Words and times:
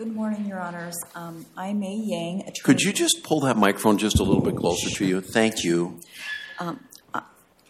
Good 0.00 0.16
morning, 0.16 0.46
Your 0.46 0.58
Honors. 0.58 0.96
Um, 1.14 1.44
I'm 1.58 1.80
May 1.80 1.94
Yang, 1.94 2.40
attorney. 2.40 2.60
Could 2.64 2.80
you 2.80 2.90
just 2.90 3.22
pull 3.22 3.40
that 3.40 3.58
microphone 3.58 3.98
just 3.98 4.18
a 4.18 4.22
little 4.22 4.40
bit 4.40 4.56
closer 4.56 4.88
to 4.88 5.04
you? 5.04 5.20
Thank 5.20 5.62
you. 5.62 6.00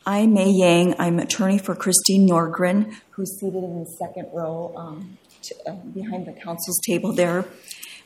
I'm 0.07 0.33
May 0.33 0.49
Yang. 0.49 0.95
I'm 1.01 1.19
attorney 1.19 1.59
for 1.59 1.75
Christine 1.75 2.29
Nordgren, 2.29 2.95
who's 3.11 3.37
seated 3.41 3.65
in 3.65 3.81
the 3.81 3.97
second 3.99 4.29
row 4.33 4.73
um, 4.77 5.19
to, 5.43 5.57
uh, 5.67 5.75
behind 5.93 6.25
the 6.25 6.33
counsel's 6.33 6.79
table 6.87 7.13
there, 7.13 7.47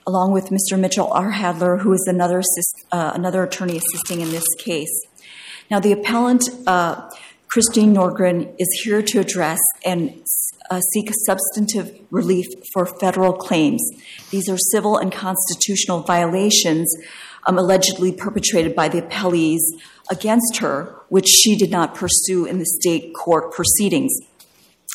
along 0.07 0.33
with 0.33 0.47
Mr. 0.47 0.81
Mitchell 0.81 1.13
R. 1.13 1.33
Hadler, 1.33 1.81
who 1.81 1.93
is 1.93 2.07
another 2.09 2.39
assist, 2.39 2.83
uh, 2.93 3.13
another 3.15 3.43
attorney 3.43 3.77
assisting 3.77 4.23
in 4.23 4.31
this 4.31 4.47
case. 4.57 5.03
Now, 5.71 5.81
the 5.81 5.93
appellant, 5.93 6.49
uh, 6.67 7.11
Christine 7.55 7.95
Nordgren, 7.95 8.53
is 8.59 8.83
here 8.83 9.01
to 9.01 9.21
address 9.21 9.61
and 9.87 10.27
uh, 10.71 10.81
seek 10.93 11.09
substantive 11.25 11.97
relief 12.11 12.47
for 12.73 12.85
federal 12.85 13.33
claims. 13.33 13.81
These 14.33 14.49
are 14.49 14.59
civil 14.59 14.97
and 14.97 15.13
constitutional 15.13 16.01
violations 16.01 16.93
um, 17.47 17.57
allegedly 17.57 18.11
perpetrated 18.11 18.75
by 18.75 18.89
the 18.89 19.03
appellees 19.03 19.61
against 20.11 20.57
her, 20.57 20.97
which 21.11 21.29
she 21.29 21.55
did 21.55 21.71
not 21.71 21.95
pursue 21.95 22.45
in 22.45 22.59
the 22.59 22.67
state 22.67 23.15
court 23.15 23.53
proceedings. 23.53 24.13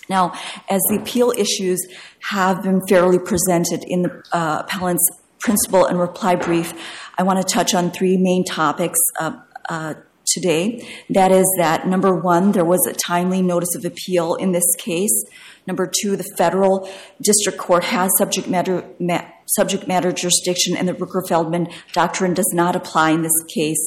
Now, 0.09 0.33
as 0.69 0.81
the 0.89 0.97
appeal 0.99 1.31
issues 1.37 1.87
have 2.23 2.61
been 2.61 2.85
fairly 2.87 3.19
presented 3.19 3.85
in 3.85 4.01
the 4.01 4.21
uh, 4.33 4.63
appellant's 4.65 5.09
principal 5.39 5.85
and 5.85 5.97
reply 5.97 6.35
brief, 6.35 6.73
I 7.17 7.23
want 7.23 7.39
to 7.39 7.53
touch 7.53 7.73
on 7.73 7.89
three 7.89 8.17
main 8.17 8.43
topics 8.43 8.99
uh, 9.17 9.37
uh, 9.69 9.93
today. 10.33 10.87
That 11.09 11.31
is 11.31 11.45
that 11.57 11.87
number 11.87 12.15
one, 12.15 12.51
there 12.51 12.65
was 12.65 12.85
a 12.87 12.93
timely 12.93 13.41
notice 13.41 13.75
of 13.75 13.85
appeal 13.85 14.35
in 14.35 14.51
this 14.51 14.75
case. 14.77 15.25
Number 15.67 15.91
two, 16.01 16.15
the 16.15 16.23
federal 16.35 16.89
district 17.21 17.59
court 17.59 17.83
has 17.83 18.09
subject 18.17 18.47
matter, 18.47 18.83
ma- 18.99 19.25
subject 19.45 19.87
matter 19.87 20.11
jurisdiction, 20.11 20.75
and 20.75 20.87
the 20.87 20.93
Rooker-Feldman 20.93 21.67
doctrine 21.93 22.33
does 22.33 22.51
not 22.53 22.75
apply 22.75 23.11
in 23.11 23.21
this 23.21 23.43
case. 23.53 23.77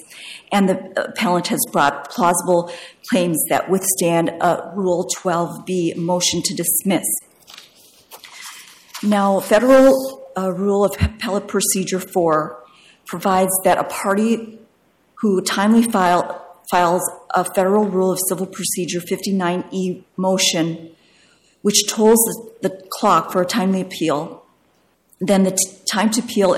And 0.53 0.69
the 0.69 1.09
appellant 1.09 1.48
has 1.48 1.59
brought 1.73 2.09
plausible 2.11 2.73
claims 3.11 3.43
that 3.48 3.69
withstand 3.69 4.29
a 4.29 4.73
Rule 4.77 5.09
12b 5.19 5.97
motion 5.97 6.43
to 6.45 6.55
dismiss. 6.55 7.05
Now, 9.03 9.41
federal 9.41 10.31
uh, 10.37 10.53
rule 10.53 10.85
of 10.85 10.95
appellate 11.01 11.48
procedure 11.48 11.98
4 11.98 12.63
provides 13.07 13.51
that 13.65 13.79
a 13.79 13.85
party 13.85 14.61
who 15.23 15.41
timely 15.41 15.83
file, 15.83 16.61
files 16.70 17.03
a 17.34 17.45
federal 17.45 17.87
rule 17.87 18.12
of 18.12 18.19
civil 18.28 18.47
procedure 18.47 19.01
59e 19.01 20.05
motion 20.17 20.91
which 21.62 21.87
tolls 21.89 22.19
the, 22.61 22.69
the 22.69 22.83
clock 22.91 23.31
for 23.31 23.41
a 23.41 23.47
timely 23.47 23.81
appeal, 23.81 24.45
then 25.20 25.45
the 25.45 25.53
t- 25.53 25.79
time 25.91 26.11
to 26.11 26.20
appeal 26.20 26.55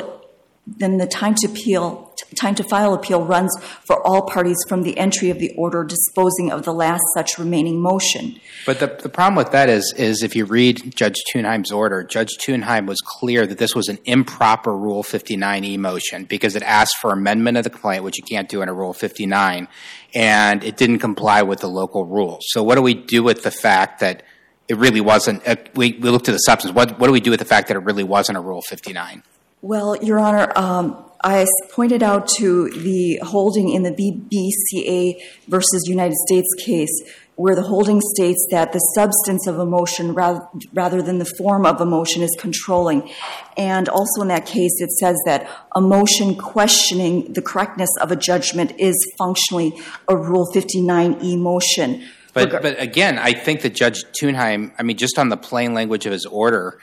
then 0.67 0.97
the 0.97 1.07
time 1.07 1.35
to 1.35 1.47
appeal 1.47 2.14
time 2.35 2.55
to 2.57 2.65
file 2.65 2.95
appeal 2.95 3.25
runs 3.25 3.55
for 3.85 4.05
all 4.07 4.23
parties 4.23 4.57
from 4.69 4.83
the 4.83 4.97
entry 4.99 5.31
of 5.31 5.39
the 5.39 5.53
order 5.57 5.85
disposing 5.85 6.51
of 6.51 6.65
the 6.65 6.73
last 6.73 7.03
such 7.15 7.39
remaining 7.39 7.81
motion. 7.81 8.39
But 8.67 8.81
the, 8.81 8.87
the 8.87 9.09
problem 9.09 9.37
with 9.37 9.53
that 9.53 9.69
is, 9.69 9.95
is 9.97 10.23
if 10.23 10.35
you 10.35 10.45
read 10.45 10.95
Judge 10.95 11.17
Tunheim's 11.33 11.71
order, 11.71 12.03
Judge 12.03 12.37
Thunheim 12.39 12.87
was 12.87 13.01
clear 13.01 13.47
that 13.47 13.59
this 13.59 13.75
was 13.75 13.89
an 13.89 13.99
improper 14.05 14.77
Rule 14.77 15.03
59e 15.03 15.79
motion 15.79 16.25
because 16.25 16.57
it 16.57 16.63
asked 16.63 16.97
for 17.01 17.13
amendment 17.13 17.57
of 17.57 17.65
the 17.65 17.71
complaint, 17.71 18.05
which 18.05 18.19
you 18.19 18.25
can't 18.25 18.49
do 18.49 18.63
in 18.63 18.69
a 18.69 18.75
Rule 18.75 18.93
59, 18.93 19.69
and 20.15 20.65
it 20.65 20.77
didn't 20.77 20.99
comply 20.99 21.43
with 21.43 21.61
the 21.61 21.69
local 21.69 22.05
rules. 22.05 22.45
So 22.49 22.63
what 22.63 22.77
do 22.77 22.83
we 22.83 22.95
do 22.95 23.23
with 23.23 23.43
the 23.43 23.51
fact 23.51 24.01
that 24.01 24.23
it 24.69 24.77
really 24.77 25.01
wasn't, 25.01 25.47
uh, 25.47 25.57
we, 25.75 25.93
we 25.93 26.11
looked 26.11 26.29
at 26.29 26.33
the 26.33 26.39
substance. 26.39 26.75
What, 26.75 26.99
what 26.99 27.07
do 27.07 27.13
we 27.13 27.21
do 27.21 27.31
with 27.31 27.41
the 27.41 27.45
fact 27.45 27.69
that 27.69 27.77
it 27.77 27.81
really 27.81 28.05
wasn't 28.05 28.39
a 28.39 28.41
Rule 28.41 28.63
59? 28.63 29.23
Well, 29.61 29.97
Your 30.03 30.19
Honor, 30.19 30.53
um, 30.57 31.04
I 31.23 31.47
pointed 31.71 32.03
out 32.03 32.29
to 32.39 32.71
the 32.71 33.21
holding 33.23 33.71
in 33.71 33.83
the 33.83 33.91
BBCA 33.91 35.21
versus 35.49 35.85
United 35.87 36.17
States 36.27 36.49
case 36.65 37.03
where 37.37 37.55
the 37.55 37.63
holding 37.63 38.01
states 38.15 38.47
that 38.51 38.73
the 38.73 38.79
substance 38.79 39.47
of 39.47 39.59
a 39.59 39.67
motion 39.67 40.15
rather, 40.15 40.47
rather 40.73 41.03
than 41.03 41.19
the 41.19 41.25
form 41.25 41.67
of 41.67 41.81
a 41.81 41.87
motion 41.87 42.23
is 42.23 42.35
controlling. 42.39 43.11
And 43.57 43.89
also 43.89 44.23
in 44.23 44.29
that 44.29 44.47
case, 44.47 44.81
it 44.81 44.91
says 44.93 45.17
that 45.27 45.49
a 45.75 45.81
motion 45.81 46.37
questioning 46.37 47.33
the 47.33 47.43
correctness 47.43 47.91
of 48.01 48.13
a 48.13 48.17
judgment 48.17 48.73
is 48.79 48.95
functionally 49.19 49.77
a 50.07 50.17
Rule 50.17 50.47
59e 50.55 51.39
motion. 51.39 52.05
But, 52.35 52.51
but 52.51 52.81
again, 52.81 53.19
I 53.19 53.33
think 53.33 53.63
that 53.63 53.75
Judge 53.75 54.05
Tunheim, 54.21 54.73
I 54.79 54.83
mean, 54.83 54.97
just 54.97 55.19
on 55.19 55.29
the 55.29 55.37
plain 55.37 55.75
language 55.75 56.07
of 56.07 56.13
his 56.13 56.27
order, 56.27 56.79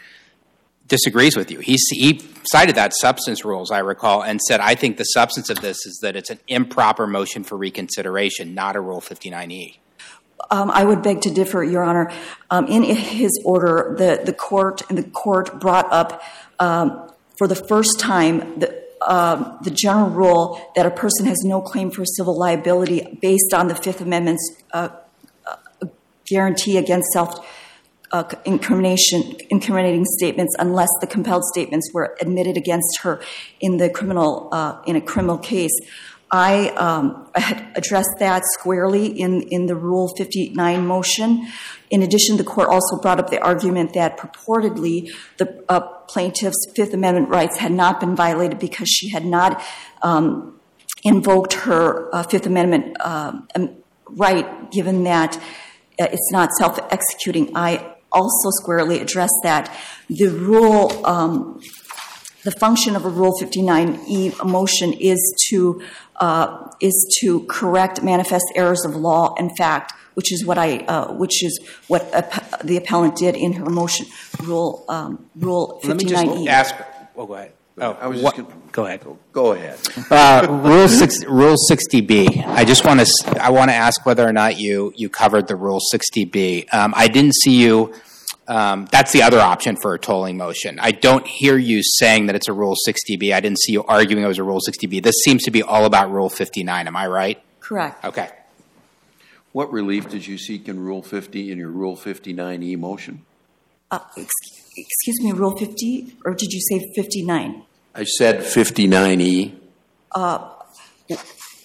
disagrees 0.91 1.37
with 1.37 1.49
you. 1.49 1.59
He, 1.59 1.77
he 1.89 2.21
cited 2.51 2.75
that 2.75 2.93
substance 2.93 3.45
rule, 3.45 3.61
as 3.61 3.71
I 3.71 3.79
recall, 3.79 4.23
and 4.23 4.41
said, 4.41 4.59
I 4.59 4.75
think 4.75 4.97
the 4.97 5.05
substance 5.05 5.49
of 5.49 5.61
this 5.61 5.85
is 5.85 5.99
that 6.03 6.17
it's 6.17 6.29
an 6.29 6.39
improper 6.49 7.07
motion 7.07 7.43
for 7.45 7.57
reconsideration, 7.57 8.53
not 8.53 8.75
a 8.75 8.81
Rule 8.81 8.99
59e. 8.99 9.77
Um, 10.51 10.69
I 10.69 10.83
would 10.83 11.01
beg 11.01 11.21
to 11.21 11.31
differ, 11.31 11.63
Your 11.63 11.81
Honor. 11.81 12.11
Um, 12.49 12.67
in 12.67 12.83
his 12.83 13.31
order, 13.45 13.95
the, 13.97 14.21
the 14.23 14.33
court 14.33 14.81
and 14.89 14.97
the 14.97 15.09
court 15.09 15.61
brought 15.61 15.89
up 15.93 16.21
um, 16.59 17.09
for 17.37 17.47
the 17.47 17.55
first 17.55 17.97
time 17.99 18.59
the, 18.59 18.83
um, 19.07 19.59
the 19.63 19.71
general 19.71 20.09
rule 20.09 20.71
that 20.75 20.85
a 20.85 20.91
person 20.91 21.25
has 21.25 21.41
no 21.45 21.61
claim 21.61 21.89
for 21.89 22.03
civil 22.05 22.37
liability 22.37 23.17
based 23.21 23.53
on 23.53 23.69
the 23.69 23.75
Fifth 23.75 24.01
Amendment's 24.01 24.61
uh, 24.73 24.89
uh, 25.47 25.87
guarantee 26.25 26.77
against 26.77 27.11
self 27.13 27.45
uh, 28.11 28.23
incriminating 28.45 30.05
statements 30.05 30.55
unless 30.59 30.89
the 30.99 31.07
compelled 31.07 31.43
statements 31.45 31.89
were 31.93 32.17
admitted 32.19 32.57
against 32.57 32.99
her 33.03 33.21
in 33.59 33.77
the 33.77 33.89
criminal 33.89 34.49
uh, 34.51 34.81
in 34.85 34.95
a 34.95 35.01
criminal 35.01 35.37
case. 35.37 35.77
I, 36.33 36.69
um, 36.69 37.29
addressed 37.75 38.15
that 38.19 38.43
squarely 38.45 39.07
in, 39.07 39.41
in 39.49 39.65
the 39.65 39.75
Rule 39.75 40.07
59 40.15 40.87
motion. 40.87 41.45
In 41.89 42.01
addition, 42.01 42.37
the 42.37 42.45
court 42.45 42.69
also 42.69 43.01
brought 43.01 43.19
up 43.19 43.29
the 43.29 43.41
argument 43.41 43.93
that 43.93 44.17
purportedly 44.17 45.11
the 45.37 45.61
uh, 45.67 45.81
plaintiff's 46.07 46.71
Fifth 46.73 46.93
Amendment 46.93 47.27
rights 47.27 47.57
had 47.57 47.73
not 47.73 47.99
been 47.99 48.15
violated 48.15 48.59
because 48.59 48.87
she 48.87 49.09
had 49.09 49.25
not 49.25 49.61
um, 50.01 50.57
invoked 51.03 51.53
her 51.53 52.13
uh, 52.15 52.23
Fifth 52.23 52.45
Amendment 52.45 52.95
um, 53.01 53.47
right, 54.07 54.71
given 54.71 55.03
that 55.03 55.35
uh, 55.99 56.07
it's 56.11 56.31
not 56.31 56.51
self 56.53 56.79
executing. 56.91 57.51
I 57.55 57.95
also 58.11 58.49
squarely 58.61 58.99
addressed 58.99 59.39
that. 59.43 59.75
The 60.09 60.27
rule, 60.27 61.05
um, 61.05 61.61
the 62.43 62.51
function 62.51 62.95
of 62.95 63.05
a 63.05 63.09
Rule 63.09 63.33
59e 63.39 64.43
motion 64.43 64.93
is 64.93 65.19
to 65.49 65.81
uh, 66.17 66.69
is 66.79 67.17
to 67.21 67.45
correct 67.45 68.01
manifest 68.03 68.45
errors 68.55 68.83
of 68.85 68.95
law 68.95 69.33
and 69.37 69.55
fact, 69.57 69.93
which 70.13 70.31
is 70.31 70.45
what 70.45 70.57
I 70.57 70.79
uh, 70.79 71.13
which 71.13 71.43
is 71.43 71.59
what 71.87 72.11
app- 72.13 72.61
the 72.63 72.77
appellant 72.77 73.15
did 73.15 73.35
in 73.35 73.53
her 73.53 73.69
motion. 73.69 74.05
Rule 74.43 74.85
um, 74.89 75.29
Rule 75.35 75.79
59e. 75.83 75.87
Let 75.87 75.97
me 75.97 76.03
just 76.05 76.47
ask. 76.47 76.75
Oh, 77.15 77.25
go 77.25 77.33
ahead. 77.35 77.53
Oh, 77.79 77.97
I 78.01 78.07
was 78.07 78.21
what- 78.21 78.35
just 78.35 78.47
gonna- 78.47 78.61
go 78.71 78.85
ahead. 78.85 79.01
Go 79.33 79.51
ahead. 79.53 79.79
Uh, 80.09 80.47
Rule 80.49 80.87
six, 80.87 81.23
Rule 81.25 81.55
sixty 81.57 82.01
B. 82.01 82.27
I 82.45 82.63
just 82.65 82.85
want 82.85 82.99
to. 82.99 83.43
I 83.43 83.49
want 83.49 83.69
to 83.69 83.75
ask 83.75 84.05
whether 84.05 84.27
or 84.27 84.33
not 84.33 84.59
you 84.59 84.93
you 84.95 85.09
covered 85.09 85.47
the 85.47 85.55
Rule 85.55 85.79
sixty 85.79 86.25
B. 86.25 86.67
Um, 86.71 86.93
I 86.95 87.07
didn't 87.07 87.35
see 87.35 87.55
you. 87.61 87.93
Um, 88.47 88.87
that's 88.91 89.11
the 89.13 89.23
other 89.23 89.39
option 89.39 89.77
for 89.81 89.93
a 89.93 89.99
tolling 89.99 90.35
motion. 90.35 90.77
I 90.79 90.91
don't 90.91 91.25
hear 91.25 91.57
you 91.57 91.81
saying 91.83 92.25
that 92.25 92.35
it's 92.35 92.49
a 92.49 92.53
Rule 92.53 92.75
sixty 92.85 93.15
B. 93.15 93.31
I 93.33 93.39
didn't 93.39 93.59
see 93.59 93.71
you 93.73 93.83
arguing 93.85 94.23
it 94.23 94.27
was 94.27 94.37
a 94.39 94.43
Rule 94.43 94.59
sixty 94.59 94.87
B. 94.87 94.99
This 94.99 95.15
seems 95.23 95.43
to 95.43 95.51
be 95.51 95.63
all 95.63 95.85
about 95.85 96.11
Rule 96.11 96.29
fifty 96.29 96.63
nine. 96.63 96.87
Am 96.87 96.95
I 96.95 97.07
right? 97.07 97.41
Correct. 97.61 98.03
Okay. 98.03 98.29
What 99.53 99.71
relief 99.71 100.07
did 100.09 100.27
you 100.27 100.37
seek 100.37 100.67
in 100.69 100.79
Rule 100.79 101.01
50 101.03 101.51
in 101.51 101.57
your 101.57 101.69
Rule 101.71 101.97
59E 101.97 102.77
motion? 102.77 103.25
Uh, 103.91 103.99
ex- 104.17 104.29
excuse 104.75 105.21
me, 105.21 105.31
Rule 105.31 105.57
50, 105.57 106.15
or 106.25 106.33
did 106.33 106.51
you 106.51 106.61
say 106.61 106.91
59? 106.95 107.63
I 107.93 108.03
said 108.03 108.41
E. 108.41 108.45
59E. 108.45 109.55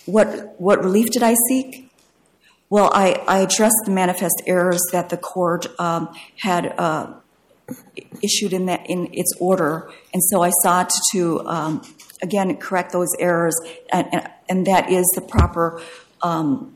What, 0.06 0.60
what 0.60 0.84
relief 0.84 1.10
did 1.10 1.22
I 1.22 1.34
seek? 1.48 1.90
Well, 2.68 2.90
I, 2.92 3.22
I 3.28 3.38
addressed 3.38 3.82
the 3.84 3.92
manifest 3.92 4.42
errors 4.46 4.82
that 4.92 5.08
the 5.08 5.16
court 5.16 5.66
um, 5.78 6.12
had 6.36 6.74
uh, 6.78 7.12
issued 8.22 8.52
in 8.52 8.66
that 8.66 8.88
in 8.88 9.08
its 9.12 9.32
order, 9.38 9.90
and 10.12 10.22
so 10.22 10.42
I 10.42 10.50
sought 10.62 10.90
to 11.12 11.46
um, 11.46 11.82
again 12.22 12.56
correct 12.56 12.92
those 12.92 13.08
errors, 13.20 13.56
and, 13.92 14.08
and, 14.12 14.30
and 14.48 14.66
that 14.66 14.90
is 14.90 15.04
the 15.14 15.20
proper 15.20 15.80
um, 16.22 16.74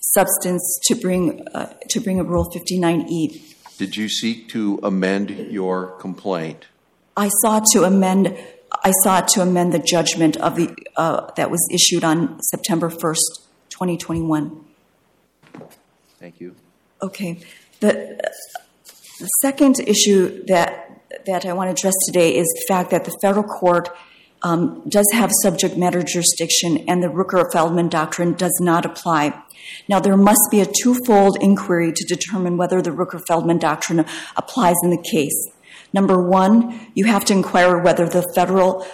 substance 0.00 0.80
to 0.84 0.94
bring 0.94 1.46
uh, 1.48 1.74
to 1.90 2.00
bring 2.00 2.18
a 2.18 2.24
Rule 2.24 2.50
59e. 2.50 3.51
Did 3.78 3.96
you 3.96 4.08
seek 4.08 4.48
to 4.50 4.78
amend 4.82 5.30
your 5.30 5.92
complaint? 5.98 6.66
I 7.16 7.28
sought 7.42 7.64
to 7.72 7.84
amend. 7.84 8.36
I 8.84 8.92
sought 9.02 9.28
to 9.28 9.42
amend 9.42 9.72
the 9.72 9.78
judgment 9.78 10.36
of 10.38 10.56
the 10.56 10.74
uh, 10.96 11.30
that 11.36 11.50
was 11.50 11.60
issued 11.72 12.04
on 12.04 12.40
September 12.42 12.88
first, 12.88 13.46
2021. 13.70 14.64
Thank 16.18 16.40
you. 16.40 16.54
Okay. 17.02 17.40
The, 17.80 18.30
the 19.18 19.26
second 19.40 19.80
issue 19.80 20.44
that 20.46 21.00
that 21.26 21.44
I 21.44 21.52
want 21.52 21.68
to 21.68 21.72
address 21.72 21.94
today 22.06 22.36
is 22.36 22.46
the 22.46 22.64
fact 22.68 22.90
that 22.90 23.04
the 23.04 23.16
federal 23.20 23.44
court 23.44 23.88
um, 24.42 24.82
does 24.88 25.06
have 25.12 25.30
subject 25.42 25.76
matter 25.76 26.02
jurisdiction 26.02 26.84
and 26.88 27.02
the 27.02 27.08
Rooker-Feldman 27.08 27.88
doctrine 27.88 28.34
does 28.34 28.56
not 28.60 28.84
apply. 28.84 29.40
Now, 29.88 30.00
there 30.00 30.16
must 30.16 30.48
be 30.50 30.60
a 30.60 30.66
twofold 30.82 31.38
inquiry 31.40 31.92
to 31.92 32.04
determine 32.04 32.56
whether 32.56 32.80
the 32.80 32.90
Rooker-Feldman 32.90 33.58
doctrine 33.58 34.04
applies 34.36 34.76
in 34.82 34.90
the 34.90 35.02
case. 35.10 35.48
Number 35.92 36.22
one, 36.22 36.90
you 36.94 37.04
have 37.06 37.24
to 37.26 37.32
inquire 37.32 37.78
whether 37.78 38.08
the 38.08 38.26
federal 38.34 38.86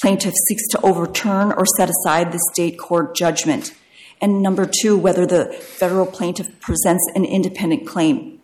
plaintiff 0.00 0.34
seeks 0.48 0.66
to 0.68 0.80
overturn 0.82 1.52
or 1.52 1.64
set 1.76 1.90
aside 1.90 2.32
the 2.32 2.40
state 2.52 2.78
court 2.78 3.16
judgment. 3.16 3.74
And 4.20 4.42
number 4.42 4.70
two, 4.80 4.96
whether 4.96 5.26
the 5.26 5.46
federal 5.52 6.06
plaintiff 6.06 6.60
presents 6.60 7.10
an 7.14 7.24
independent 7.24 7.86
claim. 7.86 8.40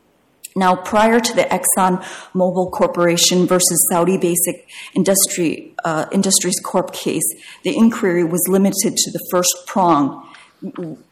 Now, 0.54 0.76
prior 0.76 1.18
to 1.18 1.34
the 1.34 1.44
Exxon 1.44 2.02
Mobil 2.34 2.70
Corporation 2.70 3.46
versus 3.46 3.88
Saudi 3.90 4.18
Basic 4.18 4.68
Industry, 4.94 5.74
uh, 5.82 6.06
Industries 6.12 6.60
Corp 6.62 6.92
case, 6.92 7.22
the 7.62 7.74
inquiry 7.74 8.22
was 8.22 8.46
limited 8.48 8.96
to 8.96 9.10
the 9.10 9.26
first 9.30 9.66
prong, 9.66 10.28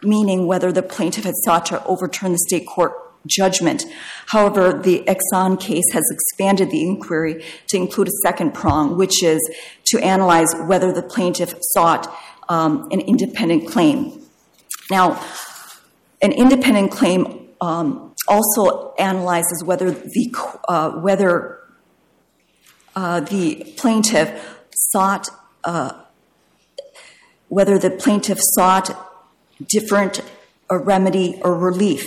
meaning 0.03 0.47
whether 0.47 0.73
the 0.73 0.83
plaintiff 0.83 1.25
had 1.25 1.35
sought 1.45 1.67
to 1.67 1.85
overturn 1.85 2.33
the 2.33 2.39
state 2.39 2.67
court 2.67 2.93
judgment. 3.27 3.85
However, 4.27 4.73
the 4.73 5.05
Exxon 5.07 5.61
case 5.61 5.85
has 5.93 6.05
expanded 6.11 6.71
the 6.71 6.83
inquiry 6.83 7.45
to 7.69 7.77
include 7.77 8.09
a 8.09 8.13
second 8.23 8.55
prong, 8.55 8.97
which 8.97 9.23
is 9.23 9.41
to 9.87 9.99
analyze 10.01 10.55
whether 10.67 10.93
the 10.93 11.03
plaintiff 11.03 11.55
sought 11.61 12.13
um, 12.49 12.89
an 12.91 13.01
independent 13.01 13.69
claim. 13.69 14.23
Now, 14.91 15.23
an 16.23 16.33
independent 16.33 16.91
claim 16.91 17.49
um, 17.61 18.15
also 18.29 18.95
analyzes 18.95 19.63
whether 19.65 19.91
the 19.91 20.35
uh, 20.69 20.91
whether 20.93 21.59
uh, 22.97 23.21
the 23.21 23.73
plaintiff 23.77 24.59
sought 24.73 25.29
uh, 25.65 25.93
whether 27.49 27.79
the 27.79 27.91
plaintiff 27.91 28.39
sought 28.41 29.10
different 29.69 30.21
a 30.71 30.79
remedy 30.79 31.39
or 31.43 31.55
relief. 31.55 32.07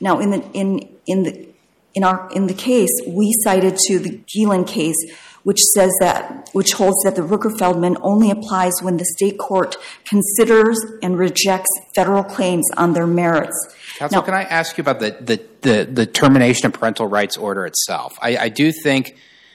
Now, 0.00 0.18
in 0.18 0.30
the 0.30 0.42
in 0.52 0.88
in 1.06 1.22
the 1.22 1.48
in 1.94 2.04
our 2.04 2.30
in 2.32 2.46
the 2.46 2.54
case, 2.54 2.90
we 3.06 3.32
cited 3.44 3.76
to 3.86 3.98
the 3.98 4.20
Gielen 4.26 4.66
case, 4.66 4.96
which 5.42 5.60
says 5.74 5.90
that 6.00 6.50
which 6.52 6.72
holds 6.72 7.02
that 7.04 7.16
the 7.16 7.22
Rooker-Feldman 7.22 7.96
only 8.02 8.30
applies 8.30 8.72
when 8.82 8.96
the 8.96 9.04
state 9.04 9.38
court 9.38 9.76
considers 10.04 10.78
and 11.02 11.18
rejects 11.18 11.70
federal 11.94 12.24
claims 12.24 12.66
on 12.76 12.92
their 12.92 13.06
merits. 13.06 13.74
Counsel, 13.96 14.20
now, 14.20 14.24
can 14.24 14.34
I 14.34 14.42
ask 14.44 14.76
you 14.78 14.82
about 14.82 15.00
the, 15.00 15.16
the, 15.20 15.42
the, 15.60 15.84
the, 15.84 16.06
termination 16.06 16.66
of 16.66 16.72
parental 16.72 17.06
rights 17.06 17.36
order 17.36 17.66
itself? 17.66 18.18
I, 18.22 18.36
I, 18.36 18.48
do 18.48 18.72
think 18.72 19.14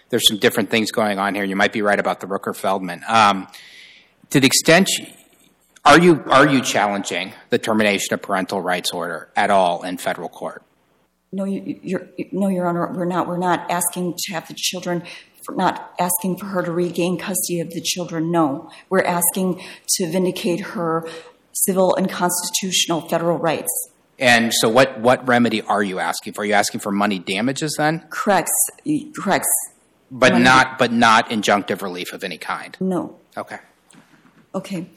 there's 0.10 0.28
some 0.28 0.38
different 0.38 0.70
things 0.70 0.92
going 0.92 1.18
on 1.18 1.34
here. 1.34 1.44
You 1.44 1.56
might 1.56 1.74
be 1.74 1.82
right 1.82 2.00
about 2.00 2.20
the 2.20 2.28
Rooker-Feldman. 2.28 3.04
Um, 3.08 3.48
to 4.30 4.40
the 4.40 4.46
extent 4.46 4.90
are 5.86 6.00
you 6.00 6.24
are 6.28 6.48
you 6.48 6.62
challenging 6.62 7.34
the 7.50 7.60
termination 7.60 8.14
of 8.14 8.22
parental 8.22 8.62
rights 8.62 8.92
order 8.92 9.30
at 9.36 9.52
all 9.52 9.84
in 9.84 9.98
federal 9.98 10.30
court? 10.30 10.64
No, 11.32 11.44
you, 11.44 12.08
no, 12.32 12.48
Your 12.48 12.66
Honor, 12.68 12.94
we're 12.94 13.06
not. 13.06 13.28
We're 13.28 13.38
not 13.38 13.70
asking 13.70 14.16
to 14.18 14.34
have 14.34 14.48
the 14.48 14.54
children. 14.54 15.04
Not 15.48 15.94
asking 16.00 16.38
for 16.38 16.48
her 16.48 16.64
to 16.64 16.72
regain 16.72 17.20
custody 17.20 17.60
of 17.60 17.70
the 17.70 17.82
children. 17.82 18.32
No, 18.32 18.72
we're 18.90 19.04
asking 19.04 19.62
to 19.98 20.12
vindicate 20.12 20.62
her 20.62 21.08
civil 21.52 21.96
and 21.96 22.10
constitutional 22.10 23.02
federal 23.02 23.38
rights. 23.38 23.70
And 24.18 24.52
so, 24.54 24.70
what 24.70 25.00
what 25.02 25.28
remedy 25.28 25.62
are 25.62 25.84
you 25.84 26.00
asking 26.00 26.34
for? 26.34 26.42
Are 26.42 26.46
you 26.46 26.54
asking 26.54 26.80
for 26.80 26.92
money 26.92 27.20
damages 27.20 27.76
then? 27.78 28.06
Correct. 28.10 28.50
Correct. 29.16 29.46
But 30.10 30.38
not 30.40 30.80
but 30.80 30.92
not 30.92 31.30
injunctive 31.30 31.82
relief 31.82 32.14
of 32.14 32.24
any 32.24 32.38
kind. 32.38 32.78
No. 32.80 33.18
Okay. 33.38 33.60
Okay. 34.56 34.88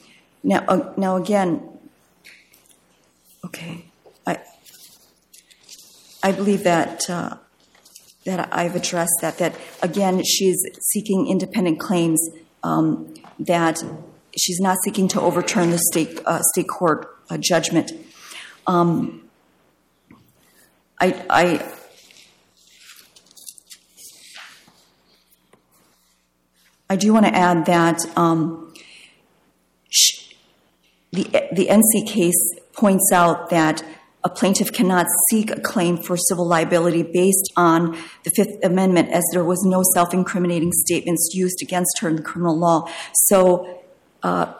Now, 0.43 0.63
uh, 0.67 0.93
now 0.97 1.15
again, 1.17 1.61
okay, 3.45 3.85
I, 4.25 4.39
I 6.23 6.31
believe 6.31 6.63
that 6.63 7.09
uh, 7.09 7.37
that 8.25 8.49
I've 8.51 8.75
addressed 8.75 9.17
that. 9.21 9.37
That 9.37 9.55
again, 9.81 10.23
she's 10.23 10.61
seeking 10.81 11.27
independent 11.27 11.79
claims. 11.79 12.21
Um, 12.63 13.13
that 13.39 13.81
she's 14.37 14.59
not 14.59 14.77
seeking 14.83 15.07
to 15.09 15.21
overturn 15.21 15.71
the 15.71 15.77
state 15.77 16.19
uh, 16.25 16.41
state 16.53 16.67
court 16.67 17.17
uh, 17.29 17.37
judgment. 17.37 17.91
Um, 18.67 19.29
I, 20.99 21.25
I 21.29 21.73
I 26.89 26.95
do 26.95 27.13
want 27.13 27.25
to 27.25 27.35
add 27.35 27.65
that 27.67 28.05
um, 28.17 28.68
the, 31.11 31.23
the 31.51 31.67
NC 31.67 32.07
case 32.07 32.53
points 32.73 33.11
out 33.13 33.49
that 33.49 33.83
a 34.23 34.29
plaintiff 34.29 34.73
cannot 34.73 35.05
seek 35.29 35.49
a 35.49 35.59
claim 35.59 35.97
for 35.97 36.17
civil 36.17 36.47
liability 36.47 37.03
based 37.03 37.51
on 37.55 37.97
the 38.23 38.31
Fifth 38.31 38.57
Amendment, 38.63 39.09
as 39.09 39.23
there 39.31 39.45
was 39.45 39.63
no 39.63 39.81
self 39.93 40.13
incriminating 40.13 40.71
statements 40.73 41.31
used 41.33 41.61
against 41.61 41.99
her 42.01 42.09
in 42.09 42.17
the 42.17 42.21
criminal 42.21 42.57
law. 42.57 42.89
So, 43.27 43.81
uh, 44.21 44.53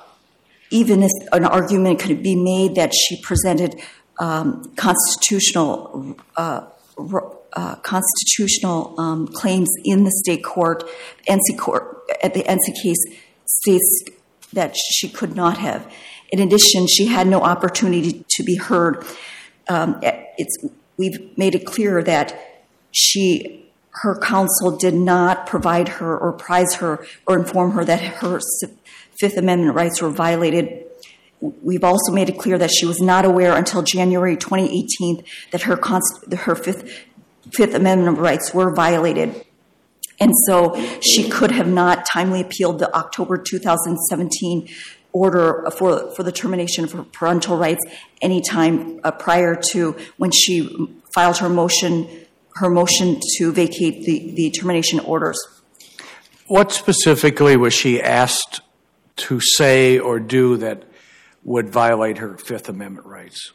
even 0.72 1.04
if 1.04 1.12
an 1.34 1.46
argument 1.46 2.00
could 2.00 2.24
be 2.24 2.36
made 2.36 2.76
that 2.76 2.94
she 2.94 3.22
presented 3.22 3.76
um, 4.20 4.72
constitutional 4.76 6.16
uh, 6.38 6.66
uh, 7.54 7.76
constitutional 7.78 9.00
um, 9.00 9.28
claims 9.28 9.70
in 9.84 10.04
the 10.04 10.12
state 10.12 10.44
court, 10.44 10.84
NC 11.28 11.58
court 11.58 11.98
at 12.24 12.34
the 12.34 12.44
NC 12.44 12.82
case 12.82 13.04
states 13.46 14.04
that 14.54 14.76
she 14.78 15.10
could 15.10 15.36
not 15.36 15.58
have. 15.58 15.92
In 16.32 16.40
addition, 16.40 16.88
she 16.88 17.08
had 17.08 17.28
no 17.28 17.42
opportunity 17.42 18.26
to 18.30 18.44
be 18.44 18.56
heard. 18.56 19.04
Um, 19.68 20.02
we've 20.98 21.38
made 21.38 21.56
it 21.56 21.66
clear 21.66 22.04
that 22.04 22.40
she, 22.92 23.66
her 23.92 24.20
counsel 24.20 24.78
did 24.78 24.94
not 24.94 25.48
provide 25.48 25.88
her 25.88 26.18
or 26.18 26.34
prize 26.34 26.76
her 26.76 27.06
or 27.28 27.38
inform 27.38 27.72
her 27.72 27.84
that 27.86 28.00
her 28.00 28.40
Fifth 29.20 29.38
Amendment 29.38 29.76
rights 29.76 30.02
were 30.02 30.10
violated. 30.10 30.86
We've 31.42 31.84
also 31.84 32.12
made 32.12 32.30
it 32.30 32.38
clear 32.38 32.58
that 32.58 32.70
she 32.70 32.86
was 32.86 33.00
not 33.00 33.26
aware 33.26 33.56
until 33.56 33.82
January 33.82 34.38
2018 34.38 35.24
that 35.52 35.64
her, 35.64 35.80
her 36.38 36.56
Fifth, 36.56 37.06
Fifth 37.52 37.74
Amendment 37.74 38.18
rights 38.18 38.54
were 38.54 38.74
violated. 38.74 39.46
And 40.20 40.34
so 40.46 40.76
she 41.02 41.30
could 41.30 41.52
have 41.52 41.68
not 41.68 42.06
timely 42.06 42.42
appealed 42.42 42.80
the 42.80 42.94
October 42.94 43.38
2017 43.38 44.68
order 45.12 45.70
for, 45.78 46.14
for 46.16 46.24
the 46.24 46.32
termination 46.32 46.84
of 46.84 46.92
her 46.92 47.04
parental 47.04 47.58
rights 47.58 47.84
anytime 48.22 49.00
uh, 49.04 49.12
prior 49.12 49.56
to 49.72 49.96
when 50.18 50.32
she 50.32 50.70
filed 51.14 51.38
her 51.38 51.50
motion 51.50 52.08
her 52.56 52.70
motion 52.70 53.20
to 53.38 53.52
vacate 53.54 54.04
the, 54.04 54.34
the 54.36 54.52
termination 54.52 55.00
orders. 55.00 55.40
What 56.48 56.72
specifically 56.72 57.56
was 57.56 57.74
she 57.74 58.02
asked 58.02 58.62
to 59.18 59.40
say 59.40 59.98
or 59.98 60.20
do 60.20 60.58
that 60.58 60.84
would 61.44 61.70
violate 61.70 62.18
her 62.18 62.38
Fifth 62.38 62.68
Amendment 62.68 63.08
rights? 63.08 63.54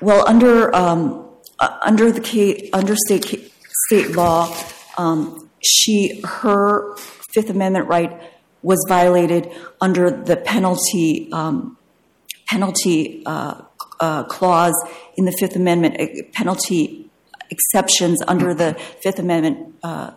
Well, 0.00 0.28
under 0.28 0.74
um, 0.74 1.30
uh, 1.58 1.78
under 1.82 2.12
the 2.12 2.70
under 2.72 2.94
state 2.96 3.52
state 3.86 4.10
law, 4.10 4.54
um, 4.98 5.48
she 5.62 6.20
her 6.24 6.96
Fifth 6.96 7.48
Amendment 7.48 7.88
right 7.88 8.20
was 8.64 8.84
violated 8.88 9.52
under 9.80 10.10
the 10.10 10.36
penalty 10.36 11.28
um, 11.32 11.76
penalty 12.48 13.22
uh, 13.26 13.60
uh, 14.00 14.24
clause 14.24 14.74
in 15.16 15.24
the 15.24 15.32
Fifth 15.38 15.54
Amendment, 15.54 16.32
penalty 16.32 17.10
exceptions 17.50 18.20
under 18.26 18.54
the 18.54 18.74
Fifth 19.02 19.18
Amendment 19.18 19.74
uh, 19.82 20.12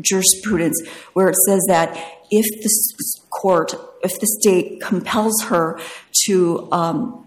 jurisprudence, 0.00 0.86
where 1.14 1.28
it 1.28 1.36
says 1.46 1.64
that 1.68 1.96
if 2.30 2.44
the 2.62 2.70
court, 3.30 3.74
if 4.02 4.18
the 4.20 4.26
state 4.40 4.80
compels 4.80 5.40
her 5.44 5.80
to 6.26 6.68
um, 6.72 7.26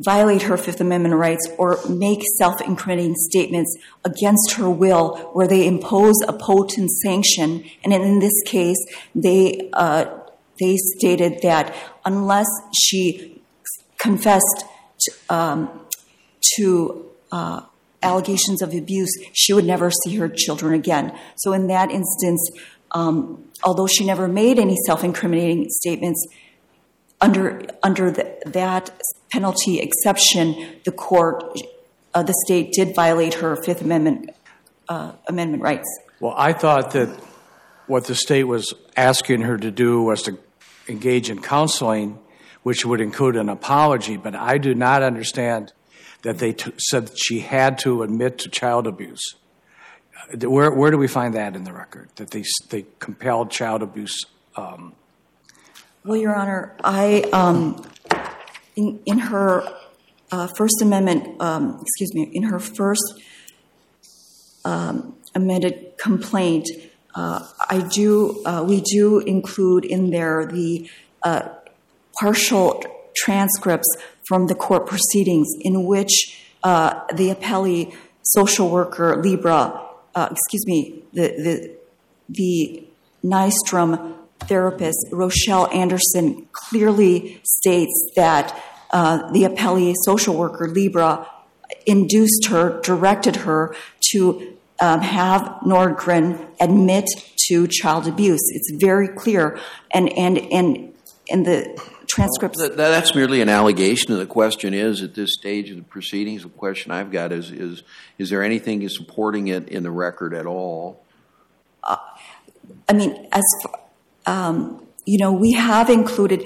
violate 0.00 0.42
her 0.42 0.56
Fifth 0.56 0.80
Amendment 0.80 1.14
rights 1.14 1.46
or 1.58 1.78
make 1.88 2.22
self 2.38 2.60
incriminating 2.60 3.14
statements 3.14 3.76
against 4.04 4.54
her 4.54 4.68
will 4.68 5.16
where 5.32 5.46
they 5.46 5.66
impose 5.66 6.16
a 6.26 6.32
potent 6.32 6.90
sanction. 6.90 7.64
And 7.84 7.92
in 7.92 8.18
this 8.18 8.42
case, 8.46 8.78
they, 9.14 9.70
uh, 9.72 10.06
they 10.58 10.76
stated 10.96 11.40
that 11.42 11.74
unless 12.04 12.48
she 12.74 13.42
confessed 13.98 14.64
to, 15.00 15.12
um, 15.28 15.86
to 16.56 17.06
uh, 17.30 17.62
allegations 18.02 18.62
of 18.62 18.74
abuse, 18.74 19.10
she 19.32 19.52
would 19.52 19.66
never 19.66 19.90
see 19.90 20.16
her 20.16 20.28
children 20.28 20.74
again. 20.74 21.16
So, 21.36 21.52
in 21.52 21.66
that 21.68 21.90
instance, 21.90 22.50
um, 22.92 23.44
although 23.62 23.86
she 23.86 24.04
never 24.04 24.26
made 24.28 24.58
any 24.58 24.76
self 24.86 25.04
incriminating 25.04 25.66
statements, 25.68 26.26
under 27.20 27.62
under 27.82 28.10
the, 28.10 28.36
that 28.46 28.90
penalty 29.32 29.80
exception, 29.80 30.80
the 30.84 30.92
court, 30.92 31.44
uh, 32.14 32.22
the 32.22 32.34
state 32.46 32.72
did 32.72 32.94
violate 32.94 33.34
her 33.34 33.56
Fifth 33.56 33.80
Amendment 33.82 34.30
uh, 34.88 35.12
amendment 35.28 35.62
rights. 35.62 35.88
Well, 36.18 36.34
I 36.36 36.52
thought 36.52 36.90
that 36.92 37.08
what 37.86 38.06
the 38.06 38.14
state 38.14 38.44
was 38.44 38.74
asking 38.96 39.42
her 39.42 39.56
to 39.56 39.70
do 39.70 40.02
was 40.02 40.22
to 40.24 40.38
engage 40.88 41.30
in 41.30 41.40
counseling, 41.40 42.18
which 42.62 42.84
would 42.84 43.00
include 43.00 43.36
an 43.36 43.48
apology, 43.48 44.16
but 44.16 44.34
I 44.34 44.58
do 44.58 44.74
not 44.74 45.02
understand 45.02 45.72
that 46.22 46.38
they 46.38 46.54
said 46.78 47.06
that 47.06 47.16
she 47.16 47.40
had 47.40 47.78
to 47.78 48.02
admit 48.02 48.38
to 48.38 48.48
child 48.50 48.86
abuse. 48.86 49.36
Uh, 50.32 50.50
Where, 50.50 50.70
where 50.70 50.90
do 50.90 50.98
we 50.98 51.08
find 51.08 51.34
that 51.34 51.56
in 51.56 51.64
the 51.64 51.72
record? 51.72 52.10
That 52.16 52.30
they, 52.30 52.44
they 52.68 52.84
compelled 52.98 53.50
child 53.50 53.82
abuse? 53.82 54.26
Um, 54.56 54.94
Well, 56.04 56.16
Your 56.16 56.34
Honor, 56.34 56.76
I, 56.84 57.22
um, 57.32 57.86
in, 58.80 59.00
in 59.06 59.18
her 59.18 59.62
uh, 60.32 60.48
First 60.56 60.80
Amendment, 60.80 61.40
um, 61.40 61.78
excuse 61.82 62.14
me, 62.14 62.30
in 62.32 62.44
her 62.44 62.58
first 62.58 63.20
um, 64.64 65.14
amended 65.34 65.98
complaint, 65.98 66.66
uh, 67.14 67.46
I 67.68 67.86
do, 67.92 68.42
uh, 68.46 68.64
we 68.66 68.80
do 68.80 69.18
include 69.18 69.84
in 69.84 70.10
there 70.10 70.46
the 70.46 70.88
uh, 71.22 71.48
partial 72.20 72.82
transcripts 73.16 73.88
from 74.26 74.46
the 74.46 74.54
court 74.54 74.86
proceedings 74.86 75.48
in 75.60 75.84
which 75.84 76.46
uh, 76.62 77.00
the 77.14 77.34
appellee 77.34 77.94
social 78.22 78.70
worker 78.70 79.20
Libra, 79.22 79.88
uh, 80.14 80.28
excuse 80.30 80.66
me, 80.66 81.02
the 81.12 81.28
the 81.46 81.76
the 82.28 82.84
Nystrom 83.24 84.14
therapist 84.40 84.98
Rochelle 85.10 85.68
Anderson 85.72 86.46
clearly 86.52 87.40
states 87.44 88.12
that 88.16 88.56
the 88.92 89.44
appellee 89.44 89.94
social 90.04 90.34
worker 90.34 90.68
Libra 90.68 91.26
induced 91.86 92.46
her, 92.48 92.80
directed 92.80 93.36
her 93.36 93.74
to 94.12 94.56
um, 94.80 95.00
have 95.00 95.42
Nordgren 95.64 96.46
admit 96.60 97.06
to 97.48 97.66
child 97.68 98.06
abuse. 98.06 98.40
It's 98.52 98.72
very 98.80 99.08
clear, 99.08 99.58
and 99.92 100.10
and 100.12 100.38
and 100.38 100.92
in 101.26 101.42
the 101.44 101.80
transcripts. 102.08 102.58
That, 102.58 102.76
that's 102.76 103.14
merely 103.14 103.40
an 103.40 103.48
allegation, 103.48 104.12
and 104.12 104.20
the 104.20 104.26
question 104.26 104.74
is, 104.74 105.02
at 105.02 105.14
this 105.14 105.34
stage 105.34 105.70
of 105.70 105.76
the 105.76 105.82
proceedings, 105.82 106.42
the 106.42 106.48
question 106.48 106.90
I've 106.90 107.12
got 107.12 107.30
is, 107.30 107.50
is, 107.50 107.82
is 108.18 108.30
there 108.30 108.42
anything 108.42 108.86
supporting 108.88 109.48
it 109.48 109.68
in 109.68 109.82
the 109.84 109.90
record 109.90 110.34
at 110.34 110.46
all? 110.46 111.04
I 111.84 112.92
mean, 112.92 113.28
as 113.32 113.44
um, 114.26 114.86
you 115.04 115.18
know, 115.18 115.32
we 115.32 115.52
have 115.52 115.88
included 115.88 116.44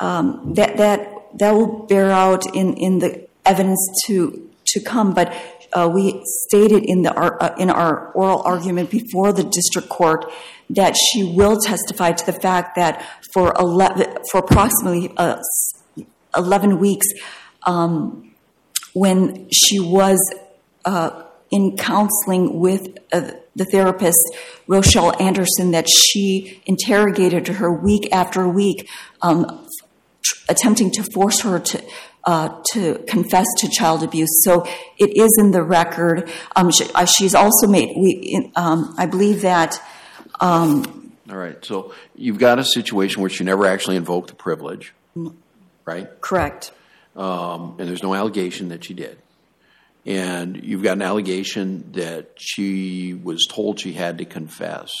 um, 0.00 0.54
that 0.54 0.76
that 0.76 1.21
that 1.38 1.52
will 1.52 1.86
bear 1.86 2.10
out 2.10 2.44
in, 2.54 2.74
in 2.74 2.98
the 2.98 3.26
evidence 3.44 3.80
to 4.06 4.50
to 4.66 4.80
come. 4.80 5.14
But 5.14 5.34
uh, 5.72 5.90
we 5.92 6.22
stated 6.24 6.84
in 6.84 7.02
the 7.02 7.14
uh, 7.14 7.54
in 7.58 7.70
our 7.70 8.12
oral 8.12 8.42
argument 8.42 8.90
before 8.90 9.32
the 9.32 9.44
district 9.44 9.88
court 9.88 10.30
that 10.70 10.96
she 10.96 11.24
will 11.24 11.60
testify 11.60 12.12
to 12.12 12.26
the 12.26 12.32
fact 12.32 12.76
that 12.76 13.04
for 13.32 13.54
eleven 13.58 14.16
for 14.30 14.38
approximately 14.38 15.12
uh, 15.16 15.40
eleven 16.36 16.78
weeks, 16.78 17.06
um, 17.64 18.34
when 18.94 19.48
she 19.50 19.78
was 19.80 20.18
uh, 20.84 21.22
in 21.50 21.76
counseling 21.76 22.60
with 22.60 22.98
uh, 23.12 23.32
the 23.54 23.64
therapist 23.66 24.18
Rochelle 24.66 25.20
Anderson 25.20 25.72
that 25.72 25.86
she 25.88 26.62
interrogated 26.66 27.48
her 27.48 27.72
week 27.72 28.08
after 28.12 28.48
week, 28.48 28.88
um, 29.20 29.66
attempting 30.48 30.90
to 30.92 31.04
force 31.14 31.40
her 31.40 31.58
to. 31.58 31.82
Uh, 32.24 32.62
to 32.70 33.02
confess 33.08 33.46
to 33.58 33.68
child 33.68 34.04
abuse, 34.04 34.44
so 34.44 34.64
it 34.96 35.16
is 35.16 35.36
in 35.40 35.50
the 35.50 35.60
record. 35.60 36.30
Um, 36.54 36.70
she, 36.70 36.84
uh, 36.94 37.04
she's 37.04 37.34
also 37.34 37.66
made. 37.66 37.96
We, 37.96 38.12
in, 38.12 38.52
um, 38.54 38.94
I 38.96 39.06
believe 39.06 39.40
that 39.40 39.82
All 41.28 41.36
right, 41.36 41.64
so 41.64 41.94
you've 42.14 42.38
got 42.38 42.58
a 42.58 42.64
situation 42.64 43.22
where 43.22 43.30
she 43.30 43.42
never 43.42 43.66
actually 43.66 43.96
invoked 43.96 44.28
the 44.28 44.36
privilege, 44.36 44.92
right? 45.84 46.20
correct. 46.20 46.70
Um, 47.16 47.76
and 47.78 47.88
there's 47.88 48.02
no 48.02 48.14
allegation 48.14 48.68
that 48.68 48.84
she 48.84 48.94
did. 48.94 49.18
And 50.04 50.62
you've 50.62 50.82
got 50.82 50.92
an 50.92 51.02
allegation 51.02 51.92
that 51.92 52.32
she 52.36 53.14
was 53.14 53.46
told 53.46 53.80
she 53.80 53.92
had 53.92 54.18
to 54.18 54.24
confess, 54.24 54.92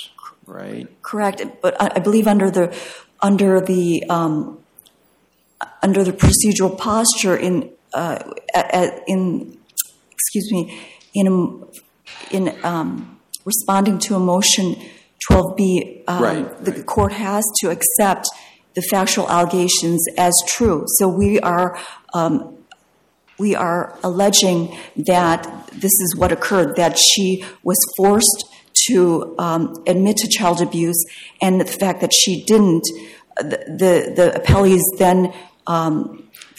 right? 0.46 0.88
Correct, 1.02 1.42
but 1.60 1.80
I 1.80 1.90
I 1.96 1.98
believe 1.98 2.26
under 2.26 2.50
the 2.50 2.76
under 3.20 3.60
the 3.60 4.04
um, 4.08 4.58
under 5.82 6.04
the 6.04 6.12
procedural 6.12 6.76
posture 6.76 7.36
in 7.36 7.70
uh, 7.94 8.18
in 9.06 9.58
excuse 10.10 10.50
me 10.50 10.80
in 11.14 11.64
in 12.30 12.56
um, 12.64 13.20
responding 13.44 13.98
to 13.98 14.14
a 14.14 14.18
motion 14.18 14.76
12b, 15.30 16.02
um, 16.08 16.50
the 16.60 16.82
court 16.82 17.12
has 17.12 17.44
to 17.60 17.70
accept 17.70 18.26
the 18.74 18.82
factual 18.82 19.28
allegations 19.28 20.04
as 20.18 20.34
true. 20.46 20.84
So 20.98 21.08
we 21.08 21.38
are. 21.40 21.78
Um, 22.14 22.58
we 23.38 23.56
are 23.56 23.98
alleging 24.04 24.76
that 24.94 25.66
this 25.72 25.90
is 25.90 26.14
what 26.16 26.30
occurred, 26.30 26.76
that 26.76 26.96
she 26.96 27.44
was 27.64 27.78
forced 27.96 28.44
to 28.86 29.34
um, 29.38 29.82
admit 29.86 30.18
to 30.18 30.28
child 30.28 30.60
abuse, 30.60 31.04
and 31.40 31.60
the 31.60 31.64
fact 31.64 32.02
that 32.02 32.12
she 32.12 32.44
didn't, 32.44 32.84
the, 33.38 33.64
the, 33.66 34.12
the 34.14 34.40
appellees 34.40 34.82
then 34.98 35.26
um, 35.26 35.32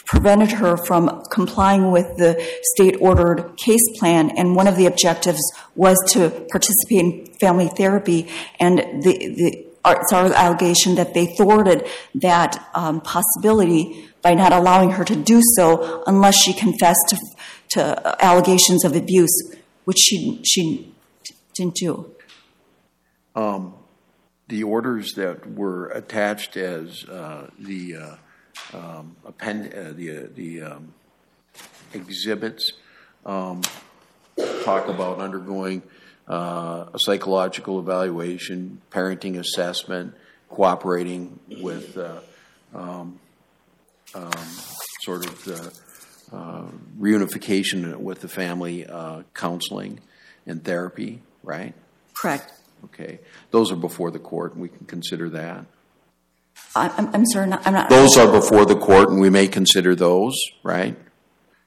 prevented 0.05 0.51
her 0.51 0.77
from 0.77 1.23
complying 1.31 1.91
with 1.91 2.17
the 2.17 2.41
state 2.75 2.95
ordered 2.99 3.55
case 3.57 3.81
plan, 3.99 4.29
and 4.37 4.55
one 4.55 4.67
of 4.67 4.75
the 4.75 4.85
objectives 4.85 5.41
was 5.75 5.97
to 6.11 6.29
participate 6.51 6.99
in 6.99 7.25
family 7.39 7.67
therapy, 7.67 8.29
and 8.59 8.79
the, 9.03 9.65
it's 9.85 10.13
our 10.13 10.31
allegation 10.33 10.95
that 10.95 11.13
they 11.13 11.25
thwarted 11.25 11.87
that 12.15 12.69
um, 12.73 13.01
possibility 13.01 14.09
by 14.21 14.33
not 14.33 14.53
allowing 14.53 14.91
her 14.91 15.03
to 15.03 15.15
do 15.15 15.41
so 15.55 16.03
unless 16.07 16.35
she 16.41 16.53
confessed 16.53 17.15
to, 17.71 18.23
allegations 18.23 18.85
of 18.85 18.95
abuse, 18.95 19.55
which 19.85 19.97
she, 19.99 20.39
she 20.45 20.93
didn't 21.55 21.75
do. 21.75 22.13
The 24.47 24.63
orders 24.63 25.13
that 25.13 25.51
were 25.55 25.87
attached 25.87 26.55
as 26.55 27.03
uh, 27.05 27.49
the 27.57 27.95
uh, 27.95 28.15
um, 28.73 29.15
append, 29.25 29.73
uh, 29.73 29.93
the, 29.93 30.17
uh, 30.17 30.27
the 30.33 30.61
um, 30.61 30.93
exhibits 31.93 32.73
um, 33.25 33.61
talk 34.63 34.87
about 34.87 35.19
undergoing 35.19 35.83
uh, 36.27 36.85
a 36.93 36.97
psychological 36.99 37.79
evaluation, 37.79 38.81
parenting 38.91 39.37
assessment, 39.37 40.15
cooperating 40.49 41.39
with 41.61 41.97
uh, 41.97 42.19
um, 42.73 43.19
um, 44.15 44.31
sort 45.01 45.25
of 45.25 45.43
the 45.43 45.73
uh, 46.31 46.65
reunification 46.99 47.95
with 47.97 48.21
the 48.21 48.27
family, 48.27 48.85
uh, 48.85 49.23
counseling 49.33 49.99
and 50.45 50.63
therapy, 50.63 51.21
right? 51.43 51.73
Correct. 52.15 52.51
Okay, 52.85 53.19
those 53.51 53.71
are 53.71 53.75
before 53.77 54.11
the 54.11 54.19
court, 54.19 54.53
and 54.53 54.61
we 54.61 54.69
can 54.69 54.85
consider 54.85 55.29
that. 55.29 55.65
I'm, 56.75 57.13
I'm 57.13 57.25
sorry, 57.27 57.47
not, 57.47 57.65
I'm 57.65 57.73
not. 57.73 57.89
Those 57.89 58.17
are 58.17 58.31
before 58.31 58.65
the 58.65 58.75
court, 58.75 59.09
and 59.09 59.19
we 59.19 59.29
may 59.29 59.47
consider 59.47 59.95
those, 59.95 60.35
right? 60.63 60.97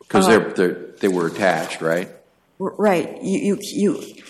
Because 0.00 0.26
they're, 0.26 0.52
they're, 0.52 0.74
they 1.00 1.08
were 1.08 1.26
attached, 1.28 1.80
right? 1.80 2.10
Right. 2.58 3.22
You, 3.22 3.58
you, 3.62 4.00
you, 4.00 4.22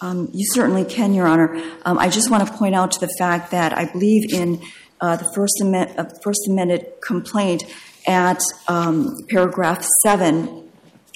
um, 0.00 0.30
you 0.32 0.44
certainly 0.52 0.84
can, 0.84 1.14
Your 1.14 1.26
Honor. 1.26 1.54
Um, 1.84 1.98
I 1.98 2.08
just 2.08 2.30
want 2.30 2.46
to 2.46 2.52
point 2.52 2.74
out 2.74 2.92
to 2.92 3.00
the 3.00 3.12
fact 3.18 3.50
that 3.52 3.76
I 3.76 3.84
believe 3.86 4.32
in 4.32 4.60
uh, 5.00 5.16
the 5.16 5.30
First, 5.34 5.60
amend, 5.60 5.98
uh, 5.98 6.06
First 6.22 6.48
Amendment 6.48 6.84
complaint 7.00 7.64
at 8.06 8.40
um, 8.68 9.16
paragraph 9.28 9.86
7, 10.02 10.68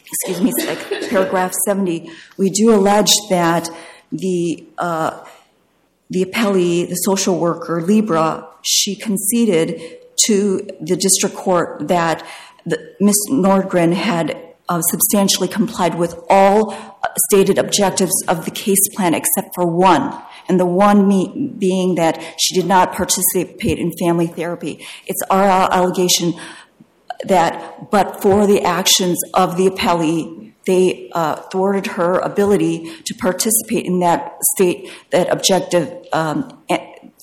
excuse 0.07 0.41
me, 0.41 0.53
like 0.67 1.11
paragraph 1.11 1.53
70, 1.67 2.11
we 2.37 2.51
do 2.51 2.75
allege 2.75 3.11
that 3.31 3.69
the, 4.13 4.65
uh, 4.79 5.25
the 6.11 6.25
appellee, 6.25 6.89
the 6.89 6.95
social 6.95 7.39
worker, 7.39 7.83
Libra, 7.83 8.49
she 8.63 8.97
conceded 8.97 9.99
to 10.27 10.69
the 10.81 10.97
district 10.97 11.37
court 11.37 11.89
that 11.89 12.27
Ms. 13.01 13.17
Nordgren 13.31 13.95
had 13.95 14.37
uh, 14.69 14.81
substantially 14.83 15.49
complied 15.49 15.97
with 15.97 16.15
all 16.29 16.77
stated 17.31 17.59
objectives 17.59 18.13
of 18.29 18.45
the 18.45 18.51
case 18.51 18.89
plan 18.95 19.15
except 19.15 19.55
for 19.55 19.67
one, 19.67 20.23
and 20.49 20.61
the 20.61 20.67
one 20.67 21.09
me- 21.09 21.55
being 21.59 21.95
that 21.95 22.23
she 22.39 22.55
did 22.55 22.67
not 22.67 22.93
participate 22.93 23.79
in 23.79 23.93
family 23.99 24.27
therapy. 24.27 24.87
It's 25.07 25.23
our 25.31 25.71
allegation 25.73 26.35
that, 27.25 27.91
but 27.91 28.21
for 28.23 28.47
the 28.47 28.63
actions 28.63 29.19
of 29.35 29.57
the 29.57 29.69
appellee, 29.69 30.48
they 30.69 31.11
uh, 31.15 31.37
thwarted 31.51 31.87
her 31.87 32.19
ability 32.19 32.95
to 33.07 33.15
participate 33.15 33.87
in 33.87 34.01
that 34.01 34.37
state, 34.55 34.93
that 35.11 35.33
objective, 35.33 36.07
um, 36.13 36.63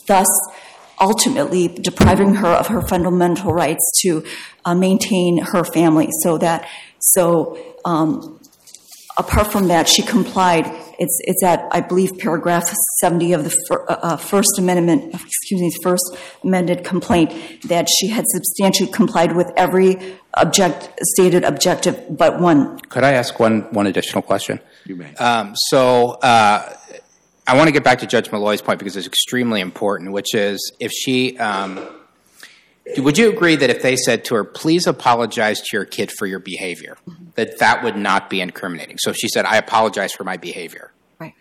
thus 0.08 0.28
ultimately 1.00 1.68
depriving 1.68 2.34
her 2.34 2.48
of 2.48 2.68
her 2.68 2.82
fundamental 2.88 3.54
rights 3.54 4.02
to 4.02 4.25
uh, 4.66 4.74
maintain 4.74 5.38
her 5.38 5.64
family. 5.64 6.10
So 6.24 6.40
that, 6.40 6.68
so 7.00 7.56
um, 7.86 8.40
apart 9.17 9.51
from 9.51 9.67
that, 9.67 9.88
she 9.88 10.01
complied. 10.01 10.65
It's, 10.98 11.19
it's 11.24 11.43
at, 11.43 11.67
I 11.72 11.81
believe, 11.81 12.17
paragraph 12.17 12.72
70 13.00 13.34
of 13.34 13.43
the 13.43 13.50
fir- 13.67 13.86
uh, 13.88 14.00
uh, 14.01 14.17
First 14.17 14.57
Amendment, 14.57 15.13
excuse 15.13 15.62
me, 15.62 15.72
First 15.84 16.15
Amended 16.43 16.84
complaint, 16.84 17.31
that 17.63 17.88
she 18.00 18.07
had 18.07 18.25
substantially 18.27 18.89
complied 18.91 19.36
with 19.36 19.51
every 19.57 20.15
object, 20.36 20.89
stated 21.01 21.43
objective 21.43 22.17
but 22.17 22.39
one. 22.39 22.79
Could 22.79 23.03
I 23.03 23.13
ask 23.13 23.39
one, 23.39 23.62
one 23.74 23.88
additional 23.88 24.22
question? 24.22 24.60
You 24.86 24.95
may. 24.95 25.13
Um, 25.15 25.53
so 25.55 26.12
uh, 26.22 26.74
I 27.48 27.55
want 27.55 27.67
to 27.67 27.72
get 27.72 27.84
back 27.84 28.00
to 28.00 28.07
Judge 28.07 28.31
Malloy's 28.31 28.62
point 28.62 28.79
because 28.79 28.98
it's 28.98 29.07
extremely 29.07 29.62
important, 29.62 30.12
which 30.12 30.34
is 30.34 30.72
if 30.79 30.91
she, 30.91 31.38
um, 31.38 31.88
would 32.98 33.18
you 33.18 33.30
agree 33.30 33.56
that 33.56 33.70
if 33.70 33.82
they 33.82 33.96
said 33.96 34.25
to 34.25 34.36
her, 34.36 34.44
please 34.44 34.86
apologize 34.88 35.62
to 35.62 35.77
your 35.77 35.86
kid 35.86 36.12
for 36.12 36.25
your 36.25 36.39
behavior, 36.39 36.98
that 37.36 37.60
that 37.60 37.84
would 37.84 37.96
not 37.96 38.30
be 38.30 38.42
incriminating? 38.42 38.98
So 39.00 39.10
if 39.10 39.15
she 39.18 39.27
said, 39.27 39.46
I 39.46 39.58
apologize 39.58 40.13
for 40.13 40.24
my 40.24 40.38
behavior. 40.38 40.92
Right. 41.20 41.34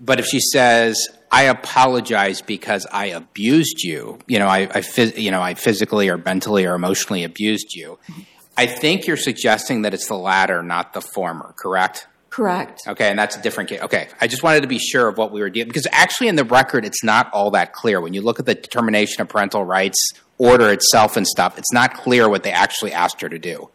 But 0.00 0.18
if 0.18 0.26
she 0.26 0.40
says, 0.40 1.08
I 1.30 1.44
apologize 1.44 2.42
because 2.42 2.86
I 2.90 3.06
abused 3.06 3.82
you, 3.82 4.18
you 4.26 4.38
know, 4.38 4.48
I, 4.48 4.68
I 4.74 4.82
you 5.16 5.30
know, 5.30 5.40
I 5.40 5.54
physically 5.54 6.08
or 6.08 6.18
mentally 6.18 6.66
or 6.66 6.74
emotionally 6.74 7.22
abused 7.22 7.74
you, 7.74 7.98
mm-hmm. 8.10 8.22
I 8.56 8.66
think 8.66 9.06
you're 9.06 9.16
suggesting 9.16 9.82
that 9.82 9.94
it's 9.94 10.08
the 10.08 10.16
latter, 10.16 10.62
not 10.62 10.92
the 10.92 11.00
former, 11.00 11.54
correct? 11.56 12.06
Correct. 12.32 12.80
Okay, 12.88 13.10
and 13.10 13.18
that's 13.18 13.36
a 13.36 13.42
different 13.42 13.68
case. 13.68 13.82
Okay, 13.82 14.08
I 14.18 14.26
just 14.26 14.42
wanted 14.42 14.62
to 14.62 14.66
be 14.66 14.78
sure 14.78 15.06
of 15.06 15.18
what 15.18 15.32
we 15.32 15.42
were 15.42 15.50
dealing 15.50 15.68
because 15.68 15.86
actually 15.92 16.28
in 16.28 16.36
the 16.36 16.44
record 16.44 16.86
it's 16.86 17.04
not 17.04 17.30
all 17.30 17.50
that 17.50 17.74
clear. 17.74 18.00
When 18.00 18.14
you 18.14 18.22
look 18.22 18.40
at 18.40 18.46
the 18.46 18.54
determination 18.54 19.20
of 19.20 19.28
parental 19.28 19.66
rights 19.66 19.98
order 20.38 20.70
itself 20.70 21.18
and 21.18 21.26
stuff, 21.26 21.58
it's 21.58 21.72
not 21.74 21.92
clear 21.92 22.30
what 22.30 22.42
they 22.42 22.50
actually 22.50 22.92
asked 22.92 23.20
her 23.20 23.28
to 23.28 23.38
do. 23.38 23.68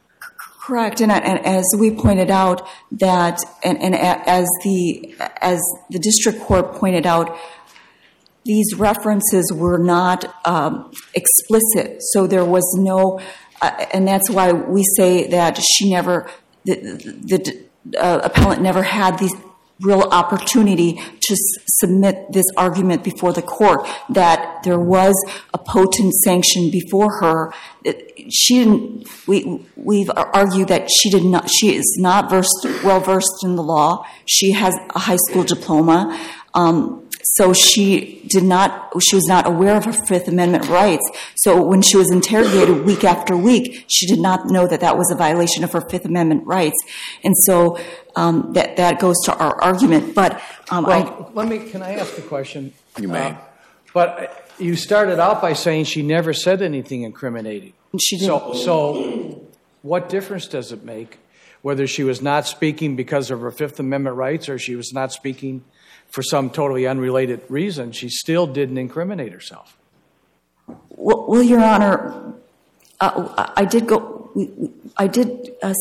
Correct, 0.60 1.02
and, 1.02 1.12
and 1.12 1.46
as 1.46 1.66
we 1.78 1.92
pointed 1.92 2.32
out, 2.32 2.68
that 2.94 3.40
and, 3.64 3.78
and 3.78 3.94
as 3.94 4.48
the 4.64 5.16
as 5.40 5.62
the 5.92 6.00
district 6.00 6.42
court 6.42 6.74
pointed 6.74 7.06
out, 7.06 7.38
these 8.44 8.74
references 8.76 9.54
were 9.54 9.78
not 9.78 10.26
um, 10.46 10.92
explicit, 11.14 12.02
so 12.12 12.26
there 12.26 12.44
was 12.44 12.66
no, 12.80 13.20
uh, 13.62 13.86
and 13.94 14.08
that's 14.08 14.32
why 14.32 14.52
we 14.52 14.84
say 14.98 15.28
that 15.28 15.60
she 15.62 15.92
never, 15.92 16.28
the, 16.66 16.74
the 16.76 17.67
Uh, 17.96 18.22
appellant 18.24 18.62
never 18.62 18.84
had 18.84 19.20
the 19.20 19.30
real 19.82 20.02
opportunity 20.12 20.94
to 21.22 21.36
submit 21.68 22.32
this 22.32 22.46
argument 22.56 23.04
before 23.04 23.32
the 23.32 23.42
court 23.42 23.88
that 24.10 24.64
there 24.64 24.80
was 24.80 25.14
a 25.54 25.58
potent 25.58 26.14
sanction 26.14 26.72
before 26.72 27.20
her. 27.20 27.54
She 28.30 28.56
didn't. 28.56 29.08
We 29.28 29.66
we've 29.76 30.10
argued 30.16 30.70
that 30.70 30.90
she 30.90 31.10
did 31.10 31.24
not. 31.24 31.50
She 31.50 31.76
is 31.76 31.98
not 32.00 32.32
well 32.32 33.00
versed 33.00 33.44
in 33.44 33.56
the 33.56 33.64
law. 33.64 34.06
She 34.26 34.52
has 34.52 34.76
a 34.96 35.00
high 35.00 35.18
school 35.30 35.44
diploma. 35.44 36.18
Um, 36.54 37.08
so 37.24 37.54
she 37.54 38.24
did 38.30 38.44
not, 38.44 38.92
she 39.02 39.16
was 39.16 39.28
not 39.28 39.46
aware 39.46 39.76
of 39.76 39.86
her 39.86 39.94
Fifth 39.94 40.28
Amendment 40.28 40.68
rights. 40.70 41.04
So 41.36 41.62
when 41.62 41.82
she 41.82 41.98
was 41.98 42.12
interrogated 42.12 42.84
week 42.86 43.04
after 43.04 43.36
week, 43.38 43.86
she 43.88 44.08
did 44.08 44.20
not 44.20 44.48
know 44.48 44.68
that 44.68 44.80
that 44.80 44.98
was 44.98 45.12
a 45.12 45.16
violation 45.16 45.64
of 45.64 45.72
her 45.74 45.82
Fifth 45.82 46.06
Amendment 46.06 46.48
rights. 46.48 46.78
And 47.24 47.36
so 47.38 47.80
um, 48.16 48.54
that, 48.54 48.78
that 48.78 49.00
goes 49.00 49.16
to 49.26 49.36
our 49.38 49.62
argument. 49.62 50.16
But 50.16 50.42
um, 50.72 50.86
I, 50.86 51.02
Well, 51.02 51.32
let 51.34 51.48
me, 51.48 51.60
can 51.60 51.82
I 51.82 51.96
ask 51.96 52.18
a 52.18 52.22
question? 52.22 52.74
You 52.98 53.08
may. 53.10 53.32
Uh, 53.32 53.36
But 53.94 54.52
you 54.58 54.76
started 54.76 55.20
out 55.20 55.42
by 55.42 55.54
saying 55.54 55.86
she 55.86 56.02
never 56.02 56.34
said 56.34 56.62
anything 56.62 57.04
incriminating. 57.04 57.74
She 58.00 58.18
So, 58.20 58.54
so 58.54 59.48
what 59.82 60.10
difference 60.10 60.48
does 60.48 60.72
it 60.72 60.84
make 60.84 61.20
whether 61.62 61.88
she 61.88 62.04
was 62.04 62.22
not 62.22 62.48
speaking 62.48 62.96
because 62.96 63.32
of 63.32 63.42
her 63.42 63.52
Fifth 63.52 63.80
Amendment 63.80 64.16
rights 64.16 64.48
or 64.50 64.58
she 64.60 64.76
was 64.76 64.94
not 64.94 65.12
speaking 65.12 65.64
for 66.10 66.24
some 66.24 66.50
totally 66.50 66.88
unrelated 66.88 67.42
reason? 67.50 67.92
She 67.92 68.10
still 68.10 68.48
didn't 68.48 68.78
incriminate 68.78 69.32
herself. 69.32 69.78
Well, 70.90 71.44
Your 71.44 71.64
Honor, 71.64 72.34
uh, 73.00 73.52
I 73.56 73.66
did 73.66 73.88
go, 73.88 74.32
I 74.98 75.08
did 75.08 75.56
uh, 75.64 75.74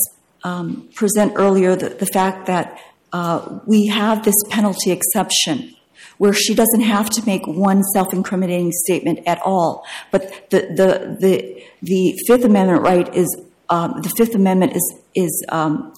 um, 0.44 0.88
present 0.94 1.32
earlier 1.36 1.74
the, 1.74 1.88
the 1.88 2.06
fact 2.06 2.46
that 2.46 2.78
uh, 3.12 3.60
we 3.66 3.86
have 3.86 4.24
this 4.24 4.36
penalty 4.50 4.90
exception 4.90 5.74
where 6.18 6.32
she 6.32 6.54
doesn't 6.54 6.82
have 6.82 7.10
to 7.10 7.22
make 7.26 7.46
one 7.46 7.82
self-incriminating 7.82 8.72
statement 8.72 9.20
at 9.26 9.40
all. 9.42 9.84
But 10.10 10.50
the, 10.50 10.60
the, 10.60 11.16
the, 11.20 11.64
the 11.82 12.18
Fifth 12.26 12.44
Amendment 12.44 12.82
right 12.82 13.12
is, 13.14 13.28
um, 13.68 14.00
the 14.02 14.12
Fifth 14.16 14.34
Amendment 14.34 14.76
is, 14.76 14.94
is 15.14 15.44
um, 15.48 15.92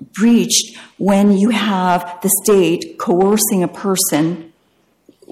breached 0.00 0.76
when 0.98 1.36
you 1.36 1.50
have 1.50 2.18
the 2.22 2.30
state 2.42 2.98
coercing 2.98 3.62
a 3.62 3.68
person 3.68 4.52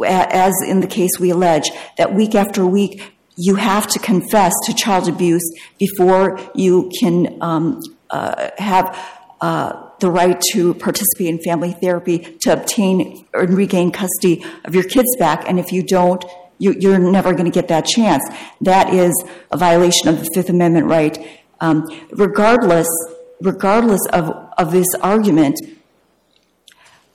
as 0.03 0.55
in 0.67 0.81
the 0.81 0.87
case 0.87 1.11
we 1.21 1.31
allege, 1.31 1.71
that 1.99 2.15
week 2.15 2.35
after 2.35 2.67
week 2.67 3.15
you 3.37 3.57
have 3.57 3.87
to 3.89 3.99
confess 3.99 4.53
to 4.65 4.75
child 4.75 5.09
abuse 5.09 5.43
before 5.79 6.39
you 6.55 6.91
can 7.01 7.37
um, 7.41 7.81
uh, 8.11 8.51
have 8.59 8.97
uh, 9.41 9.91
the 10.01 10.11
right 10.11 10.41
to 10.53 10.75
participate 10.75 11.29
in 11.29 11.39
family 11.41 11.73
therapy 11.73 12.37
to 12.41 12.53
obtain 12.53 13.27
or 13.33 13.43
regain 13.43 13.91
custody 13.91 14.45
of 14.65 14.75
your 14.75 14.85
kids 14.85 15.09
back. 15.19 15.49
And 15.49 15.59
if 15.59 15.73
you 15.73 15.83
don't, 15.83 16.25
you, 16.59 16.75
you're 16.79 16.99
never 16.99 17.33
going 17.33 17.47
to 17.47 17.51
get 17.51 17.69
that 17.69 17.85
chance. 17.87 18.23
That 18.61 18.95
is 18.95 19.13
a 19.51 19.57
violation 19.57 20.09
of 20.09 20.21
the 20.21 20.31
Fifth 20.35 20.49
Amendment 20.49 20.87
right. 20.87 21.43
Um, 21.61 21.89
regardless, 22.13 22.89
regardless 23.45 24.01
of, 24.13 24.31
of 24.59 24.73
this 24.73 24.87
argument, 25.03 25.61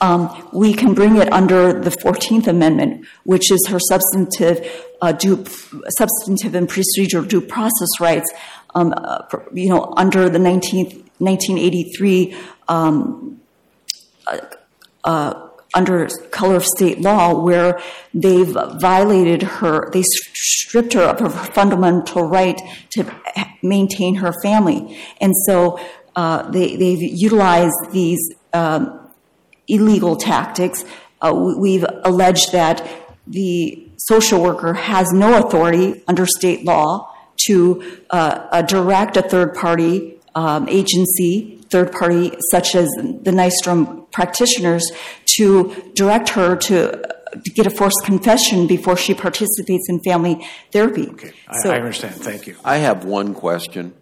um, 0.01 0.49
we 0.53 0.73
can 0.73 0.93
bring 0.93 1.17
it 1.17 1.31
under 1.33 1.73
the 1.73 1.91
Fourteenth 1.91 2.47
Amendment, 2.47 3.05
which 3.23 3.51
is 3.51 3.67
her 3.67 3.79
substantive, 3.79 4.85
uh, 5.01 5.11
due, 5.11 5.43
substantive 5.97 6.55
and 6.55 6.69
procedural 6.69 7.27
due 7.27 7.41
process 7.41 7.99
rights. 7.99 8.31
Um, 8.75 8.93
uh, 8.95 9.23
you 9.53 9.69
know, 9.69 9.93
under 9.97 10.29
the 10.29 10.39
19th, 10.39 11.03
1983, 11.17 12.35
um, 12.69 13.41
uh, 14.27 14.37
uh, 15.03 15.49
under 15.73 16.07
color 16.31 16.55
of 16.55 16.65
state 16.65 17.01
law, 17.01 17.43
where 17.43 17.79
they've 18.13 18.55
violated 18.79 19.41
her, 19.43 19.89
they 19.91 20.03
stripped 20.03 20.93
her 20.93 21.03
of 21.03 21.19
her 21.19 21.29
fundamental 21.29 22.23
right 22.27 22.59
to 22.91 23.05
maintain 23.61 24.15
her 24.15 24.33
family, 24.41 24.97
and 25.19 25.33
so 25.45 25.79
they, 26.15 26.75
they've 26.75 27.01
utilized 27.01 27.75
these. 27.91 28.19
Um, 28.53 28.95
illegal 29.67 30.15
tactics. 30.15 30.83
Uh, 31.21 31.31
we- 31.31 31.55
we've 31.55 31.85
alleged 32.03 32.51
that 32.53 32.83
the 33.27 33.87
social 33.97 34.41
worker 34.41 34.73
has 34.73 35.11
no 35.13 35.37
authority 35.45 36.01
under 36.07 36.25
state 36.25 36.65
law 36.65 37.07
to 37.45 37.79
uh, 38.09 38.47
uh, 38.51 38.61
direct 38.63 39.15
a 39.15 39.21
third 39.21 39.53
party 39.53 40.19
um, 40.33 40.67
agency, 40.69 41.59
third 41.69 41.91
party 41.91 42.31
such 42.51 42.73
as 42.73 42.87
the 42.97 43.29
Nystrom 43.31 44.11
practitioners, 44.11 44.89
to 45.37 45.71
direct 45.93 46.29
her 46.29 46.55
to, 46.55 46.91
to 47.45 47.51
get 47.53 47.67
a 47.67 47.69
forced 47.69 48.01
confession 48.05 48.65
before 48.65 48.97
she 48.97 49.13
participates 49.13 49.85
in 49.87 49.99
family 49.99 50.43
therapy. 50.71 51.07
Okay, 51.09 51.31
I, 51.47 51.57
So- 51.59 51.69
I 51.71 51.75
understand. 51.75 52.15
Thank 52.15 52.47
you. 52.47 52.55
I 52.65 52.77
have 52.77 53.05
one 53.05 53.35
question. 53.35 53.93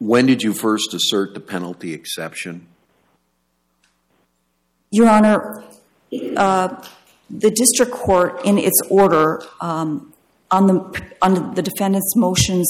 When 0.00 0.24
did 0.26 0.42
you 0.42 0.54
first 0.54 0.94
assert 0.94 1.34
the 1.34 1.40
penalty 1.40 1.92
exception? 1.92 2.66
Your 4.90 5.08
Honor, 5.08 5.62
uh, 6.36 6.82
the 7.28 7.50
district 7.50 7.92
court, 7.92 8.40
in 8.44 8.56
its 8.58 8.80
order 8.88 9.42
um, 9.60 10.12
on 10.50 10.66
the 10.66 11.02
on 11.22 11.54
the 11.54 11.62
defendant's 11.62 12.16
motions 12.16 12.66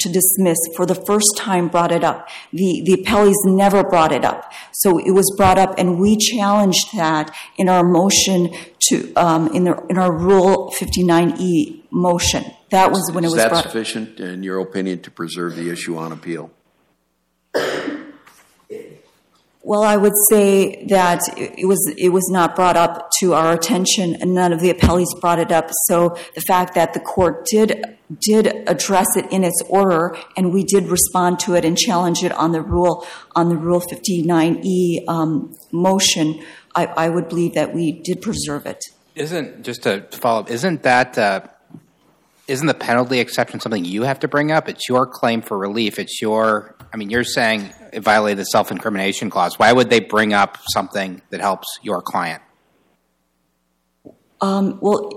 to 0.00 0.08
dismiss, 0.10 0.58
for 0.76 0.84
the 0.86 0.94
first 0.94 1.26
time 1.36 1.68
brought 1.68 1.90
it 1.92 2.04
up. 2.04 2.28
The 2.52 2.82
the 2.84 3.02
appellees 3.02 3.34
never 3.46 3.82
brought 3.82 4.12
it 4.12 4.24
up, 4.24 4.52
so 4.72 4.98
it 4.98 5.12
was 5.12 5.32
brought 5.36 5.58
up, 5.58 5.74
and 5.78 5.98
we 5.98 6.16
challenged 6.18 6.94
that 6.94 7.34
in 7.56 7.68
our 7.70 7.82
motion 7.82 8.54
to 8.90 9.12
um, 9.14 9.48
in 9.54 9.64
the 9.64 9.82
in 9.88 9.96
our 9.98 10.12
Rule 10.12 10.72
59E 10.78 11.84
motion. 11.90 12.44
That 12.70 12.90
was 12.92 13.10
when 13.12 13.24
it 13.24 13.28
Is 13.28 13.32
was 13.32 13.42
that 13.42 13.48
brought. 13.48 13.64
up. 13.66 13.72
sufficient, 13.72 14.20
in 14.20 14.42
your 14.42 14.60
opinion, 14.60 15.00
to 15.00 15.10
preserve 15.10 15.56
the 15.56 15.70
issue 15.70 15.96
on 15.96 16.12
appeal? 16.12 16.50
Well, 19.66 19.82
I 19.82 19.96
would 19.96 20.12
say 20.30 20.84
that 20.90 21.22
it 21.36 21.66
was 21.66 21.92
it 21.98 22.10
was 22.10 22.28
not 22.30 22.54
brought 22.54 22.76
up 22.76 23.10
to 23.18 23.34
our 23.34 23.52
attention, 23.52 24.14
and 24.20 24.32
none 24.32 24.52
of 24.52 24.60
the 24.60 24.72
appellees 24.72 25.08
brought 25.20 25.40
it 25.40 25.50
up. 25.50 25.70
So 25.88 26.16
the 26.36 26.40
fact 26.42 26.76
that 26.76 26.94
the 26.94 27.00
court 27.00 27.46
did 27.50 27.84
did 28.20 28.46
address 28.68 29.08
it 29.16 29.26
in 29.32 29.42
its 29.42 29.60
order, 29.68 30.16
and 30.36 30.52
we 30.52 30.62
did 30.62 30.84
respond 30.84 31.40
to 31.40 31.54
it 31.54 31.64
and 31.64 31.76
challenge 31.76 32.22
it 32.22 32.30
on 32.30 32.52
the 32.52 32.62
rule 32.62 33.04
on 33.34 33.48
the 33.48 33.56
Rule 33.56 33.80
59E 33.80 35.08
um, 35.08 35.52
motion, 35.72 36.40
I, 36.76 36.86
I 36.86 37.08
would 37.08 37.28
believe 37.28 37.54
that 37.54 37.74
we 37.74 37.90
did 37.90 38.22
preserve 38.22 38.66
it. 38.66 38.84
Isn't 39.16 39.64
just 39.64 39.82
to 39.82 40.02
follow 40.12 40.42
up? 40.42 40.50
Isn't 40.50 40.84
that 40.84 41.18
uh, 41.18 41.40
isn't 42.48 42.66
the 42.66 42.74
penalty 42.74 43.18
exception 43.18 43.60
something 43.60 43.84
you 43.84 44.02
have 44.02 44.20
to 44.20 44.28
bring 44.28 44.52
up? 44.52 44.68
It's 44.68 44.88
your 44.88 45.06
claim 45.06 45.42
for 45.42 45.58
relief. 45.58 45.98
It's 45.98 46.20
your, 46.22 46.76
I 46.92 46.96
mean, 46.96 47.10
you're 47.10 47.24
saying 47.24 47.70
it 47.92 48.00
violated 48.00 48.38
the 48.38 48.44
self 48.44 48.70
incrimination 48.70 49.30
clause. 49.30 49.58
Why 49.58 49.72
would 49.72 49.90
they 49.90 50.00
bring 50.00 50.32
up 50.32 50.58
something 50.72 51.22
that 51.30 51.40
helps 51.40 51.66
your 51.82 52.02
client? 52.02 52.42
Um, 54.40 54.78
well, 54.80 55.10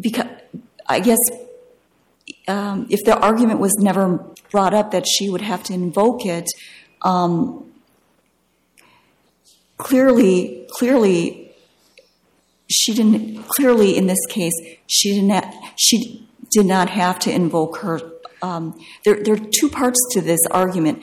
because 0.00 0.26
I 0.86 1.00
guess 1.00 1.18
um, 2.48 2.86
if 2.88 3.04
the 3.04 3.18
argument 3.18 3.60
was 3.60 3.74
never 3.78 4.24
brought 4.50 4.72
up 4.72 4.92
that 4.92 5.06
she 5.06 5.28
would 5.28 5.42
have 5.42 5.62
to 5.64 5.74
invoke 5.74 6.24
it, 6.24 6.46
um, 7.02 7.70
clearly, 9.76 10.66
clearly, 10.70 11.49
she 12.70 12.94
didn't. 12.94 13.42
Clearly, 13.48 13.96
in 13.96 14.06
this 14.06 14.24
case, 14.28 14.54
she 14.86 15.14
didn't. 15.14 15.44
She 15.76 16.28
did 16.50 16.66
not 16.66 16.90
have 16.90 17.18
to 17.20 17.32
invoke 17.32 17.78
her. 17.78 18.00
Um, 18.42 18.80
there, 19.04 19.16
are 19.34 19.38
two 19.38 19.68
parts 19.68 19.98
to 20.12 20.20
this 20.20 20.40
argument. 20.50 21.02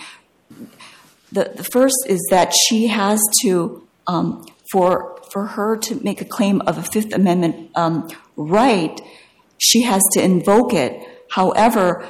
The, 1.31 1.51
the 1.55 1.63
first 1.63 1.95
is 2.07 2.25
that 2.31 2.53
she 2.67 2.87
has 2.87 3.21
to, 3.43 3.87
um, 4.07 4.45
for 4.71 5.17
for 5.31 5.45
her 5.45 5.75
to 5.77 6.03
make 6.03 6.21
a 6.21 6.25
claim 6.25 6.61
of 6.61 6.77
a 6.77 6.83
Fifth 6.83 7.13
Amendment 7.13 7.69
um, 7.75 8.09
right, 8.37 8.99
she 9.57 9.81
has 9.81 10.01
to 10.13 10.23
invoke 10.23 10.73
it. 10.73 11.05
However, 11.31 12.07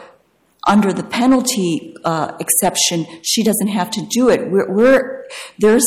under 0.67 0.93
the 0.93 1.03
penalty 1.03 1.95
uh, 2.03 2.33
exception, 2.39 3.07
she 3.23 3.43
doesn't 3.43 3.69
have 3.69 3.89
to 3.91 4.05
do 4.05 4.29
it. 4.29 4.51
We're, 4.51 5.25
there's 5.57 5.85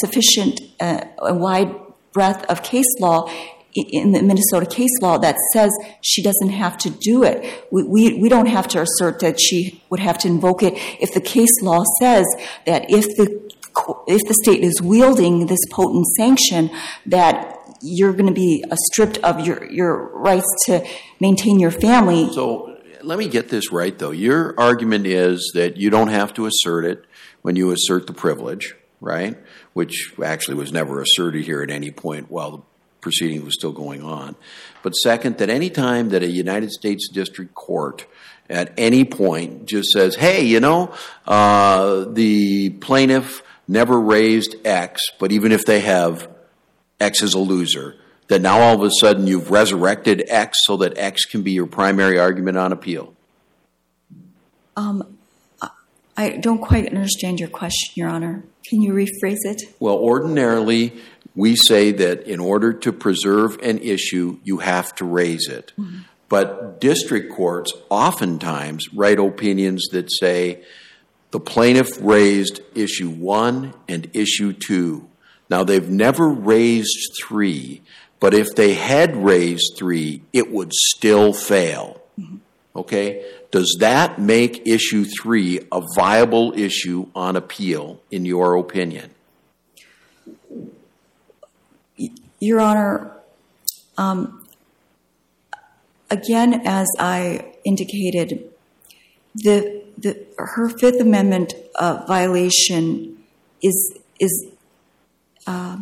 sufficient, 0.00 0.60
uh, 0.80 1.04
a 1.18 1.34
wide 1.34 1.74
breadth 2.12 2.44
of 2.46 2.62
case 2.62 2.86
law 3.00 3.30
in 3.74 4.12
the 4.12 4.22
Minnesota 4.22 4.66
case 4.66 4.90
law 5.00 5.16
that 5.18 5.36
says 5.52 5.70
she 6.02 6.22
doesn't 6.22 6.50
have 6.50 6.76
to 6.78 6.90
do 6.90 7.22
it. 7.22 7.66
We, 7.70 7.82
we, 7.84 8.18
we, 8.20 8.28
don't 8.28 8.46
have 8.46 8.68
to 8.68 8.82
assert 8.82 9.20
that 9.20 9.40
she 9.40 9.82
would 9.88 10.00
have 10.00 10.18
to 10.18 10.28
invoke 10.28 10.62
it 10.62 10.74
if 11.00 11.14
the 11.14 11.22
case 11.22 11.62
law 11.62 11.82
says 11.98 12.26
that 12.66 12.90
if 12.90 13.04
the 13.16 13.40
if 14.06 14.20
the 14.28 14.34
state 14.42 14.62
is 14.62 14.82
wielding 14.82 15.46
this 15.46 15.60
potent 15.70 16.06
sanction, 16.18 16.70
that 17.06 17.58
you're 17.80 18.12
going 18.12 18.26
to 18.26 18.32
be 18.32 18.64
stripped 18.74 19.18
of 19.18 19.40
your, 19.46 19.70
your 19.70 20.08
rights 20.18 20.46
to 20.66 20.86
maintain 21.20 21.58
your 21.58 21.70
family. 21.70 22.30
So 22.32 22.78
let 23.02 23.18
me 23.18 23.28
get 23.28 23.48
this 23.48 23.72
right, 23.72 23.98
though. 23.98 24.10
Your 24.10 24.58
argument 24.58 25.06
is 25.06 25.52
that 25.54 25.76
you 25.76 25.90
don't 25.90 26.08
have 26.08 26.32
to 26.34 26.46
assert 26.46 26.84
it 26.84 27.04
when 27.42 27.56
you 27.56 27.72
assert 27.72 28.06
the 28.06 28.12
privilege, 28.12 28.76
right? 29.00 29.36
Which 29.72 30.12
actually 30.22 30.56
was 30.56 30.72
never 30.72 31.00
asserted 31.00 31.44
here 31.44 31.62
at 31.62 31.70
any 31.70 31.90
point 31.90 32.30
while 32.30 32.50
the 32.50 32.62
proceeding 33.00 33.44
was 33.44 33.54
still 33.54 33.72
going 33.72 34.02
on. 34.02 34.36
But 34.82 34.92
second, 34.92 35.38
that 35.38 35.50
any 35.50 35.70
time 35.70 36.10
that 36.10 36.22
a 36.22 36.28
United 36.28 36.70
States 36.70 37.08
District 37.08 37.54
Court 37.54 38.06
at 38.48 38.72
any 38.76 39.04
point 39.04 39.66
just 39.66 39.90
says, 39.90 40.14
hey, 40.14 40.44
you 40.44 40.60
know, 40.60 40.94
uh, 41.26 42.04
the 42.08 42.70
plaintiff 42.70 43.42
never 43.68 43.98
raised 43.98 44.54
X, 44.64 45.02
but 45.18 45.32
even 45.32 45.52
if 45.52 45.64
they 45.64 45.80
have, 45.80 46.28
X 47.00 47.22
is 47.22 47.34
a 47.34 47.38
loser, 47.38 47.96
that 48.28 48.40
now 48.40 48.60
all 48.60 48.74
of 48.74 48.82
a 48.82 48.90
sudden 49.00 49.26
you've 49.26 49.50
resurrected 49.50 50.24
X 50.28 50.58
so 50.64 50.76
that 50.78 50.96
X 50.96 51.24
can 51.24 51.42
be 51.42 51.52
your 51.52 51.66
primary 51.66 52.18
argument 52.18 52.56
on 52.56 52.72
appeal? 52.72 53.14
Um, 54.76 55.18
I 56.16 56.36
don't 56.36 56.60
quite 56.60 56.86
understand 56.86 57.40
your 57.40 57.48
question, 57.48 57.92
Your 57.96 58.08
Honor. 58.08 58.44
Can 58.68 58.82
you 58.82 58.92
rephrase 58.92 59.38
it? 59.44 59.62
Well, 59.80 59.96
ordinarily, 59.96 60.94
we 61.34 61.56
say 61.56 61.92
that 61.92 62.26
in 62.26 62.40
order 62.40 62.72
to 62.72 62.92
preserve 62.92 63.58
an 63.62 63.78
issue, 63.78 64.38
you 64.44 64.58
have 64.58 64.94
to 64.96 65.04
raise 65.04 65.48
it. 65.48 65.72
Mm-hmm. 65.78 66.00
But 66.28 66.80
district 66.80 67.32
courts 67.32 67.72
oftentimes 67.90 68.92
write 68.94 69.18
opinions 69.18 69.88
that 69.92 70.10
say 70.10 70.62
the 71.30 71.40
plaintiff 71.40 71.98
raised 72.00 72.60
issue 72.74 73.10
one 73.10 73.74
and 73.88 74.08
issue 74.14 74.52
two. 74.52 75.08
Now, 75.50 75.64
they've 75.64 75.88
never 75.88 76.28
raised 76.28 77.12
three, 77.22 77.82
but 78.20 78.32
if 78.32 78.54
they 78.54 78.74
had 78.74 79.16
raised 79.16 79.74
three, 79.76 80.22
it 80.32 80.50
would 80.50 80.72
still 80.72 81.32
fail. 81.32 82.00
Mm-hmm. 82.18 82.36
Okay? 82.76 83.26
Does 83.52 83.76
that 83.80 84.18
make 84.18 84.66
issue 84.66 85.04
three 85.04 85.60
a 85.70 85.82
viable 85.94 86.58
issue 86.58 87.08
on 87.14 87.36
appeal, 87.36 88.00
in 88.10 88.24
your 88.24 88.56
opinion? 88.56 89.10
Your 92.40 92.60
Honor, 92.60 93.14
um, 93.98 94.48
again, 96.10 96.62
as 96.64 96.88
I 96.98 97.52
indicated, 97.62 98.50
the, 99.34 99.84
the, 99.98 100.26
her 100.38 100.70
Fifth 100.70 101.00
Amendment 101.00 101.52
uh, 101.78 102.04
violation 102.08 103.22
is 103.62 103.98
is 104.18 104.46
uh, 105.46 105.76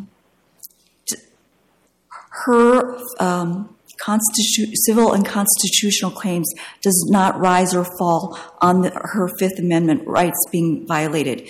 her 2.46 2.98
um, 3.20 3.76
civil 4.06 5.12
and 5.12 5.26
constitutional 5.26 6.10
claims 6.10 6.52
does 6.80 7.08
not 7.10 7.38
rise 7.38 7.74
or 7.74 7.84
fall 7.84 8.38
on 8.60 8.82
the, 8.82 8.90
her 8.90 9.28
Fifth 9.38 9.58
Amendment 9.58 10.06
rights 10.06 10.38
being 10.50 10.86
violated. 10.86 11.48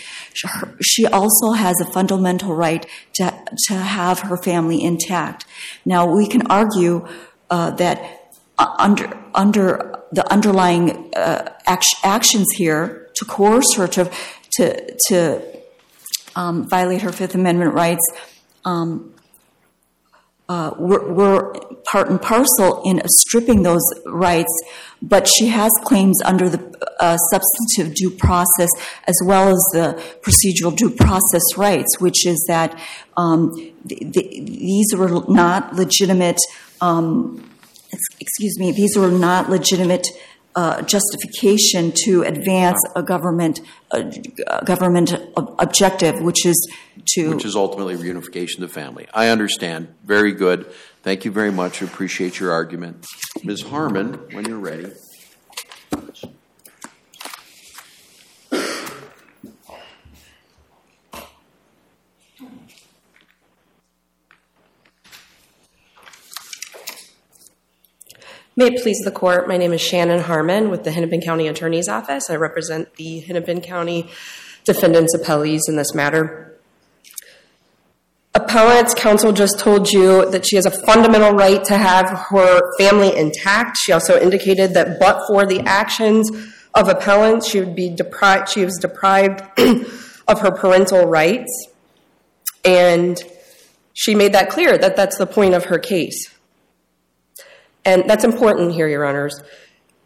She 0.80 1.06
also 1.06 1.52
has 1.52 1.80
a 1.80 1.84
fundamental 1.92 2.54
right 2.54 2.86
to, 3.14 3.44
to 3.68 3.74
have 3.74 4.20
her 4.20 4.36
family 4.36 4.82
intact. 4.82 5.44
Now, 5.84 6.12
we 6.12 6.26
can 6.26 6.46
argue 6.48 7.06
uh, 7.50 7.70
that 7.72 8.32
uh, 8.58 8.74
under, 8.78 9.18
under 9.34 10.04
the 10.12 10.30
underlying 10.32 11.12
uh, 11.14 11.52
act- 11.66 11.96
actions 12.02 12.46
here 12.56 13.08
to 13.14 13.24
coerce 13.24 13.74
her 13.76 13.86
to, 13.86 14.10
to, 14.52 14.96
to 15.08 15.42
um, 16.36 16.68
violate 16.68 17.02
her 17.02 17.12
Fifth 17.12 17.34
Amendment 17.34 17.74
rights 17.74 18.06
um, 18.64 19.14
were, 20.78 21.12
were, 21.12 21.54
part 21.84 22.10
and 22.10 22.20
parcel 22.20 22.82
in 22.84 23.00
stripping 23.06 23.62
those 23.62 23.82
rights, 24.06 24.52
but 25.00 25.26
she 25.26 25.46
has 25.48 25.70
claims 25.84 26.20
under 26.24 26.48
the 26.48 26.60
uh, 27.00 27.16
substantive 27.32 27.94
due 27.94 28.10
process 28.10 28.68
as 29.06 29.16
well 29.24 29.48
as 29.48 29.62
the 29.72 30.02
procedural 30.22 30.76
due 30.76 30.90
process 30.90 31.42
rights, 31.56 32.00
which 32.00 32.26
is 32.26 32.44
that 32.48 32.78
um, 33.16 33.50
the, 33.84 33.96
the, 34.00 34.44
these 34.44 34.94
were 34.94 35.24
not 35.28 35.74
legitimate. 35.74 36.38
Um, 36.80 37.48
excuse 38.20 38.58
me, 38.58 38.72
these 38.72 38.96
were 38.96 39.10
not 39.10 39.50
legitimate 39.50 40.06
uh, 40.56 40.82
justification 40.82 41.92
to 42.04 42.22
advance 42.22 42.78
a 42.96 43.02
government 43.02 43.60
a 43.92 44.64
government 44.64 45.14
objective, 45.36 46.20
which 46.20 46.46
is 46.46 46.70
to 47.14 47.30
which 47.30 47.44
is 47.44 47.56
ultimately 47.56 47.96
reunification 47.96 48.56
of 48.56 48.60
the 48.60 48.68
family. 48.68 49.06
I 49.12 49.28
understand. 49.28 49.94
Very 50.04 50.32
good. 50.32 50.66
Thank 51.02 51.24
you 51.24 51.30
very 51.30 51.50
much. 51.50 51.82
I 51.82 51.86
appreciate 51.86 52.38
your 52.38 52.52
argument, 52.52 53.06
Ms. 53.42 53.62
Harmon. 53.62 54.14
When 54.32 54.44
you're 54.44 54.58
ready. 54.58 54.92
May 68.60 68.74
it 68.74 68.82
please 68.82 68.98
the 68.98 69.10
court, 69.10 69.48
my 69.48 69.56
name 69.56 69.72
is 69.72 69.80
Shannon 69.80 70.20
Harmon 70.20 70.68
with 70.68 70.84
the 70.84 70.90
Hennepin 70.90 71.22
County 71.22 71.48
Attorney's 71.48 71.88
Office. 71.88 72.28
I 72.28 72.36
represent 72.36 72.94
the 72.96 73.20
Hennepin 73.20 73.62
County 73.62 74.10
defendants' 74.66 75.16
appellees 75.16 75.62
in 75.66 75.76
this 75.76 75.94
matter. 75.94 76.58
Appellant's 78.34 78.92
counsel 78.92 79.32
just 79.32 79.58
told 79.58 79.90
you 79.90 80.30
that 80.30 80.46
she 80.46 80.56
has 80.56 80.66
a 80.66 80.70
fundamental 80.70 81.32
right 81.32 81.64
to 81.64 81.78
have 81.78 82.10
her 82.28 82.60
family 82.76 83.16
intact. 83.16 83.78
She 83.78 83.92
also 83.92 84.20
indicated 84.20 84.74
that 84.74 85.00
but 85.00 85.26
for 85.26 85.46
the 85.46 85.60
actions 85.60 86.30
of 86.74 86.86
appellants, 86.86 87.48
she 87.48 87.60
would 87.60 87.74
be 87.74 87.88
deprived 87.88 88.50
she 88.50 88.62
was 88.66 88.76
deprived 88.76 89.40
of 90.28 90.40
her 90.40 90.50
parental 90.50 91.06
rights. 91.06 91.68
And 92.62 93.18
she 93.94 94.14
made 94.14 94.34
that 94.34 94.50
clear 94.50 94.76
that 94.76 94.96
that's 94.96 95.16
the 95.16 95.26
point 95.26 95.54
of 95.54 95.64
her 95.64 95.78
case. 95.78 96.28
And 97.84 98.08
that's 98.08 98.24
important 98.24 98.72
here, 98.72 98.88
Your 98.88 99.04
Honors. 99.06 99.40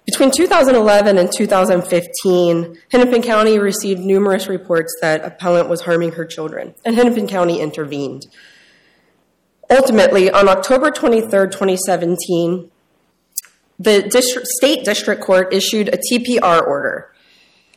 Between 0.06 0.30
2011 0.30 1.16
and 1.16 1.32
2015, 1.32 2.78
Hennepin 2.90 3.22
County 3.22 3.58
received 3.58 4.00
numerous 4.00 4.48
reports 4.48 4.94
that 5.00 5.24
appellant 5.24 5.68
was 5.68 5.80
harming 5.82 6.12
her 6.12 6.26
children, 6.26 6.74
and 6.84 6.94
Hennepin 6.94 7.26
County 7.26 7.60
intervened. 7.60 8.26
Ultimately, 9.70 10.30
on 10.30 10.48
October 10.48 10.90
23, 10.90 11.28
2017, 11.28 12.70
the 13.78 14.02
district, 14.02 14.46
state 14.48 14.84
district 14.84 15.22
court 15.22 15.52
issued 15.54 15.88
a 15.88 15.98
TPR 15.98 16.66
order 16.66 17.10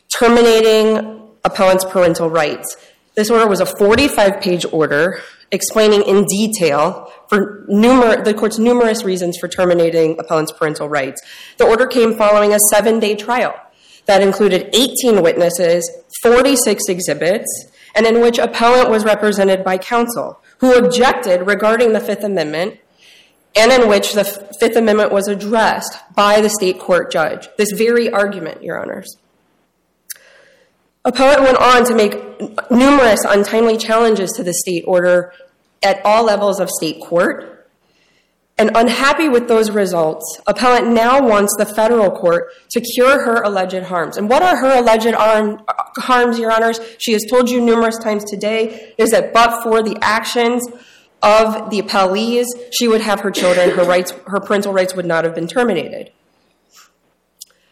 terminating 0.10 1.30
appellant's 1.44 1.86
parental 1.86 2.30
rights. 2.30 2.78
This 3.16 3.30
order 3.30 3.48
was 3.48 3.60
a 3.60 3.66
45 3.66 4.42
page 4.42 4.66
order, 4.72 5.22
explaining 5.52 6.04
in 6.04 6.26
detail 6.26 7.12
for 7.28 7.66
the 7.68 8.36
court's 8.38 8.60
numerous 8.60 9.04
reasons 9.04 9.38
for 9.38 9.48
terminating 9.48 10.20
appellant's 10.20 10.52
parental 10.52 10.90
rights. 10.90 11.22
The 11.58 11.66
order 11.66 11.88
came 11.88 12.16
following 12.16 12.54
a 12.54 12.60
seven-day 12.72 13.16
trial 13.16 13.56
that 14.06 14.22
included 14.22 14.70
18 14.74 15.22
witnesses, 15.22 15.90
46 16.22 16.84
exhibits, 16.88 17.68
and 17.96 18.06
in 18.06 18.22
which 18.22 18.38
appellant 18.38 18.90
was 18.90 19.04
represented 19.04 19.64
by 19.64 19.78
counsel 19.78 20.42
who 20.60 20.74
objected 20.76 21.46
regarding 21.46 21.94
the 21.94 22.00
Fifth 22.00 22.24
Amendment 22.24 22.80
and 23.56 23.72
in 23.72 23.90
which 23.90 24.14
the 24.14 24.24
Fifth 24.24 24.76
Amendment 24.76 25.12
was 25.12 25.28
addressed 25.28 25.98
by 26.16 26.42
the 26.42 26.50
state 26.50 26.80
court 26.80 27.12
judge. 27.12 27.48
This 27.58 27.72
very 27.72 28.10
argument, 28.12 28.64
Your 28.64 28.80
Honors. 28.80 29.18
Appellant 31.08 31.42
went 31.42 31.58
on 31.58 31.86
to 31.86 31.96
make 31.96 32.70
numerous 32.70 33.24
untimely 33.26 33.78
challenges 33.78 34.34
to 34.34 34.44
the 34.44 34.54
state 34.54 34.84
order 34.86 35.32
at 35.82 36.02
all 36.04 36.26
levels 36.26 36.60
of 36.60 36.70
state 36.70 37.02
court. 37.02 37.54
And 38.58 38.72
unhappy 38.76 39.30
with 39.30 39.48
those 39.48 39.72
results, 39.72 40.42
appellant 40.48 40.88
now 40.88 41.26
wants 41.26 41.56
the 41.58 41.66
federal 41.66 42.12
court 42.12 42.52
to 42.72 42.82
cure 42.82 43.24
her 43.24 43.42
alleged 43.42 43.84
harms. 43.84 44.18
And 44.18 44.28
what 44.30 44.42
are 44.42 44.58
her 44.58 44.80
alleged 44.80 45.14
arm, 45.14 45.62
harms, 45.96 46.40
Your 46.40 46.52
Honors? 46.52 46.82
She 46.98 47.14
has 47.14 47.24
told 47.30 47.50
you 47.50 47.62
numerous 47.62 47.98
times 48.00 48.26
today 48.26 48.94
is 48.98 49.12
that 49.12 49.32
but 49.32 49.64
for 49.64 49.82
the 49.82 49.98
actions 50.02 50.68
of 51.24 51.70
the 51.70 51.82
appellees, 51.82 52.48
she 52.72 52.88
would 52.90 53.02
have 53.02 53.22
her 53.22 53.32
children, 53.32 53.70
her 53.70 53.86
rights, 53.86 54.12
her 54.26 54.42
parental 54.42 54.74
rights 54.74 54.94
would 54.94 55.06
not 55.06 55.24
have 55.24 55.36
been 55.36 55.48
terminated. 55.48 56.12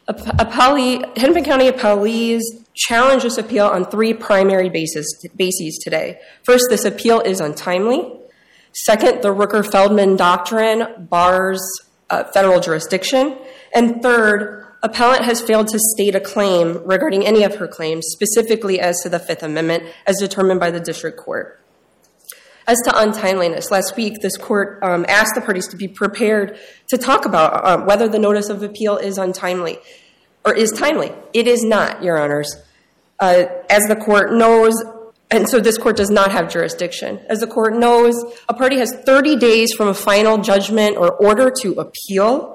Appellee, 0.08 1.18
Hennepin 1.18 1.44
County 1.44 1.70
appellees 1.70 2.42
challenge 2.76 3.24
this 3.24 3.38
appeal 3.38 3.66
on 3.68 3.86
three 3.86 4.14
primary 4.14 4.70
bases, 4.70 5.28
bases 5.36 5.80
today. 5.84 6.20
First, 6.44 6.66
this 6.70 6.86
appeal 6.86 7.22
is 7.22 7.40
untimely. 7.40 8.12
Second, 8.74 9.22
the 9.22 9.30
Rooker-Feldman 9.30 10.18
doctrine 10.18 11.08
bars 11.10 11.62
uh, 12.10 12.26
federal 12.26 12.60
jurisdiction. 12.60 13.38
And 13.74 14.02
third, 14.02 14.66
appellant 14.84 15.24
has 15.24 15.42
failed 15.42 15.68
to 15.70 15.80
state 15.80 16.16
a 16.16 16.20
claim 16.20 16.84
regarding 16.86 17.26
any 17.26 17.44
of 17.44 17.56
her 17.56 17.68
claims, 17.68 18.06
specifically 18.10 18.80
as 18.80 19.02
to 19.02 19.10
the 19.10 19.20
Fifth 19.20 19.44
Amendment, 19.44 19.84
as 20.06 20.18
determined 20.20 20.60
by 20.60 20.72
the 20.72 20.80
district 20.80 21.18
court. 21.18 21.62
As 22.68 22.78
to 22.86 22.92
untimeliness, 22.92 23.70
last 23.70 23.96
week 23.96 24.22
this 24.22 24.38
court 24.38 24.80
um, 24.82 25.06
asked 25.08 25.36
the 25.36 25.42
parties 25.42 25.68
to 25.68 25.78
be 25.78 25.88
prepared 25.88 26.58
to 26.88 26.98
talk 26.98 27.26
about 27.26 27.64
uh, 27.64 27.84
whether 27.86 28.08
the 28.08 28.18
notice 28.18 28.50
of 28.50 28.64
appeal 28.64 28.98
is 28.98 29.18
untimely 29.18 29.78
or 30.44 30.54
is 30.54 30.72
timely. 30.72 31.12
It 31.34 31.48
is 31.48 31.64
not, 31.64 32.04
Your 32.04 32.18
Honors. 32.18 32.56
As 33.20 33.84
the 33.88 33.96
court 33.96 34.34
knows, 34.34 34.74
and 35.32 35.50
so 35.50 35.60
this 35.60 35.78
court 35.78 35.98
does 35.98 36.10
not 36.10 36.32
have 36.32 36.52
jurisdiction. 36.52 37.20
As 37.30 37.40
the 37.40 37.48
court 37.48 37.76
knows, 37.76 38.16
a 38.48 38.54
party 38.54 38.78
has 38.78 38.94
30 39.06 39.38
days 39.38 39.74
from 39.74 39.88
a 39.88 39.94
final 39.94 40.38
judgment 40.38 40.98
or 40.98 41.12
order 41.14 41.52
to 41.62 41.74
appeal. 41.74 42.55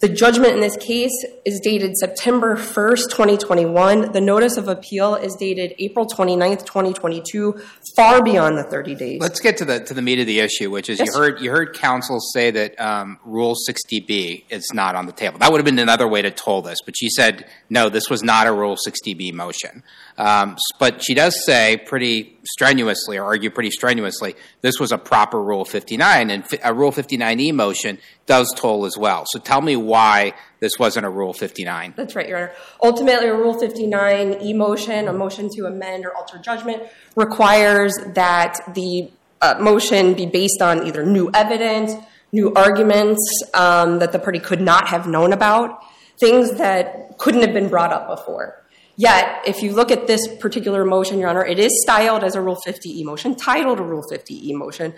The 0.00 0.08
judgment 0.08 0.54
in 0.54 0.60
this 0.60 0.76
case 0.76 1.24
is 1.46 1.60
dated 1.60 1.96
September 1.96 2.56
1st, 2.56 3.10
2021. 3.10 4.12
The 4.12 4.20
notice 4.20 4.56
of 4.56 4.68
appeal 4.68 5.14
is 5.14 5.34
dated 5.36 5.74
April 5.78 6.06
29th, 6.06 6.66
2022, 6.66 7.60
far 7.96 8.22
beyond 8.22 8.58
the 8.58 8.64
30 8.64 8.94
days. 8.96 9.20
Let's 9.20 9.40
get 9.40 9.56
to 9.58 9.64
the 9.64 9.80
to 9.80 9.94
the 9.94 10.02
meat 10.02 10.18
of 10.18 10.26
the 10.26 10.40
issue, 10.40 10.70
which 10.70 10.90
is 10.90 10.98
you 10.98 11.12
heard 11.12 11.40
you 11.40 11.50
heard 11.50 11.74
counsel 11.74 12.20
say 12.20 12.50
that 12.50 12.78
um, 12.78 13.18
Rule 13.24 13.54
60B 13.68 14.44
is 14.50 14.68
not 14.74 14.94
on 14.94 15.06
the 15.06 15.12
table. 15.12 15.38
That 15.38 15.50
would 15.52 15.58
have 15.58 15.64
been 15.64 15.78
another 15.78 16.08
way 16.08 16.22
to 16.22 16.30
toll 16.30 16.60
this, 16.60 16.78
but 16.84 16.94
she 16.96 17.08
said 17.08 17.46
no, 17.70 17.88
this 17.88 18.10
was 18.10 18.22
not 18.22 18.46
a 18.46 18.52
Rule 18.52 18.76
60B 18.76 19.32
motion. 19.32 19.82
Um, 20.16 20.56
but 20.78 21.02
she 21.02 21.14
does 21.14 21.44
say 21.44 21.76
pretty 21.76 22.38
strenuously, 22.44 23.18
or 23.18 23.24
argue 23.24 23.50
pretty 23.50 23.70
strenuously, 23.70 24.34
this 24.60 24.78
was 24.78 24.92
a 24.92 24.98
proper 24.98 25.42
Rule 25.42 25.64
59, 25.64 26.30
and 26.30 26.44
a 26.62 26.72
Rule 26.72 26.92
59E 26.92 27.52
motion 27.52 27.98
does 28.26 28.52
toll 28.56 28.84
as 28.86 28.96
well. 28.96 29.24
So 29.26 29.40
tell 29.40 29.60
me 29.60 29.76
why 29.76 30.34
this 30.60 30.78
wasn't 30.78 31.06
a 31.06 31.10
Rule 31.10 31.32
59. 31.32 31.94
That's 31.96 32.14
right, 32.14 32.28
Your 32.28 32.38
Honor. 32.38 32.52
Ultimately, 32.82 33.28
a 33.28 33.34
Rule 33.34 33.58
59 33.58 34.40
E 34.40 34.52
motion, 34.52 35.08
a 35.08 35.12
motion 35.12 35.48
to 35.56 35.66
amend 35.66 36.04
or 36.04 36.14
alter 36.14 36.38
judgment, 36.38 36.84
requires 37.16 37.92
that 38.14 38.60
the 38.74 39.10
uh, 39.42 39.56
motion 39.60 40.14
be 40.14 40.26
based 40.26 40.62
on 40.62 40.86
either 40.86 41.04
new 41.04 41.30
evidence, 41.34 41.92
new 42.32 42.52
arguments 42.54 43.20
um, 43.54 43.98
that 43.98 44.12
the 44.12 44.18
party 44.18 44.38
could 44.38 44.60
not 44.60 44.88
have 44.88 45.06
known 45.06 45.32
about, 45.32 45.80
things 46.18 46.52
that 46.58 47.18
couldn't 47.18 47.42
have 47.42 47.52
been 47.52 47.68
brought 47.68 47.92
up 47.92 48.08
before. 48.08 48.63
Yet, 48.96 49.42
if 49.46 49.62
you 49.62 49.72
look 49.72 49.90
at 49.90 50.06
this 50.06 50.28
particular 50.36 50.84
motion, 50.84 51.18
Your 51.18 51.28
Honor, 51.28 51.44
it 51.44 51.58
is 51.58 51.72
styled 51.82 52.22
as 52.22 52.34
a 52.34 52.40
Rule 52.40 52.58
50E 52.64 53.04
motion, 53.04 53.34
titled 53.34 53.80
a 53.80 53.82
Rule 53.82 54.04
50E 54.10 54.54
motion. 54.54 54.94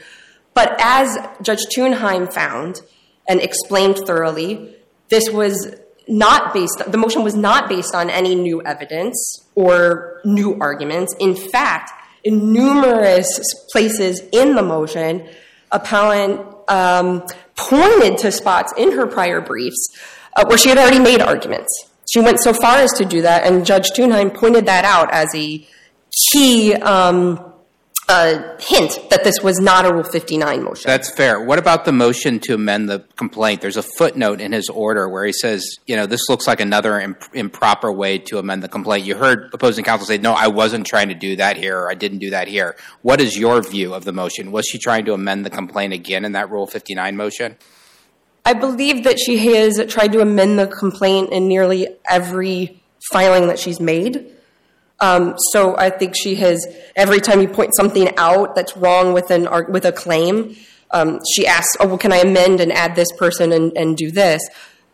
But 0.52 0.76
as 0.80 1.16
Judge 1.42 1.64
Tunheim 1.74 2.32
found 2.32 2.82
and 3.28 3.40
explained 3.40 3.98
thoroughly, 4.06 4.76
this 5.08 5.30
was 5.30 5.74
not 6.08 6.52
based, 6.52 6.82
the 6.86 6.98
motion 6.98 7.22
was 7.22 7.34
not 7.34 7.68
based 7.68 7.94
on 7.94 8.10
any 8.10 8.34
new 8.34 8.62
evidence 8.62 9.44
or 9.54 10.20
new 10.24 10.58
arguments. 10.60 11.14
In 11.18 11.34
fact, 11.34 11.90
in 12.22 12.52
numerous 12.52 13.40
places 13.70 14.20
in 14.32 14.54
the 14.56 14.62
motion, 14.62 15.28
appellant 15.72 16.40
um, 16.68 17.26
pointed 17.56 18.18
to 18.18 18.32
spots 18.32 18.72
in 18.76 18.92
her 18.92 19.06
prior 19.06 19.40
briefs 19.40 19.88
uh, 20.36 20.44
where 20.46 20.58
she 20.58 20.68
had 20.68 20.78
already 20.78 20.98
made 20.98 21.20
arguments. 21.20 21.88
She 22.08 22.20
went 22.20 22.40
so 22.40 22.52
far 22.52 22.78
as 22.78 22.92
to 22.94 23.04
do 23.04 23.22
that, 23.22 23.44
and 23.44 23.66
Judge 23.66 23.90
Tunheim 23.90 24.32
pointed 24.32 24.66
that 24.66 24.84
out 24.84 25.12
as 25.12 25.34
a 25.34 25.66
key 26.32 26.74
um, 26.74 27.52
uh, 28.08 28.56
hint 28.60 28.98
that 29.10 29.24
this 29.24 29.40
was 29.42 29.58
not 29.58 29.84
a 29.84 29.92
Rule 29.92 30.04
59 30.04 30.62
motion. 30.62 30.88
That's 30.88 31.10
fair. 31.10 31.40
What 31.40 31.58
about 31.58 31.84
the 31.84 31.92
motion 31.92 32.38
to 32.40 32.54
amend 32.54 32.88
the 32.88 33.00
complaint? 33.16 33.60
There's 33.60 33.76
a 33.76 33.82
footnote 33.82 34.40
in 34.40 34.52
his 34.52 34.68
order 34.68 35.08
where 35.08 35.24
he 35.24 35.32
says, 35.32 35.78
you 35.86 35.96
know, 35.96 36.06
this 36.06 36.28
looks 36.28 36.46
like 36.46 36.60
another 36.60 37.00
imp- 37.00 37.34
improper 37.34 37.90
way 37.90 38.18
to 38.18 38.38
amend 38.38 38.62
the 38.62 38.68
complaint. 38.68 39.04
You 39.04 39.16
heard 39.16 39.50
opposing 39.52 39.84
counsel 39.84 40.06
say, 40.06 40.18
no, 40.18 40.32
I 40.32 40.46
wasn't 40.46 40.86
trying 40.86 41.08
to 41.08 41.14
do 41.14 41.36
that 41.36 41.56
here, 41.56 41.76
or 41.78 41.90
I 41.90 41.94
didn't 41.94 42.18
do 42.18 42.30
that 42.30 42.46
here. 42.46 42.76
What 43.02 43.20
is 43.20 43.36
your 43.36 43.60
view 43.62 43.94
of 43.94 44.04
the 44.04 44.12
motion? 44.12 44.52
Was 44.52 44.66
she 44.66 44.78
trying 44.78 45.04
to 45.06 45.12
amend 45.12 45.44
the 45.44 45.50
complaint 45.50 45.92
again 45.92 46.24
in 46.24 46.32
that 46.32 46.50
Rule 46.50 46.68
59 46.68 47.16
motion? 47.16 47.56
I 48.46 48.52
believe 48.52 49.02
that 49.02 49.18
she 49.18 49.38
has 49.48 49.84
tried 49.88 50.12
to 50.12 50.20
amend 50.20 50.56
the 50.56 50.68
complaint 50.68 51.32
in 51.32 51.48
nearly 51.48 51.88
every 52.08 52.80
filing 53.10 53.48
that 53.48 53.58
she's 53.58 53.80
made. 53.80 54.32
Um, 55.00 55.34
so 55.50 55.76
I 55.76 55.90
think 55.90 56.14
she 56.16 56.36
has, 56.36 56.64
every 56.94 57.20
time 57.20 57.40
you 57.40 57.48
point 57.48 57.72
something 57.76 58.16
out 58.16 58.54
that's 58.54 58.76
wrong 58.76 59.12
with, 59.12 59.32
an, 59.32 59.48
with 59.68 59.84
a 59.84 59.90
claim, 59.90 60.56
um, 60.92 61.18
she 61.34 61.44
asks, 61.44 61.76
oh, 61.80 61.88
well, 61.88 61.98
can 61.98 62.12
I 62.12 62.18
amend 62.18 62.60
and 62.60 62.72
add 62.72 62.94
this 62.94 63.10
person 63.18 63.50
and, 63.50 63.76
and 63.76 63.96
do 63.96 64.12
this? 64.12 64.40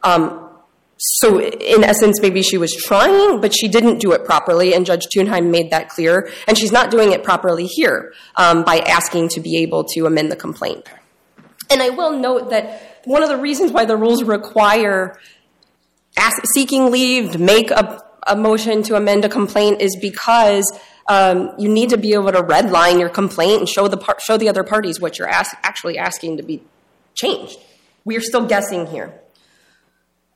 Um, 0.02 0.48
so 0.96 1.38
in 1.38 1.84
essence, 1.84 2.22
maybe 2.22 2.40
she 2.42 2.56
was 2.56 2.74
trying, 2.74 3.42
but 3.42 3.54
she 3.54 3.68
didn't 3.68 3.98
do 3.98 4.12
it 4.12 4.24
properly, 4.24 4.72
and 4.72 4.86
Judge 4.86 5.06
Tunheim 5.14 5.50
made 5.50 5.70
that 5.72 5.90
clear. 5.90 6.30
And 6.48 6.56
she's 6.56 6.72
not 6.72 6.90
doing 6.90 7.12
it 7.12 7.22
properly 7.22 7.66
here 7.66 8.14
um, 8.36 8.64
by 8.64 8.78
asking 8.78 9.28
to 9.30 9.40
be 9.40 9.58
able 9.58 9.84
to 9.92 10.06
amend 10.06 10.32
the 10.32 10.36
complaint. 10.36 10.88
And 11.70 11.82
I 11.82 11.90
will 11.90 12.18
note 12.18 12.48
that 12.50 12.91
one 13.04 13.22
of 13.22 13.28
the 13.28 13.36
reasons 13.36 13.72
why 13.72 13.84
the 13.84 13.96
rules 13.96 14.22
require 14.22 15.18
ask, 16.16 16.42
seeking 16.54 16.90
leave 16.90 17.32
to 17.32 17.38
make 17.38 17.70
a, 17.70 18.02
a 18.26 18.36
motion 18.36 18.82
to 18.84 18.96
amend 18.96 19.24
a 19.24 19.28
complaint 19.28 19.80
is 19.80 19.96
because 20.00 20.64
um, 21.08 21.52
you 21.58 21.68
need 21.68 21.90
to 21.90 21.96
be 21.96 22.12
able 22.14 22.32
to 22.32 22.42
redline 22.42 23.00
your 23.00 23.08
complaint 23.08 23.60
and 23.60 23.68
show 23.68 23.88
the 23.88 23.96
par- 23.96 24.18
show 24.20 24.36
the 24.36 24.48
other 24.48 24.62
parties 24.62 25.00
what 25.00 25.18
you're 25.18 25.28
ask- 25.28 25.56
actually 25.62 25.98
asking 25.98 26.36
to 26.36 26.42
be 26.42 26.62
changed. 27.14 27.58
We 28.04 28.16
are 28.16 28.20
still 28.20 28.46
guessing 28.46 28.86
here. 28.86 29.14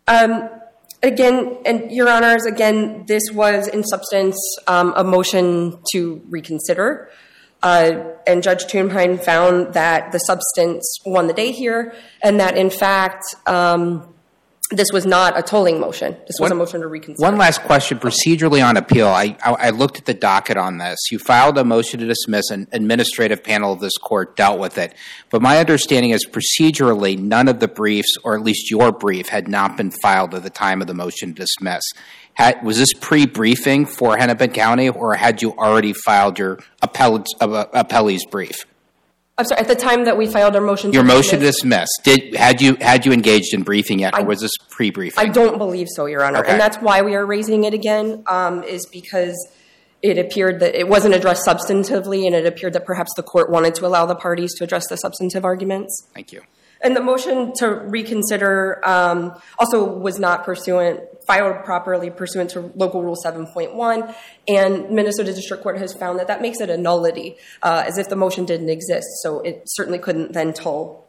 Um, 0.09 0.49
again, 1.03 1.59
and 1.65 1.91
Your 1.91 2.09
Honors, 2.09 2.47
again, 2.47 3.05
this 3.07 3.23
was 3.33 3.69
in 3.69 3.85
substance 3.85 4.37
um, 4.67 4.93
a 4.97 5.05
motion 5.05 5.79
to 5.93 6.23
reconsider. 6.29 7.11
Uh, 7.67 8.15
and 8.29 8.45
Judge 8.45 8.67
Tunheim 8.67 9.21
found 9.21 9.75
that 9.75 10.13
the 10.13 10.19
substance 10.19 11.01
won 11.05 11.27
the 11.27 11.33
day 11.33 11.51
here, 11.51 11.93
and 12.23 12.39
that 12.39 12.57
in 12.57 12.71
fact 12.71 13.25
um, 13.45 14.15
this 14.71 14.89
was 14.93 15.07
not 15.07 15.39
a 15.39 15.43
tolling 15.43 15.79
motion. 15.79 16.13
This 16.27 16.37
was 16.41 16.51
One- 16.51 16.53
a 16.53 16.55
motion 16.57 16.81
to 16.81 16.89
reconsider. 16.89 17.23
One 17.25 17.39
last 17.39 17.63
question 17.63 17.99
procedurally 17.99 18.67
on 18.67 18.77
appeal. 18.77 19.07
I, 19.09 19.37
I, 19.45 19.53
I 19.53 19.71
looked 19.71 19.99
at 19.99 20.07
the 20.07 20.15
docket 20.15 20.57
on 20.57 20.79
this. 20.79 20.99
You 21.11 21.19
filed 21.19 21.57
a 21.57 21.65
motion 21.65 22.01
to 22.01 22.07
dismiss, 22.07 22.51
an 22.51 22.67
administrative 22.73 23.45
panel 23.45 23.73
of 23.73 23.81
this 23.81 23.97
court 23.97 24.37
dealt 24.37 24.59
with 24.59 24.77
it. 24.79 24.95
But 25.31 25.41
my 25.41 25.59
understanding 25.59 26.11
is 26.11 26.27
procedurally, 26.27 27.17
none 27.19 27.47
of 27.49 27.61
the 27.61 27.69
briefs, 27.69 28.17
or 28.25 28.35
at 28.35 28.43
least 28.43 28.71
your 28.71 28.91
brief, 28.91 29.29
had 29.29 29.47
not 29.47 29.77
been 29.77 29.93
filed 30.03 30.35
at 30.35 30.43
the 30.43 30.51
time 30.51 30.81
of 30.81 30.89
the 30.89 30.95
motion 30.95 31.35
to 31.35 31.43
dismiss. 31.43 31.85
Had, 32.35 32.63
was 32.65 32.77
this 32.77 32.93
pre-briefing 32.93 33.87
for 33.87 34.17
Hennepin 34.17 34.51
County, 34.51 34.89
or 34.89 35.15
had 35.15 35.43
you 35.43 35.53
already 35.53 35.93
filed 35.93 36.39
your 36.39 36.59
appellate, 36.83 37.27
uh, 37.41 37.67
appellee's 37.73 38.27
brief? 38.27 38.67
I'm 39.39 39.45
sorry. 39.45 39.61
At 39.61 39.69
the 39.69 39.75
time 39.75 40.05
that 40.07 40.17
we 40.17 40.27
filed 40.27 40.57
our 40.57 40.63
motion, 40.63 40.93
Your 40.93 41.05
motion 41.05 41.39
to 41.41 41.45
dismiss. 41.47 41.89
Did 42.03 42.35
had 42.35 42.63
you 42.63 42.77
had 42.81 43.05
you 43.05 43.13
engaged 43.13 43.53
in 43.53 43.63
briefing 43.65 43.99
yet, 43.99 44.15
or 44.15 44.21
I- 44.21 44.23
was 44.23 44.41
this 44.41 44.53
pre-briefing? 44.71 45.19
I 45.19 45.29
don't 45.29 45.59
believe 45.59 45.89
so, 45.91 46.07
Your 46.07 46.25
Honor, 46.25 46.39
Okay. 46.39 46.53
and 46.53 46.61
that's 46.61 46.79
why 46.79 47.03
we 47.03 47.15
are 47.15 47.27
raising 47.27 47.65
it 47.65 47.75
again. 47.75 48.23
Um, 48.27 48.63
is 48.65 48.87
because 48.91 49.35
it 50.01 50.17
appeared 50.19 50.61
that 50.61 50.75
it 50.75 50.89
wasn't 50.89 51.15
addressed 51.15 51.47
substantively, 51.47 52.25
and 52.27 52.35
it 52.35 52.47
appeared 52.47 52.73
that 52.75 52.87
perhaps 52.87 53.13
the 53.17 53.23
court 53.23 53.51
wanted 53.51 53.75
to 53.75 53.87
allow 53.87 54.07
the 54.07 54.15
parties 54.15 54.55
to 54.55 54.65
address 54.65 54.85
the 54.89 54.97
substantive 54.97 55.45
arguments. 55.45 56.07
Thank 56.15 56.33
you. 56.33 56.41
And 56.83 56.95
the 56.97 57.01
motion 57.03 57.53
to 57.57 57.69
reconsider 57.69 58.81
um, 58.85 59.35
also 59.59 59.85
was 59.85 60.19
not 60.19 60.45
pursuant, 60.45 61.01
filed 61.27 61.65
properly 61.65 62.11
pursuant 62.11 62.51
to 62.51 62.73
Local 62.75 63.03
Rule 63.03 63.17
7.1, 63.17 64.15
and 64.49 64.91
Minnesota 64.91 65.33
District 65.33 65.63
Court 65.63 65.79
has 65.79 65.93
found 65.93 66.19
that 66.19 66.29
that 66.29 66.41
makes 66.41 66.61
it 66.61 66.71
a 66.71 66.77
nullity, 66.77 67.37
uh, 67.63 67.85
as 67.87 67.99
if 67.99 68.09
the 68.09 68.17
motion 68.17 68.45
didn't 68.45 68.69
exist, 68.69 69.07
so 69.23 69.41
it 69.41 69.63
certainly 69.67 69.99
couldn't 69.99 70.33
then 70.33 70.53
toll. 70.53 71.07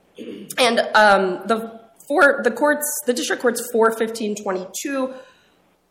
And 0.57 0.79
um, 0.95 1.41
the 1.45 1.79
for 2.07 2.41
the 2.43 2.51
courts, 2.51 2.85
the 3.05 3.13
district 3.13 3.41
court's 3.41 3.69
41522 3.71 5.13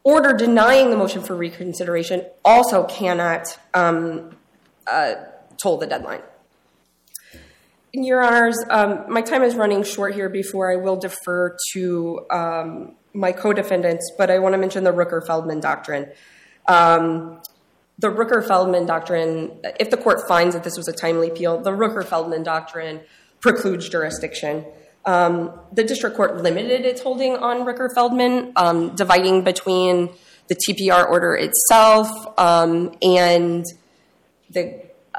order 0.02 0.32
denying 0.32 0.90
the 0.90 0.96
motion 0.96 1.20
for 1.20 1.36
reconsideration 1.36 2.24
also 2.44 2.84
cannot 2.84 3.58
um, 3.74 4.36
uh, 4.86 5.14
toll 5.60 5.78
the 5.78 5.86
deadline. 5.86 6.22
Your 7.92 8.22
Honors, 8.22 8.56
um, 8.70 9.04
my 9.08 9.22
time 9.22 9.42
is 9.42 9.54
running 9.56 9.82
short 9.82 10.14
here 10.14 10.28
before 10.28 10.70
I 10.70 10.76
will 10.76 10.96
defer 10.96 11.56
to 11.72 12.26
my 13.16 13.32
co-defendants, 13.32 14.12
but 14.16 14.30
I 14.30 14.38
want 14.38 14.52
to 14.52 14.58
mention 14.58 14.84
the 14.84 14.92
Rooker-Feldman 14.92 15.60
Doctrine. 15.60 16.10
Um, 16.68 17.40
the 17.98 18.08
Rooker-Feldman 18.08 18.86
Doctrine, 18.86 19.58
if 19.80 19.90
the 19.90 19.96
court 19.96 20.28
finds 20.28 20.54
that 20.54 20.64
this 20.64 20.76
was 20.76 20.86
a 20.86 20.92
timely 20.92 21.28
appeal, 21.28 21.60
the 21.60 21.70
Rooker-Feldman 21.70 22.42
Doctrine 22.42 23.00
precludes 23.40 23.88
jurisdiction. 23.88 24.64
Um, 25.04 25.58
the 25.72 25.84
district 25.84 26.16
court 26.16 26.42
limited 26.42 26.84
its 26.84 27.00
holding 27.00 27.36
on 27.36 27.64
Rooker-Feldman, 27.64 28.52
um, 28.56 28.94
dividing 28.94 29.44
between 29.44 30.10
the 30.48 30.56
TPR 30.56 31.08
order 31.08 31.34
itself 31.34 32.08
um, 32.38 32.94
and 33.02 33.64
the 34.50 34.82
uh, 35.14 35.18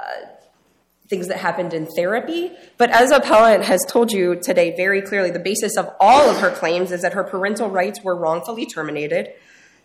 things 1.09 1.27
that 1.27 1.37
happened 1.37 1.73
in 1.73 1.85
therapy. 1.85 2.51
But 2.77 2.89
as 2.91 3.11
appellant 3.11 3.63
has 3.63 3.83
told 3.87 4.11
you 4.11 4.35
today 4.35 4.75
very 4.75 5.01
clearly, 5.01 5.31
the 5.31 5.39
basis 5.39 5.77
of 5.77 5.89
all 5.99 6.29
of 6.29 6.37
her 6.37 6.51
claims 6.51 6.91
is 6.91 7.01
that 7.01 7.13
her 7.13 7.23
parental 7.23 7.69
rights 7.69 8.03
were 8.03 8.15
wrongfully 8.15 8.65
terminated. 8.65 9.29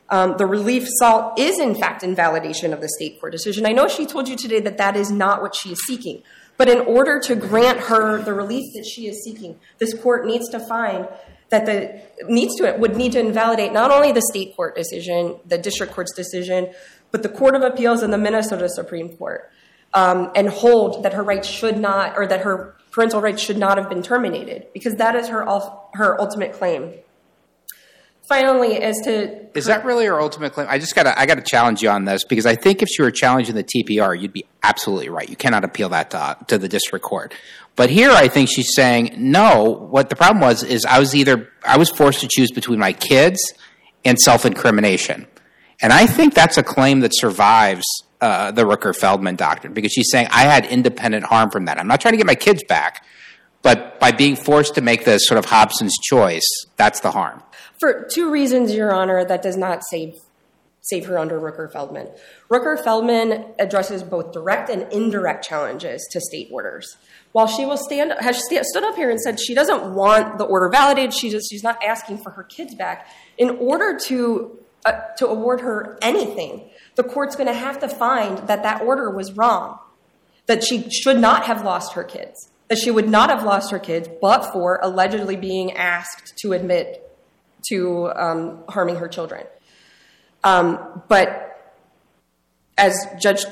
Um, 0.08 0.36
the 0.36 0.46
relief 0.46 0.86
sought 0.88 1.38
is, 1.38 1.58
in 1.58 1.74
fact, 1.74 2.02
invalidation 2.02 2.72
of 2.72 2.80
the 2.80 2.88
state 2.88 3.20
court 3.20 3.32
decision. 3.32 3.64
I 3.66 3.72
know 3.72 3.88
she 3.88 4.04
told 4.04 4.28
you 4.28 4.36
today 4.36 4.60
that 4.60 4.78
that 4.78 4.96
is 4.96 5.10
not 5.10 5.40
what 5.40 5.54
she 5.54 5.70
is 5.70 5.80
seeking. 5.86 6.22
But 6.58 6.68
in 6.68 6.80
order 6.80 7.18
to 7.20 7.34
grant 7.34 7.80
her 7.80 8.20
the 8.22 8.34
relief 8.34 8.74
that 8.74 8.84
she 8.84 9.08
is 9.08 9.22
seeking, 9.24 9.58
this 9.78 9.94
court 9.94 10.26
needs 10.26 10.48
to 10.50 10.60
find 10.60 11.08
that 11.48 11.66
the 11.66 12.02
needs 12.28 12.56
to 12.56 12.72
would 12.78 12.96
need 12.96 13.12
to 13.12 13.20
invalidate 13.20 13.72
not 13.72 13.90
only 13.90 14.12
the 14.12 14.22
state 14.22 14.54
court 14.54 14.74
decision, 14.74 15.36
the 15.46 15.58
district 15.58 15.92
court's 15.92 16.12
decision, 16.14 16.72
but 17.10 17.22
the 17.22 17.28
Court 17.28 17.54
of 17.54 17.62
Appeals 17.62 18.02
and 18.02 18.12
the 18.12 18.18
Minnesota 18.18 18.68
Supreme 18.68 19.16
Court 19.16 19.50
Um, 19.94 20.30
and 20.34 20.48
hold 20.48 21.02
that 21.02 21.12
her 21.12 21.22
rights 21.22 21.46
should 21.46 21.78
not, 21.78 22.16
or 22.16 22.26
that 22.26 22.40
her 22.40 22.74
parental 22.92 23.20
rights 23.20 23.42
should 23.42 23.58
not 23.58 23.76
have 23.76 23.90
been 23.90 24.02
terminated, 24.02 24.68
because 24.72 24.94
that 24.96 25.14
is 25.14 25.28
her 25.28 25.44
her 25.94 26.18
ultimate 26.20 26.54
claim. 26.54 26.94
Finally, 28.22 28.80
as 28.80 28.96
to 29.04 29.46
is 29.54 29.66
that 29.66 29.84
really 29.84 30.06
her 30.06 30.20
ultimate 30.20 30.52
claim? 30.52 30.66
I 30.70 30.78
just 30.78 30.94
got 30.94 31.06
I 31.06 31.26
got 31.26 31.34
to 31.34 31.42
challenge 31.42 31.82
you 31.82 31.90
on 31.90 32.04
this 32.04 32.24
because 32.24 32.46
I 32.46 32.54
think 32.54 32.80
if 32.80 32.88
she 32.88 33.02
were 33.02 33.10
challenging 33.10 33.54
the 33.54 33.64
TPR, 33.64 34.18
you'd 34.18 34.32
be 34.32 34.46
absolutely 34.62 35.08
right. 35.08 35.28
You 35.28 35.36
cannot 35.36 35.64
appeal 35.64 35.88
that 35.90 36.10
to, 36.12 36.38
to 36.46 36.56
the 36.56 36.68
district 36.68 37.04
court. 37.04 37.34
But 37.74 37.90
here, 37.90 38.10
I 38.10 38.28
think 38.28 38.48
she's 38.48 38.74
saying 38.74 39.16
no. 39.18 39.64
What 39.90 40.08
the 40.08 40.16
problem 40.16 40.40
was 40.40 40.62
is 40.62 40.84
I 40.84 40.98
was 40.98 41.14
either 41.14 41.50
I 41.66 41.76
was 41.78 41.90
forced 41.90 42.20
to 42.20 42.28
choose 42.30 42.50
between 42.52 42.78
my 42.78 42.92
kids 42.92 43.52
and 44.04 44.18
self 44.18 44.46
incrimination, 44.46 45.26
and 45.80 45.92
I 45.92 46.06
think 46.06 46.32
that's 46.32 46.56
a 46.56 46.62
claim 46.62 47.00
that 47.00 47.10
survives 47.14 47.84
uh, 48.22 48.52
the 48.52 48.62
Rooker 48.62 48.96
Feldman 48.96 49.36
doctrine 49.36 49.74
because 49.74 49.92
she's 49.92 50.10
saying 50.10 50.28
I 50.30 50.44
had 50.44 50.64
independent 50.64 51.24
harm 51.24 51.50
from 51.50 51.64
that. 51.66 51.78
I'm 51.78 51.88
not 51.88 52.00
trying 52.00 52.12
to 52.12 52.18
get 52.18 52.26
my 52.26 52.36
kids 52.36 52.62
back, 52.68 53.04
but 53.62 53.98
by 53.98 54.12
being 54.12 54.36
forced 54.36 54.76
to 54.76 54.80
make 54.80 55.04
this 55.04 55.26
sort 55.26 55.38
of 55.38 55.46
Hobson's 55.46 55.98
choice, 55.98 56.48
that's 56.76 57.00
the 57.00 57.10
harm. 57.10 57.42
For 57.80 58.08
two 58.12 58.30
reasons, 58.30 58.74
Your 58.74 58.94
Honor, 58.94 59.24
that 59.24 59.42
does 59.42 59.56
not 59.56 59.82
save 59.90 60.14
save 60.82 61.06
her 61.06 61.18
under 61.18 61.40
Rooker 61.40 61.72
Feldman. 61.72 62.08
Rooker 62.50 62.82
Feldman 62.82 63.44
addresses 63.58 64.02
both 64.02 64.32
direct 64.32 64.68
and 64.68 64.92
indirect 64.92 65.44
challenges 65.44 66.06
to 66.10 66.20
state 66.20 66.48
orders. 66.50 66.96
While 67.32 67.46
she 67.46 67.64
will 67.64 67.76
stand 67.76 68.12
has 68.20 68.44
stood 68.44 68.84
up 68.84 68.94
here 68.96 69.10
and 69.10 69.20
said 69.20 69.40
she 69.40 69.54
doesn't 69.54 69.94
want 69.94 70.38
the 70.38 70.44
order 70.44 70.68
validated, 70.68 71.14
she 71.14 71.30
just, 71.30 71.50
she's 71.50 71.62
not 71.62 71.82
asking 71.82 72.18
for 72.18 72.30
her 72.30 72.42
kids 72.44 72.74
back. 72.74 73.08
In 73.38 73.50
order 73.50 73.98
to 74.06 74.58
uh, 74.84 74.92
to 75.16 75.28
award 75.28 75.60
her 75.60 75.98
anything, 76.02 76.68
the 76.94 77.02
court's 77.02 77.36
going 77.36 77.46
to 77.46 77.54
have 77.54 77.80
to 77.80 77.88
find 77.88 78.38
that 78.48 78.62
that 78.62 78.82
order 78.82 79.10
was 79.10 79.32
wrong, 79.32 79.78
that 80.46 80.64
she 80.64 80.90
should 80.90 81.18
not 81.18 81.44
have 81.44 81.64
lost 81.64 81.94
her 81.94 82.04
kids, 82.04 82.50
that 82.68 82.78
she 82.78 82.90
would 82.90 83.08
not 83.08 83.30
have 83.30 83.44
lost 83.44 83.70
her 83.70 83.78
kids 83.78 84.08
but 84.20 84.52
for 84.52 84.78
allegedly 84.82 85.36
being 85.36 85.72
asked 85.72 86.34
to 86.38 86.52
admit 86.52 87.08
to 87.68 88.10
um, 88.14 88.64
harming 88.68 88.96
her 88.96 89.08
children. 89.08 89.46
Um, 90.44 91.02
but 91.08 91.48
as 92.76 93.06
Judge, 93.20 93.44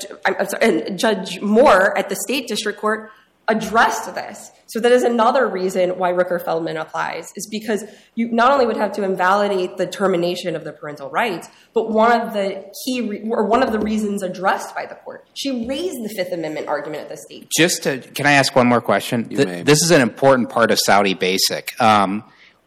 sorry, 0.48 0.90
Judge 0.96 1.40
Moore 1.40 1.96
at 1.96 2.08
the 2.08 2.16
state 2.16 2.48
district 2.48 2.80
court 2.80 3.10
addressed 3.50 4.14
this. 4.14 4.50
So 4.66 4.78
that 4.78 4.92
is 4.92 5.02
another 5.02 5.48
reason 5.48 5.98
why 5.98 6.12
Rooker-Feldman 6.12 6.76
applies, 6.76 7.32
is 7.34 7.48
because 7.50 7.84
you 8.14 8.30
not 8.30 8.52
only 8.52 8.66
would 8.66 8.76
have 8.76 8.92
to 8.92 9.02
invalidate 9.02 9.76
the 9.76 9.86
termination 9.86 10.54
of 10.54 10.62
the 10.62 10.72
parental 10.72 11.10
rights, 11.10 11.48
but 11.74 11.90
one 11.90 12.12
of 12.20 12.32
the 12.32 12.72
key 12.84 13.00
re- 13.00 13.28
or 13.28 13.46
one 13.46 13.64
of 13.64 13.72
the 13.72 13.80
reasons 13.80 14.22
addressed 14.22 14.74
by 14.74 14.86
the 14.86 14.94
court. 14.94 15.26
She 15.34 15.66
raised 15.66 16.04
the 16.04 16.08
Fifth 16.08 16.32
Amendment 16.32 16.68
argument 16.68 17.02
at 17.02 17.08
the 17.08 17.16
state. 17.16 17.48
Just 17.58 17.82
to, 17.82 17.98
can 17.98 18.26
I 18.26 18.32
ask 18.32 18.54
one 18.54 18.68
more 18.68 18.80
question? 18.80 19.28
Th- 19.28 19.64
this 19.64 19.82
is 19.82 19.90
an 19.90 20.02
important 20.02 20.50
part 20.50 20.70
of 20.70 20.78
Saudi 20.78 21.14
Basic. 21.14 21.78
Um, 21.80 22.22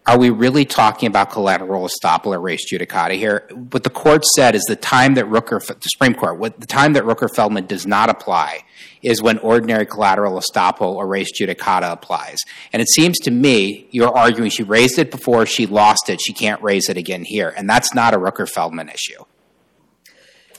are 0.06 0.17
we 0.17 0.30
really 0.30 0.65
talking 0.65 1.08
about 1.08 1.32
collateral 1.32 1.88
estoppel 1.88 2.36
or 2.36 2.39
res 2.41 2.69
judicata 2.69 3.15
here? 3.15 3.48
What 3.72 3.86
the 3.86 3.89
court 3.89 4.26
said 4.26 4.56
is 4.56 4.63
the 4.63 4.76
time 4.76 5.13
that 5.13 5.26
Rooker, 5.26 5.65
the 5.65 5.88
Supreme 5.88 6.13
Court, 6.13 6.38
what 6.38 6.60
the 6.60 6.67
time 6.67 6.91
that 6.93 7.06
Rooker 7.06 7.34
Feldman 7.34 7.67
does 7.67 7.88
not 7.88 8.10
apply 8.10 8.65
is 9.04 9.22
when 9.22 9.38
ordinary 9.39 9.86
collateral 9.86 10.39
estoppel 10.39 10.96
or 10.96 11.08
res 11.08 11.32
judicata 11.32 11.92
applies. 11.92 12.39
And 12.72 12.82
it 12.82 12.89
seems 12.89 13.20
to 13.20 13.32
me 13.32 13.88
you're 13.92 14.16
arguing 14.16 14.50
she 14.50 14.63
raised 14.63 14.98
it 14.98 15.12
before, 15.12 15.46
she 15.46 15.66
lost 15.66 16.10
it, 16.10 16.20
she 16.22 16.34
can't 16.34 16.62
raise 16.62 16.89
it 16.89 16.98
again 16.98 17.24
here. 17.24 17.54
And 17.56 17.70
that's 17.70 17.94
not 17.94 18.13
a 18.13 18.18
Rooker 18.18 18.50
Feldman 18.50 18.89
issue. 18.89 19.24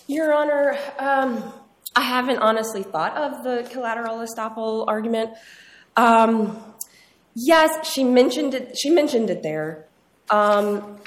Your 0.07 0.35
Honor, 0.35 0.77
um, 0.99 1.53
I 1.97 2.03
haven't 2.03 2.39
honestly 2.39 2.83
thought 2.83 3.17
of 3.17 3.43
the 3.43 3.69
collateral 3.71 4.19
estoppel 4.19 4.87
argument. 4.87 5.31
Um, 5.97 6.63
Yes, 7.35 7.91
she 7.91 8.05
mentioned 8.05 8.55
it. 8.55 8.79
She 8.79 8.91
mentioned 8.91 9.29
it 9.29 9.43
there. 9.43 9.87
Um, 10.31 10.99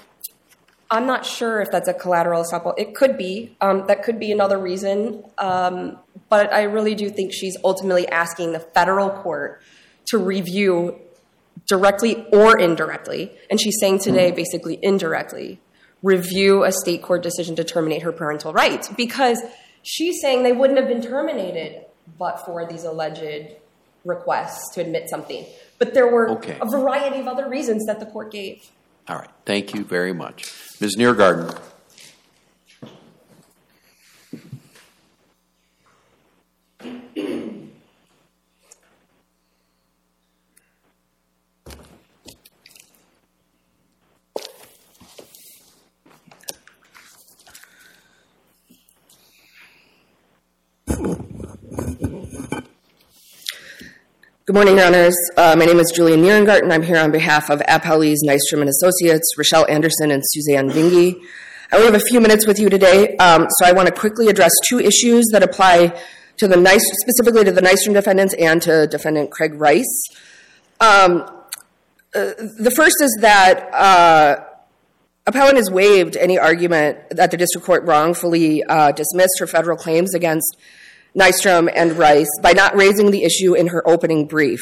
I'm 0.91 1.05
not 1.05 1.25
sure 1.25 1.61
if 1.61 1.71
that's 1.71 1.87
a 1.87 1.93
collateral 1.93 2.43
estoppel. 2.43 2.73
It 2.77 2.95
could 2.95 3.17
be. 3.17 3.55
Um, 3.61 3.87
that 3.87 4.03
could 4.03 4.19
be 4.19 4.31
another 4.31 4.57
reason. 4.57 5.23
Um, 5.37 5.97
but 6.29 6.51
I 6.51 6.63
really 6.63 6.95
do 6.95 7.09
think 7.09 7.31
she's 7.33 7.55
ultimately 7.63 8.07
asking 8.07 8.51
the 8.51 8.59
federal 8.59 9.09
court 9.09 9.61
to 10.07 10.17
review 10.17 10.99
directly 11.67 12.25
or 12.31 12.57
indirectly, 12.57 13.31
and 13.49 13.59
she's 13.59 13.77
saying 13.79 13.99
today 13.99 14.31
basically 14.31 14.79
indirectly, 14.81 15.59
review 16.03 16.63
a 16.63 16.71
state 16.71 17.01
court 17.01 17.23
decision 17.23 17.55
to 17.55 17.63
terminate 17.63 18.03
her 18.03 18.11
parental 18.11 18.53
rights 18.53 18.89
because 18.89 19.41
she's 19.83 20.21
saying 20.21 20.43
they 20.43 20.53
wouldn't 20.53 20.79
have 20.79 20.87
been 20.87 21.01
terminated 21.01 21.83
but 22.17 22.37
for 22.45 22.65
these 22.65 22.83
alleged 22.83 23.55
requests 24.05 24.73
to 24.73 24.81
admit 24.81 25.09
something. 25.09 25.45
But 25.77 25.93
there 25.93 26.07
were 26.07 26.29
okay. 26.31 26.57
a 26.61 26.65
variety 26.65 27.19
of 27.19 27.27
other 27.27 27.49
reasons 27.49 27.85
that 27.85 27.99
the 27.99 28.05
court 28.05 28.31
gave. 28.31 28.71
All 29.07 29.17
right. 29.17 29.29
Thank 29.45 29.73
you 29.73 29.83
very 29.83 30.13
much. 30.13 30.45
Ms. 30.79 30.95
Niergarten. 30.97 31.57
Good 54.47 54.53
morning, 54.53 54.77
Your 54.77 54.85
Honors. 54.85 55.13
Uh, 55.35 55.57
my 55.59 55.65
name 55.65 55.77
is 55.77 55.91
Julian 55.93 56.21
Nierengarten. 56.21 56.71
I'm 56.71 56.81
here 56.81 56.97
on 56.97 57.11
behalf 57.11 57.49
of 57.49 57.59
Appellees 57.67 58.19
Nystrom 58.23 58.61
and 58.61 58.69
Associates, 58.69 59.37
Rochelle 59.37 59.69
Anderson 59.69 60.09
and 60.09 60.23
Suzanne 60.25 60.69
Vinge. 60.69 61.21
I 61.69 61.75
only 61.75 61.87
have 61.87 62.01
a 62.01 62.05
few 62.05 62.21
minutes 62.21 62.47
with 62.47 62.57
you 62.57 62.69
today, 62.69 63.17
um, 63.17 63.47
so 63.49 63.65
I 63.65 63.73
want 63.73 63.89
to 63.89 63.93
quickly 63.93 64.29
address 64.29 64.53
two 64.69 64.79
issues 64.79 65.25
that 65.33 65.43
apply 65.43 66.01
to 66.37 66.47
the 66.47 66.55
specifically 67.03 67.43
to 67.43 67.51
the 67.51 67.59
Nystrom 67.59 67.91
defendants 67.91 68.35
and 68.35 68.61
to 68.61 68.87
Defendant 68.87 69.31
Craig 69.31 69.53
Rice. 69.55 70.07
Um, 70.79 71.23
uh, 72.15 72.31
the 72.57 72.71
first 72.73 73.01
is 73.01 73.17
that 73.19 73.69
uh, 73.73 74.45
appellant 75.25 75.57
has 75.57 75.69
waived 75.69 76.15
any 76.15 76.39
argument 76.39 76.99
that 77.09 77.31
the 77.31 77.37
district 77.37 77.67
court 77.67 77.83
wrongfully 77.83 78.63
uh, 78.63 78.93
dismissed 78.93 79.39
her 79.39 79.47
federal 79.47 79.75
claims 79.75 80.15
against 80.15 80.55
Nystrom 81.17 81.71
and 81.73 81.97
Rice 81.97 82.29
by 82.41 82.53
not 82.53 82.75
raising 82.75 83.11
the 83.11 83.23
issue 83.23 83.55
in 83.55 83.67
her 83.67 83.87
opening 83.87 84.27
brief. 84.27 84.61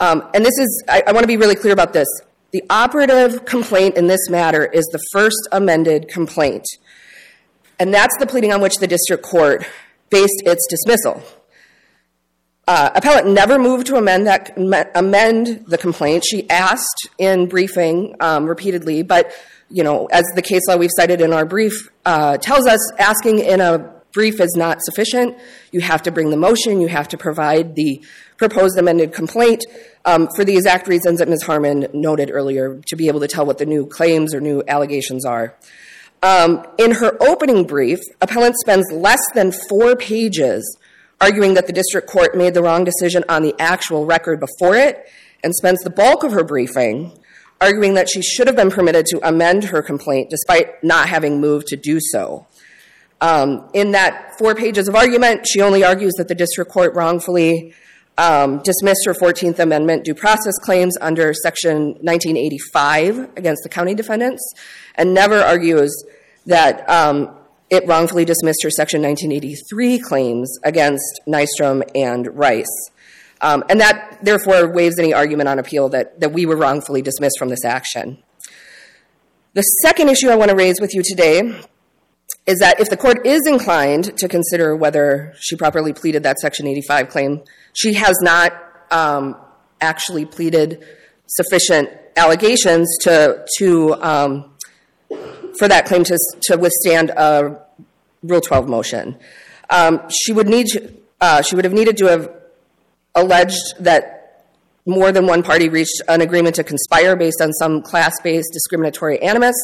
Um, 0.00 0.28
and 0.34 0.44
this 0.44 0.58
is, 0.58 0.84
I, 0.88 1.02
I 1.06 1.12
want 1.12 1.22
to 1.22 1.28
be 1.28 1.36
really 1.36 1.54
clear 1.54 1.72
about 1.72 1.92
this. 1.92 2.08
The 2.50 2.62
operative 2.70 3.44
complaint 3.44 3.96
in 3.96 4.06
this 4.06 4.28
matter 4.28 4.64
is 4.64 4.84
the 4.86 5.00
first 5.12 5.48
amended 5.52 6.08
complaint. 6.08 6.64
And 7.78 7.92
that's 7.92 8.16
the 8.18 8.26
pleading 8.26 8.52
on 8.52 8.60
which 8.60 8.76
the 8.76 8.86
district 8.86 9.22
court 9.22 9.66
based 10.10 10.42
its 10.44 10.66
dismissal. 10.68 11.22
Uh, 12.68 12.90
appellant 12.94 13.28
never 13.28 13.58
moved 13.58 13.86
to 13.86 13.96
amend 13.96 14.26
that 14.26 14.52
amend 14.96 15.64
the 15.68 15.78
complaint. 15.78 16.24
She 16.28 16.48
asked 16.50 17.08
in 17.16 17.46
briefing 17.46 18.16
um, 18.18 18.46
repeatedly, 18.46 19.02
but 19.02 19.32
you 19.68 19.84
know, 19.84 20.06
as 20.06 20.24
the 20.34 20.42
case 20.42 20.62
law 20.68 20.76
we've 20.76 20.90
cited 20.96 21.20
in 21.20 21.32
our 21.32 21.44
brief 21.44 21.90
uh, 22.04 22.38
tells 22.38 22.66
us, 22.66 22.80
asking 22.98 23.38
in 23.38 23.60
a 23.60 23.95
brief 24.16 24.40
is 24.40 24.54
not 24.56 24.80
sufficient. 24.80 25.36
You 25.72 25.80
have 25.82 26.02
to 26.04 26.10
bring 26.10 26.30
the 26.30 26.38
motion. 26.38 26.80
You 26.80 26.88
have 26.88 27.06
to 27.08 27.18
provide 27.18 27.74
the 27.74 28.02
proposed 28.38 28.78
amended 28.78 29.12
complaint 29.12 29.66
um, 30.06 30.26
for 30.34 30.42
the 30.42 30.56
exact 30.56 30.88
reasons 30.88 31.18
that 31.18 31.28
Ms. 31.28 31.42
Harmon 31.42 31.86
noted 31.92 32.30
earlier 32.32 32.80
to 32.86 32.96
be 32.96 33.08
able 33.08 33.20
to 33.20 33.28
tell 33.28 33.44
what 33.44 33.58
the 33.58 33.66
new 33.66 33.86
claims 33.86 34.34
or 34.34 34.40
new 34.40 34.62
allegations 34.66 35.26
are. 35.26 35.54
Um, 36.22 36.66
in 36.78 36.92
her 36.92 37.22
opening 37.22 37.66
brief, 37.66 38.00
appellant 38.22 38.56
spends 38.58 38.90
less 38.90 39.20
than 39.34 39.52
four 39.68 39.96
pages 39.96 40.78
arguing 41.20 41.52
that 41.52 41.66
the 41.66 41.72
district 41.74 42.08
court 42.08 42.34
made 42.34 42.54
the 42.54 42.62
wrong 42.62 42.84
decision 42.84 43.22
on 43.28 43.42
the 43.42 43.54
actual 43.58 44.06
record 44.06 44.40
before 44.40 44.76
it 44.76 45.06
and 45.44 45.54
spends 45.54 45.82
the 45.82 45.90
bulk 45.90 46.24
of 46.24 46.32
her 46.32 46.42
briefing 46.42 47.12
arguing 47.60 47.94
that 47.94 48.08
she 48.08 48.22
should 48.22 48.46
have 48.46 48.56
been 48.56 48.70
permitted 48.70 49.06
to 49.06 49.20
amend 49.26 49.64
her 49.64 49.82
complaint 49.82 50.30
despite 50.30 50.82
not 50.82 51.08
having 51.08 51.40
moved 51.40 51.66
to 51.66 51.76
do 51.76 51.98
so. 52.00 52.46
Um, 53.20 53.68
in 53.72 53.92
that 53.92 54.38
four 54.38 54.54
pages 54.54 54.88
of 54.88 54.94
argument, 54.94 55.46
she 55.50 55.60
only 55.60 55.82
argues 55.82 56.12
that 56.14 56.28
the 56.28 56.34
district 56.34 56.70
court 56.70 56.94
wrongfully 56.94 57.72
um, 58.18 58.62
dismissed 58.62 59.04
her 59.06 59.14
14th 59.14 59.58
Amendment 59.58 60.04
due 60.04 60.14
process 60.14 60.54
claims 60.62 60.96
under 61.00 61.32
Section 61.34 61.94
1985 62.00 63.36
against 63.36 63.62
the 63.62 63.68
county 63.68 63.94
defendants 63.94 64.42
and 64.94 65.14
never 65.14 65.40
argues 65.40 65.94
that 66.46 66.88
um, 66.88 67.34
it 67.70 67.86
wrongfully 67.86 68.24
dismissed 68.24 68.62
her 68.62 68.70
Section 68.70 69.02
1983 69.02 69.98
claims 69.98 70.58
against 70.64 71.20
Nystrom 71.26 71.82
and 71.94 72.26
Rice. 72.36 72.90
And 73.40 73.80
that 73.80 74.18
therefore 74.22 74.72
waives 74.72 74.98
any 74.98 75.12
argument 75.12 75.48
on 75.48 75.58
appeal 75.58 75.88
that, 75.90 76.20
that 76.20 76.32
we 76.32 76.46
were 76.46 76.56
wrongfully 76.56 77.02
dismissed 77.02 77.38
from 77.38 77.48
this 77.48 77.64
action. 77.64 78.22
The 79.54 79.62
second 79.62 80.10
issue 80.10 80.28
I 80.28 80.36
want 80.36 80.50
to 80.50 80.56
raise 80.56 80.80
with 80.80 80.94
you 80.94 81.02
today 81.02 81.58
is 82.46 82.58
that 82.58 82.80
if 82.80 82.88
the 82.88 82.96
court 82.96 83.26
is 83.26 83.42
inclined 83.46 84.16
to 84.18 84.28
consider 84.28 84.76
whether 84.76 85.34
she 85.38 85.56
properly 85.56 85.92
pleaded 85.92 86.22
that 86.22 86.38
Section 86.38 86.66
85 86.66 87.08
claim, 87.08 87.42
she 87.72 87.94
has 87.94 88.16
not 88.20 88.52
um, 88.90 89.36
actually 89.80 90.24
pleaded 90.24 90.84
sufficient 91.26 91.90
allegations 92.16 92.88
to, 93.02 93.44
to 93.58 93.94
um, 94.02 94.54
for 95.58 95.68
that 95.68 95.86
claim 95.86 96.04
to, 96.04 96.18
to 96.42 96.56
withstand 96.56 97.10
a 97.10 97.62
Rule 98.22 98.40
12 98.40 98.68
motion. 98.68 99.18
Um, 99.70 100.00
she 100.08 100.32
would 100.32 100.48
need 100.48 100.66
uh, 101.20 101.42
she 101.42 101.56
would 101.56 101.64
have 101.64 101.74
needed 101.74 101.96
to 101.96 102.06
have 102.06 102.30
alleged 103.14 103.74
that 103.80 104.44
more 104.84 105.10
than 105.10 105.26
one 105.26 105.42
party 105.42 105.68
reached 105.68 106.02
an 106.08 106.20
agreement 106.20 106.54
to 106.56 106.64
conspire 106.64 107.16
based 107.16 107.40
on 107.40 107.52
some 107.54 107.82
class-based 107.82 108.50
discriminatory 108.52 109.20
animus 109.20 109.56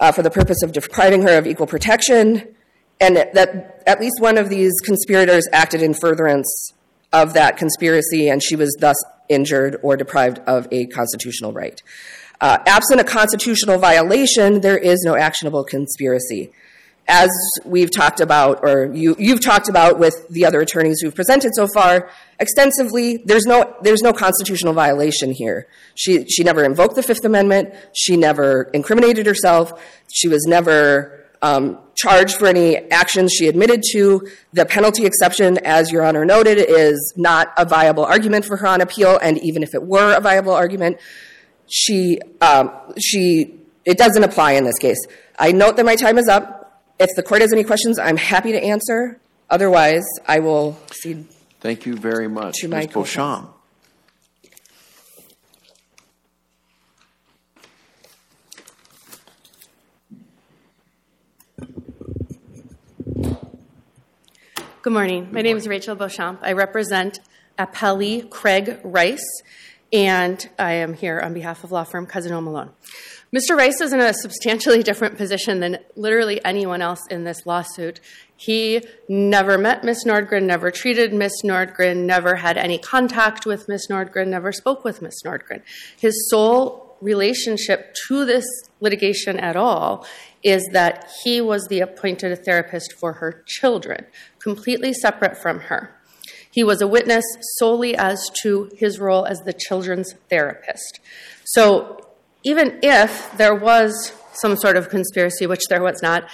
uh, 0.00 0.12
for 0.12 0.22
the 0.22 0.30
purpose 0.30 0.62
of 0.62 0.72
depriving 0.72 1.22
her 1.22 1.38
of 1.38 1.46
equal 1.46 1.66
protection, 1.66 2.54
and 3.00 3.16
that 3.16 3.82
at 3.86 4.00
least 4.00 4.20
one 4.20 4.38
of 4.38 4.48
these 4.48 4.72
conspirators 4.84 5.46
acted 5.52 5.82
in 5.82 5.94
furtherance 5.94 6.72
of 7.12 7.34
that 7.34 7.56
conspiracy, 7.56 8.28
and 8.28 8.42
she 8.42 8.56
was 8.56 8.74
thus 8.80 8.96
injured 9.28 9.78
or 9.82 9.96
deprived 9.96 10.38
of 10.46 10.68
a 10.70 10.86
constitutional 10.86 11.52
right. 11.52 11.82
Uh, 12.40 12.58
absent 12.66 13.00
a 13.00 13.04
constitutional 13.04 13.78
violation, 13.78 14.60
there 14.60 14.76
is 14.76 15.02
no 15.04 15.16
actionable 15.16 15.64
conspiracy 15.64 16.52
as 17.08 17.30
we've 17.64 17.90
talked 17.94 18.20
about, 18.20 18.60
or 18.62 18.92
you, 18.92 19.14
you've 19.18 19.40
talked 19.40 19.68
about 19.68 19.98
with 19.98 20.28
the 20.28 20.44
other 20.44 20.60
attorneys 20.60 21.00
who've 21.00 21.14
presented 21.14 21.52
so 21.54 21.68
far 21.68 22.10
extensively, 22.40 23.18
there's 23.18 23.46
no, 23.46 23.76
there's 23.82 24.02
no 24.02 24.12
constitutional 24.12 24.72
violation 24.72 25.30
here. 25.30 25.68
She, 25.94 26.26
she 26.26 26.42
never 26.42 26.64
invoked 26.64 26.96
the 26.96 27.02
Fifth 27.02 27.24
Amendment. 27.24 27.72
She 27.94 28.16
never 28.16 28.64
incriminated 28.74 29.26
herself. 29.26 29.72
She 30.12 30.26
was 30.26 30.44
never 30.46 31.24
um, 31.42 31.78
charged 31.94 32.36
for 32.36 32.46
any 32.46 32.76
actions 32.90 33.32
she 33.32 33.46
admitted 33.46 33.82
to. 33.92 34.26
The 34.52 34.66
penalty 34.66 35.06
exception, 35.06 35.58
as 35.58 35.92
Your 35.92 36.04
Honor 36.04 36.24
noted, 36.24 36.58
is 36.58 37.14
not 37.16 37.52
a 37.56 37.64
viable 37.64 38.04
argument 38.04 38.44
for 38.44 38.56
her 38.56 38.66
on 38.66 38.80
appeal, 38.80 39.18
and 39.22 39.38
even 39.38 39.62
if 39.62 39.74
it 39.74 39.82
were 39.82 40.14
a 40.14 40.20
viable 40.20 40.52
argument, 40.52 40.98
she, 41.68 42.18
um, 42.40 42.72
she, 42.98 43.60
it 43.84 43.96
doesn't 43.96 44.24
apply 44.24 44.52
in 44.52 44.64
this 44.64 44.78
case. 44.78 44.98
I 45.38 45.52
note 45.52 45.76
that 45.76 45.86
my 45.86 45.96
time 45.96 46.18
is 46.18 46.28
up. 46.28 46.65
If 46.98 47.10
the 47.14 47.22
court 47.22 47.42
has 47.42 47.52
any 47.52 47.62
questions, 47.62 47.98
I'm 47.98 48.16
happy 48.16 48.52
to 48.52 48.62
answer. 48.62 49.20
Otherwise, 49.50 50.04
I 50.26 50.38
will 50.38 50.78
cede. 50.90 51.26
Thank 51.60 51.84
you 51.84 51.94
very 51.94 52.26
much. 52.26 52.60
To 52.60 52.68
Ms. 52.68 52.86
Beauchamp. 52.86 53.52
Good 64.80 64.92
morning. 64.92 65.28
My 65.32 65.42
name 65.42 65.58
is 65.58 65.68
Rachel 65.68 65.96
Beauchamp. 65.96 66.38
I 66.42 66.52
represent 66.52 67.18
appellee 67.58 68.30
Craig 68.30 68.80
Rice, 68.84 69.42
and 69.92 70.48
I 70.58 70.74
am 70.74 70.94
here 70.94 71.20
on 71.20 71.34
behalf 71.34 71.62
of 71.62 71.72
law 71.72 71.84
firm 71.84 72.06
Cousin 72.06 72.32
Malone. 72.42 72.70
Mr. 73.34 73.56
Rice 73.56 73.80
is 73.80 73.92
in 73.92 74.00
a 74.00 74.14
substantially 74.14 74.82
different 74.84 75.16
position 75.16 75.60
than 75.60 75.78
literally 75.96 76.42
anyone 76.44 76.82
else 76.82 77.00
in 77.10 77.24
this 77.24 77.44
lawsuit. 77.46 78.00
He 78.36 78.82
never 79.08 79.58
met 79.58 79.84
Miss 79.84 80.04
Nordgren, 80.04 80.44
never 80.44 80.70
treated 80.70 81.12
Miss 81.12 81.42
Nordgren, 81.42 82.04
never 82.04 82.36
had 82.36 82.56
any 82.56 82.78
contact 82.78 83.46
with 83.46 83.68
Miss 83.68 83.88
Nordgren, 83.88 84.28
never 84.28 84.52
spoke 84.52 84.84
with 84.84 85.02
Miss 85.02 85.22
Nordgren. 85.24 85.62
His 85.98 86.28
sole 86.30 86.96
relationship 87.00 87.94
to 88.08 88.24
this 88.24 88.46
litigation 88.80 89.38
at 89.38 89.56
all 89.56 90.06
is 90.42 90.68
that 90.72 91.10
he 91.24 91.40
was 91.40 91.66
the 91.68 91.80
appointed 91.80 92.44
therapist 92.44 92.92
for 92.92 93.14
her 93.14 93.42
children, 93.46 94.06
completely 94.38 94.92
separate 94.92 95.36
from 95.36 95.60
her. 95.60 95.94
He 96.50 96.64
was 96.64 96.80
a 96.80 96.86
witness 96.86 97.24
solely 97.58 97.96
as 97.96 98.30
to 98.42 98.70
his 98.74 98.98
role 98.98 99.26
as 99.26 99.40
the 99.40 99.52
children's 99.52 100.14
therapist. 100.30 101.00
So 101.44 102.05
even 102.46 102.78
if 102.80 103.36
there 103.36 103.56
was 103.56 104.12
some 104.32 104.56
sort 104.56 104.76
of 104.76 104.88
conspiracy, 104.88 105.48
which 105.48 105.64
there 105.68 105.82
was 105.82 106.00
not, 106.00 106.30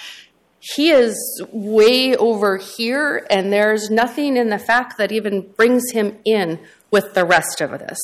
he 0.59 0.91
is 0.91 1.17
way 1.51 2.15
over 2.15 2.57
here, 2.57 3.25
and 3.31 3.51
there's 3.51 3.89
nothing 3.89 4.37
in 4.37 4.49
the 4.49 4.59
fact 4.59 4.99
that 4.99 5.11
even 5.11 5.41
brings 5.57 5.91
him 5.91 6.19
in 6.23 6.59
with 6.91 7.15
the 7.15 7.25
rest 7.25 7.61
of 7.61 7.71
this. 7.71 7.97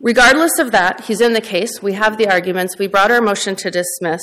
Regardless 0.00 0.60
of 0.60 0.70
that, 0.70 1.06
he's 1.06 1.20
in 1.20 1.32
the 1.32 1.40
case. 1.40 1.82
We 1.82 1.94
have 1.94 2.16
the 2.16 2.28
arguments. 2.28 2.78
We 2.78 2.86
brought 2.86 3.10
our 3.10 3.20
motion 3.20 3.56
to 3.56 3.70
dismiss. 3.72 4.22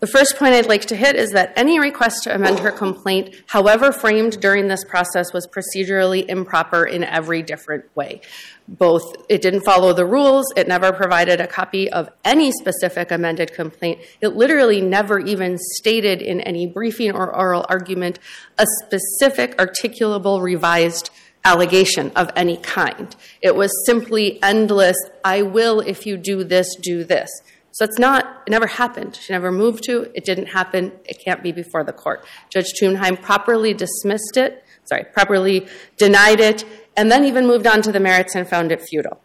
The 0.00 0.06
first 0.06 0.36
point 0.36 0.54
I'd 0.54 0.66
like 0.66 0.86
to 0.86 0.96
hit 0.96 1.16
is 1.16 1.30
that 1.30 1.52
any 1.56 1.80
request 1.80 2.22
to 2.22 2.32
amend 2.32 2.60
her 2.60 2.70
complaint, 2.70 3.34
however 3.48 3.90
framed 3.90 4.40
during 4.40 4.68
this 4.68 4.84
process, 4.84 5.32
was 5.32 5.48
procedurally 5.48 6.24
improper 6.28 6.84
in 6.84 7.02
every 7.02 7.42
different 7.42 7.84
way. 7.96 8.20
Both 8.68 9.16
it 9.28 9.42
didn't 9.42 9.62
follow 9.62 9.92
the 9.92 10.06
rules, 10.06 10.46
it 10.54 10.68
never 10.68 10.92
provided 10.92 11.40
a 11.40 11.48
copy 11.48 11.90
of 11.90 12.10
any 12.24 12.52
specific 12.52 13.10
amended 13.10 13.52
complaint. 13.52 13.98
It 14.20 14.36
literally 14.36 14.80
never 14.80 15.18
even 15.18 15.58
stated 15.58 16.22
in 16.22 16.42
any 16.42 16.64
briefing 16.68 17.10
or 17.10 17.34
oral 17.34 17.66
argument 17.68 18.20
a 18.56 18.66
specific 18.84 19.56
articulable 19.56 20.40
revised 20.40 21.10
allegation 21.44 22.12
of 22.14 22.30
any 22.36 22.58
kind. 22.58 23.16
It 23.42 23.56
was 23.56 23.72
simply 23.84 24.40
endless, 24.44 24.96
I 25.24 25.42
will 25.42 25.80
if 25.80 26.06
you 26.06 26.16
do 26.16 26.44
this, 26.44 26.76
do 26.76 27.02
this. 27.02 27.30
So 27.72 27.84
it's 27.84 27.98
not, 27.98 28.42
it 28.46 28.50
never 28.50 28.66
happened. 28.66 29.16
She 29.16 29.32
never 29.32 29.52
moved 29.52 29.84
to, 29.84 30.10
it 30.14 30.24
didn't 30.24 30.46
happen, 30.46 30.92
it 31.04 31.22
can't 31.24 31.42
be 31.42 31.52
before 31.52 31.84
the 31.84 31.92
court. 31.92 32.26
Judge 32.50 32.72
Tunheim 32.80 33.20
properly 33.20 33.74
dismissed 33.74 34.36
it, 34.36 34.64
sorry, 34.84 35.04
properly 35.12 35.68
denied 35.96 36.40
it, 36.40 36.64
and 36.96 37.10
then 37.10 37.24
even 37.24 37.46
moved 37.46 37.66
on 37.66 37.82
to 37.82 37.92
the 37.92 38.00
merits 38.00 38.34
and 38.34 38.48
found 38.48 38.72
it 38.72 38.82
futile. 38.82 39.20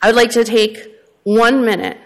I 0.00 0.06
would 0.06 0.16
like 0.16 0.30
to 0.30 0.44
take 0.44 0.94
one 1.24 1.64
minute 1.64 1.98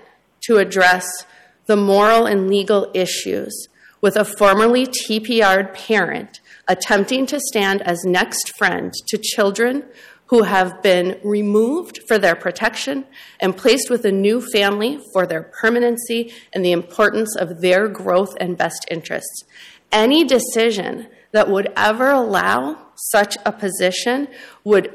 to 0.42 0.56
address 0.56 1.26
the 1.66 1.76
moral 1.76 2.26
and 2.26 2.48
legal 2.48 2.90
issues 2.94 3.68
with 4.00 4.16
a 4.16 4.24
formerly 4.24 4.86
TPR'd 4.86 5.74
parent 5.74 6.40
attempting 6.66 7.26
to 7.26 7.40
stand 7.40 7.82
as 7.82 8.04
next 8.04 8.56
friend 8.56 8.92
to 9.08 9.18
children 9.18 9.84
who 10.28 10.42
have 10.42 10.82
been 10.82 11.18
removed 11.24 12.00
for 12.06 12.18
their 12.18 12.36
protection 12.36 13.04
and 13.40 13.56
placed 13.56 13.90
with 13.90 14.04
a 14.04 14.12
new 14.12 14.40
family 14.40 15.00
for 15.12 15.26
their 15.26 15.42
permanency 15.42 16.32
and 16.52 16.64
the 16.64 16.72
importance 16.72 17.34
of 17.36 17.60
their 17.60 17.88
growth 17.88 18.34
and 18.38 18.56
best 18.56 18.86
interests. 18.90 19.44
Any 19.90 20.24
decision 20.24 21.08
that 21.32 21.48
would 21.48 21.72
ever 21.76 22.10
allow 22.10 22.88
such 22.94 23.36
a 23.46 23.52
position 23.52 24.28
would 24.64 24.92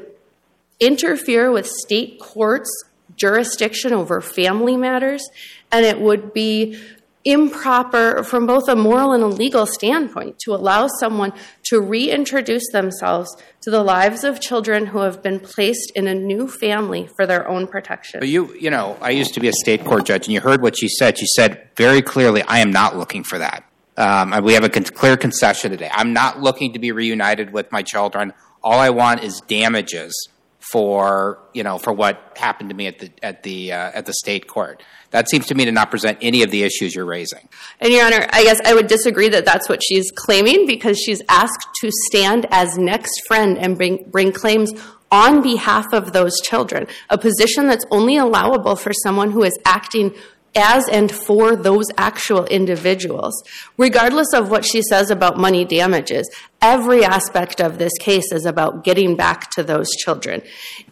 interfere 0.78 1.50
with 1.50 1.66
state 1.66 2.20
courts' 2.20 2.84
jurisdiction 3.16 3.92
over 3.92 4.20
family 4.20 4.76
matters, 4.76 5.28
and 5.70 5.84
it 5.84 6.00
would 6.00 6.32
be 6.32 6.80
improper 7.24 8.22
from 8.22 8.46
both 8.46 8.68
a 8.68 8.76
moral 8.76 9.12
and 9.12 9.22
a 9.22 9.26
legal 9.26 9.66
standpoint 9.66 10.38
to 10.40 10.54
allow 10.54 10.86
someone 10.86 11.32
to 11.64 11.80
reintroduce 11.80 12.70
themselves 12.72 13.34
to 13.62 13.70
the 13.70 13.82
lives 13.82 14.24
of 14.24 14.40
children 14.40 14.86
who 14.86 14.98
have 14.98 15.22
been 15.22 15.40
placed 15.40 15.90
in 15.94 16.06
a 16.06 16.14
new 16.14 16.46
family 16.46 17.08
for 17.16 17.26
their 17.26 17.48
own 17.48 17.66
protection. 17.66 18.20
But 18.20 18.28
you, 18.28 18.54
you 18.54 18.70
know, 18.70 18.98
I 19.00 19.10
used 19.10 19.34
to 19.34 19.40
be 19.40 19.48
a 19.48 19.52
state 19.52 19.84
court 19.84 20.04
judge, 20.04 20.26
and 20.26 20.34
you 20.34 20.40
heard 20.40 20.60
what 20.60 20.76
she 20.76 20.88
said. 20.88 21.18
She 21.18 21.26
said 21.26 21.70
very 21.76 22.02
clearly, 22.02 22.42
I 22.42 22.58
am 22.58 22.70
not 22.70 22.96
looking 22.96 23.24
for 23.24 23.38
that. 23.38 23.64
Um, 23.96 24.42
we 24.44 24.54
have 24.54 24.64
a 24.64 24.68
con- 24.68 24.84
clear 24.84 25.16
concession 25.16 25.70
today. 25.70 25.88
I'm 25.92 26.12
not 26.12 26.40
looking 26.40 26.72
to 26.72 26.78
be 26.78 26.92
reunited 26.92 27.52
with 27.52 27.70
my 27.72 27.82
children. 27.82 28.32
All 28.62 28.78
I 28.78 28.90
want 28.90 29.22
is 29.22 29.40
damages 29.46 30.28
for 30.72 31.38
you 31.52 31.62
know 31.62 31.78
for 31.78 31.92
what 31.92 32.36
happened 32.36 32.70
to 32.70 32.76
me 32.76 32.86
at 32.86 32.98
the 32.98 33.10
at 33.22 33.42
the 33.42 33.72
uh, 33.72 33.92
at 33.94 34.06
the 34.06 34.14
state 34.14 34.46
court. 34.46 34.82
That 35.10 35.30
seems 35.30 35.46
to 35.46 35.54
me 35.54 35.64
to 35.66 35.70
not 35.70 35.90
present 35.90 36.18
any 36.22 36.42
of 36.42 36.50
the 36.50 36.64
issues 36.64 36.92
you're 36.92 37.04
raising. 37.04 37.48
And, 37.78 37.92
Your 37.92 38.04
Honor, 38.04 38.26
I 38.30 38.42
guess 38.42 38.60
I 38.64 38.74
would 38.74 38.88
disagree 38.88 39.28
that 39.28 39.44
that's 39.44 39.68
what 39.68 39.80
she's 39.80 40.10
claiming 40.10 40.66
because 40.66 40.98
she's 40.98 41.22
asked 41.28 41.68
to 41.82 41.90
stand 42.06 42.48
as 42.50 42.76
next 42.76 43.22
friend 43.28 43.56
and 43.56 43.76
bring, 43.76 44.06
bring 44.10 44.32
claims 44.32 44.72
on 45.12 45.40
behalf 45.40 45.86
of 45.92 46.12
those 46.12 46.40
children, 46.40 46.88
a 47.10 47.16
position 47.16 47.68
that's 47.68 47.84
only 47.92 48.16
allowable 48.16 48.74
for 48.74 48.92
someone 48.92 49.30
who 49.30 49.44
is 49.44 49.56
acting 49.64 50.12
as 50.56 50.88
and 50.88 51.10
for 51.10 51.56
those 51.56 51.86
actual 51.96 52.44
individuals. 52.46 53.42
Regardless 53.76 54.32
of 54.34 54.50
what 54.50 54.64
she 54.64 54.82
says 54.82 55.10
about 55.10 55.36
money 55.36 55.64
damages, 55.64 56.28
every 56.60 57.04
aspect 57.04 57.60
of 57.60 57.78
this 57.78 57.92
case 58.00 58.32
is 58.32 58.46
about 58.46 58.84
getting 58.84 59.16
back 59.16 59.50
to 59.52 59.62
those 59.62 59.90
children. 59.90 60.42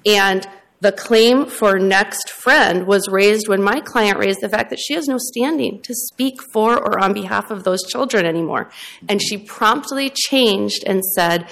And 0.04 0.46
the 0.82 0.90
claim 0.90 1.46
for 1.46 1.78
next 1.78 2.28
friend 2.28 2.88
was 2.88 3.08
raised 3.08 3.46
when 3.46 3.62
my 3.62 3.80
client 3.80 4.18
raised 4.18 4.40
the 4.40 4.48
fact 4.48 4.68
that 4.70 4.80
she 4.80 4.94
has 4.94 5.06
no 5.06 5.16
standing 5.16 5.80
to 5.82 5.94
speak 5.94 6.42
for 6.52 6.76
or 6.76 6.98
on 6.98 7.12
behalf 7.12 7.52
of 7.52 7.62
those 7.62 7.84
children 7.84 8.26
anymore. 8.26 8.68
And 9.08 9.22
she 9.22 9.38
promptly 9.38 10.10
changed 10.10 10.82
and 10.84 11.04
said, 11.04 11.48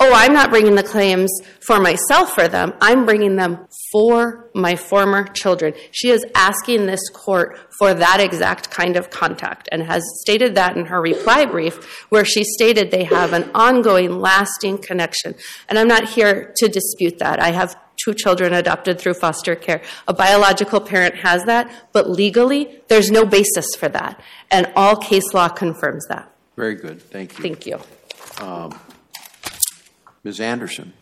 Oh, 0.00 0.12
I'm 0.14 0.32
not 0.32 0.50
bringing 0.50 0.76
the 0.76 0.84
claims 0.84 1.28
for 1.60 1.80
myself 1.80 2.32
for 2.32 2.46
them. 2.46 2.72
I'm 2.80 3.04
bringing 3.04 3.34
them 3.34 3.66
for 3.90 4.48
my 4.54 4.76
former 4.76 5.24
children. 5.24 5.74
She 5.90 6.10
is 6.10 6.24
asking 6.36 6.86
this 6.86 7.08
court 7.08 7.58
for 7.78 7.94
that 7.94 8.20
exact 8.20 8.70
kind 8.70 8.96
of 8.96 9.10
contact 9.10 9.68
and 9.72 9.82
has 9.82 10.04
stated 10.20 10.54
that 10.54 10.76
in 10.76 10.86
her 10.86 11.00
reply 11.00 11.46
brief, 11.46 12.06
where 12.10 12.24
she 12.24 12.44
stated 12.44 12.92
they 12.92 13.04
have 13.04 13.32
an 13.32 13.50
ongoing, 13.54 14.20
lasting 14.20 14.78
connection. 14.78 15.34
And 15.68 15.78
I'm 15.78 15.88
not 15.88 16.08
here 16.10 16.52
to 16.58 16.68
dispute 16.68 17.18
that. 17.18 17.40
I 17.40 17.50
have 17.50 17.76
two 18.04 18.14
children 18.14 18.52
adopted 18.52 19.00
through 19.00 19.14
foster 19.14 19.56
care. 19.56 19.82
A 20.06 20.14
biological 20.14 20.80
parent 20.80 21.16
has 21.16 21.42
that, 21.44 21.70
but 21.92 22.08
legally, 22.08 22.80
there's 22.86 23.10
no 23.10 23.24
basis 23.24 23.66
for 23.76 23.88
that. 23.88 24.20
And 24.50 24.70
all 24.76 24.94
case 24.96 25.34
law 25.34 25.48
confirms 25.48 26.06
that. 26.06 26.30
Very 26.56 26.76
good, 26.76 27.02
thank 27.02 27.36
you. 27.36 27.42
Thank 27.42 27.66
you. 27.66 27.80
Um, 28.40 28.78
Ms. 30.28 30.40
Anderson? 30.40 30.92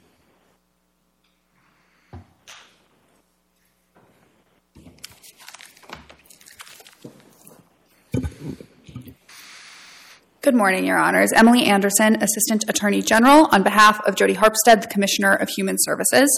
Good 10.43 10.55
morning, 10.55 10.85
Your 10.85 10.97
Honors. 10.97 11.33
Emily 11.33 11.65
Anderson, 11.65 12.23
Assistant 12.23 12.67
Attorney 12.69 13.03
General, 13.03 13.49
on 13.51 13.65
behalf 13.65 14.01
of 14.07 14.15
Jodi 14.15 14.35
Harpstead, 14.35 14.83
the 14.83 14.89
Commissioner 14.89 15.33
of 15.33 15.49
Human 15.49 15.75
Services. 15.81 16.29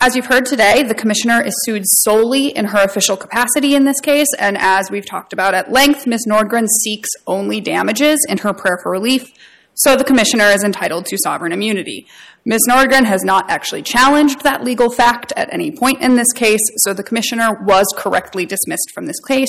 As 0.00 0.16
you've 0.16 0.24
heard 0.24 0.46
today, 0.46 0.82
the 0.82 0.94
Commissioner 0.94 1.42
is 1.42 1.52
sued 1.66 1.82
solely 1.84 2.46
in 2.56 2.64
her 2.64 2.82
official 2.82 3.18
capacity 3.18 3.74
in 3.74 3.84
this 3.84 4.00
case, 4.00 4.28
and 4.38 4.56
as 4.56 4.90
we've 4.90 5.04
talked 5.04 5.34
about 5.34 5.52
at 5.52 5.70
length, 5.70 6.06
Ms. 6.06 6.24
Nordgren 6.26 6.68
seeks 6.68 7.10
only 7.26 7.60
damages 7.60 8.24
in 8.30 8.38
her 8.38 8.54
prayer 8.54 8.78
for 8.82 8.90
relief, 8.90 9.30
so 9.78 9.94
the 9.94 10.04
Commissioner 10.04 10.46
is 10.46 10.64
entitled 10.64 11.06
to 11.06 11.16
sovereign 11.22 11.52
immunity. 11.52 12.06
Ms. 12.44 12.62
Nordgren 12.68 13.04
has 13.04 13.22
not 13.22 13.48
actually 13.48 13.82
challenged 13.82 14.42
that 14.42 14.64
legal 14.64 14.90
fact 14.90 15.32
at 15.36 15.52
any 15.52 15.70
point 15.70 16.02
in 16.02 16.16
this 16.16 16.32
case, 16.32 16.60
so 16.78 16.92
the 16.92 17.04
Commissioner 17.04 17.62
was 17.64 17.86
correctly 17.96 18.44
dismissed 18.44 18.90
from 18.92 19.06
this 19.06 19.20
case. 19.26 19.48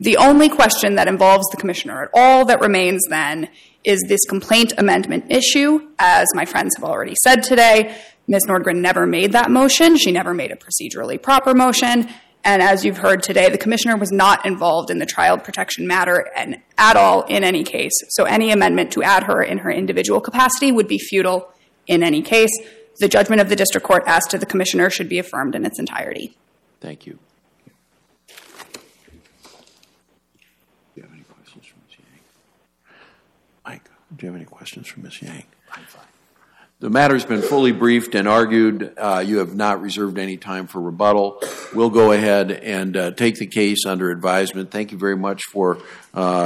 The 0.00 0.16
only 0.16 0.48
question 0.48 0.94
that 0.94 1.06
involves 1.06 1.44
the 1.50 1.58
Commissioner 1.58 2.02
at 2.02 2.10
all 2.14 2.46
that 2.46 2.60
remains 2.60 3.02
then 3.10 3.50
is 3.84 4.02
this 4.08 4.24
complaint 4.26 4.72
amendment 4.78 5.30
issue. 5.30 5.88
As 5.98 6.26
my 6.34 6.46
friends 6.46 6.74
have 6.76 6.84
already 6.84 7.14
said 7.22 7.42
today, 7.42 7.96
Ms. 8.28 8.46
Nordgren 8.48 8.76
never 8.76 9.06
made 9.06 9.32
that 9.32 9.50
motion. 9.50 9.98
She 9.98 10.12
never 10.12 10.32
made 10.32 10.50
a 10.50 10.56
procedurally 10.56 11.20
proper 11.20 11.54
motion. 11.54 12.08
And 12.44 12.60
as 12.60 12.84
you've 12.84 12.98
heard 12.98 13.22
today, 13.22 13.48
the 13.50 13.58
Commissioner 13.58 13.96
was 13.96 14.10
not 14.10 14.44
involved 14.44 14.90
in 14.90 14.98
the 14.98 15.06
child 15.06 15.44
protection 15.44 15.86
matter 15.86 16.28
and 16.36 16.60
at 16.76 16.96
all 16.96 17.22
in 17.22 17.44
any 17.44 17.62
case. 17.62 17.92
So 18.08 18.24
any 18.24 18.50
amendment 18.50 18.92
to 18.92 19.02
add 19.02 19.24
her 19.24 19.42
in 19.42 19.58
her 19.58 19.70
individual 19.70 20.20
capacity 20.20 20.72
would 20.72 20.88
be 20.88 20.98
futile 20.98 21.48
in 21.86 22.02
any 22.02 22.20
case. 22.20 22.50
The 22.98 23.08
judgment 23.08 23.40
of 23.40 23.48
the 23.48 23.56
District 23.56 23.86
Court 23.86 24.02
as 24.06 24.26
to 24.26 24.38
the 24.38 24.46
Commissioner 24.46 24.90
should 24.90 25.08
be 25.08 25.18
affirmed 25.18 25.54
in 25.54 25.64
its 25.64 25.78
entirety. 25.78 26.36
Thank 26.80 27.06
you. 27.06 27.18
Do 28.26 28.34
you 30.96 31.02
have 31.02 31.12
any 31.12 31.22
questions 31.22 31.66
for 31.66 31.76
Ms. 31.86 31.98
Yang? 31.98 32.20
Mike, 33.64 33.84
do 34.16 34.26
you 34.26 34.32
have 34.32 34.36
any 34.36 34.44
questions 34.44 34.88
for 34.88 35.00
Ms. 35.00 35.22
Yang? 35.22 35.44
The 36.82 36.90
matter's 36.90 37.24
been 37.24 37.42
fully 37.42 37.70
briefed 37.70 38.16
and 38.16 38.26
argued. 38.26 38.94
Uh, 38.98 39.22
You 39.24 39.38
have 39.38 39.54
not 39.54 39.80
reserved 39.80 40.18
any 40.18 40.36
time 40.36 40.66
for 40.66 40.80
rebuttal. 40.80 41.40
We'll 41.72 41.90
go 41.90 42.10
ahead 42.10 42.50
and 42.50 42.96
uh, 42.96 43.12
take 43.12 43.36
the 43.36 43.46
case 43.46 43.86
under 43.86 44.10
advisement. 44.10 44.72
Thank 44.72 44.90
you 44.90 44.98
very 44.98 45.16
much 45.16 45.44
for 45.52 45.78
uh, 46.12 46.40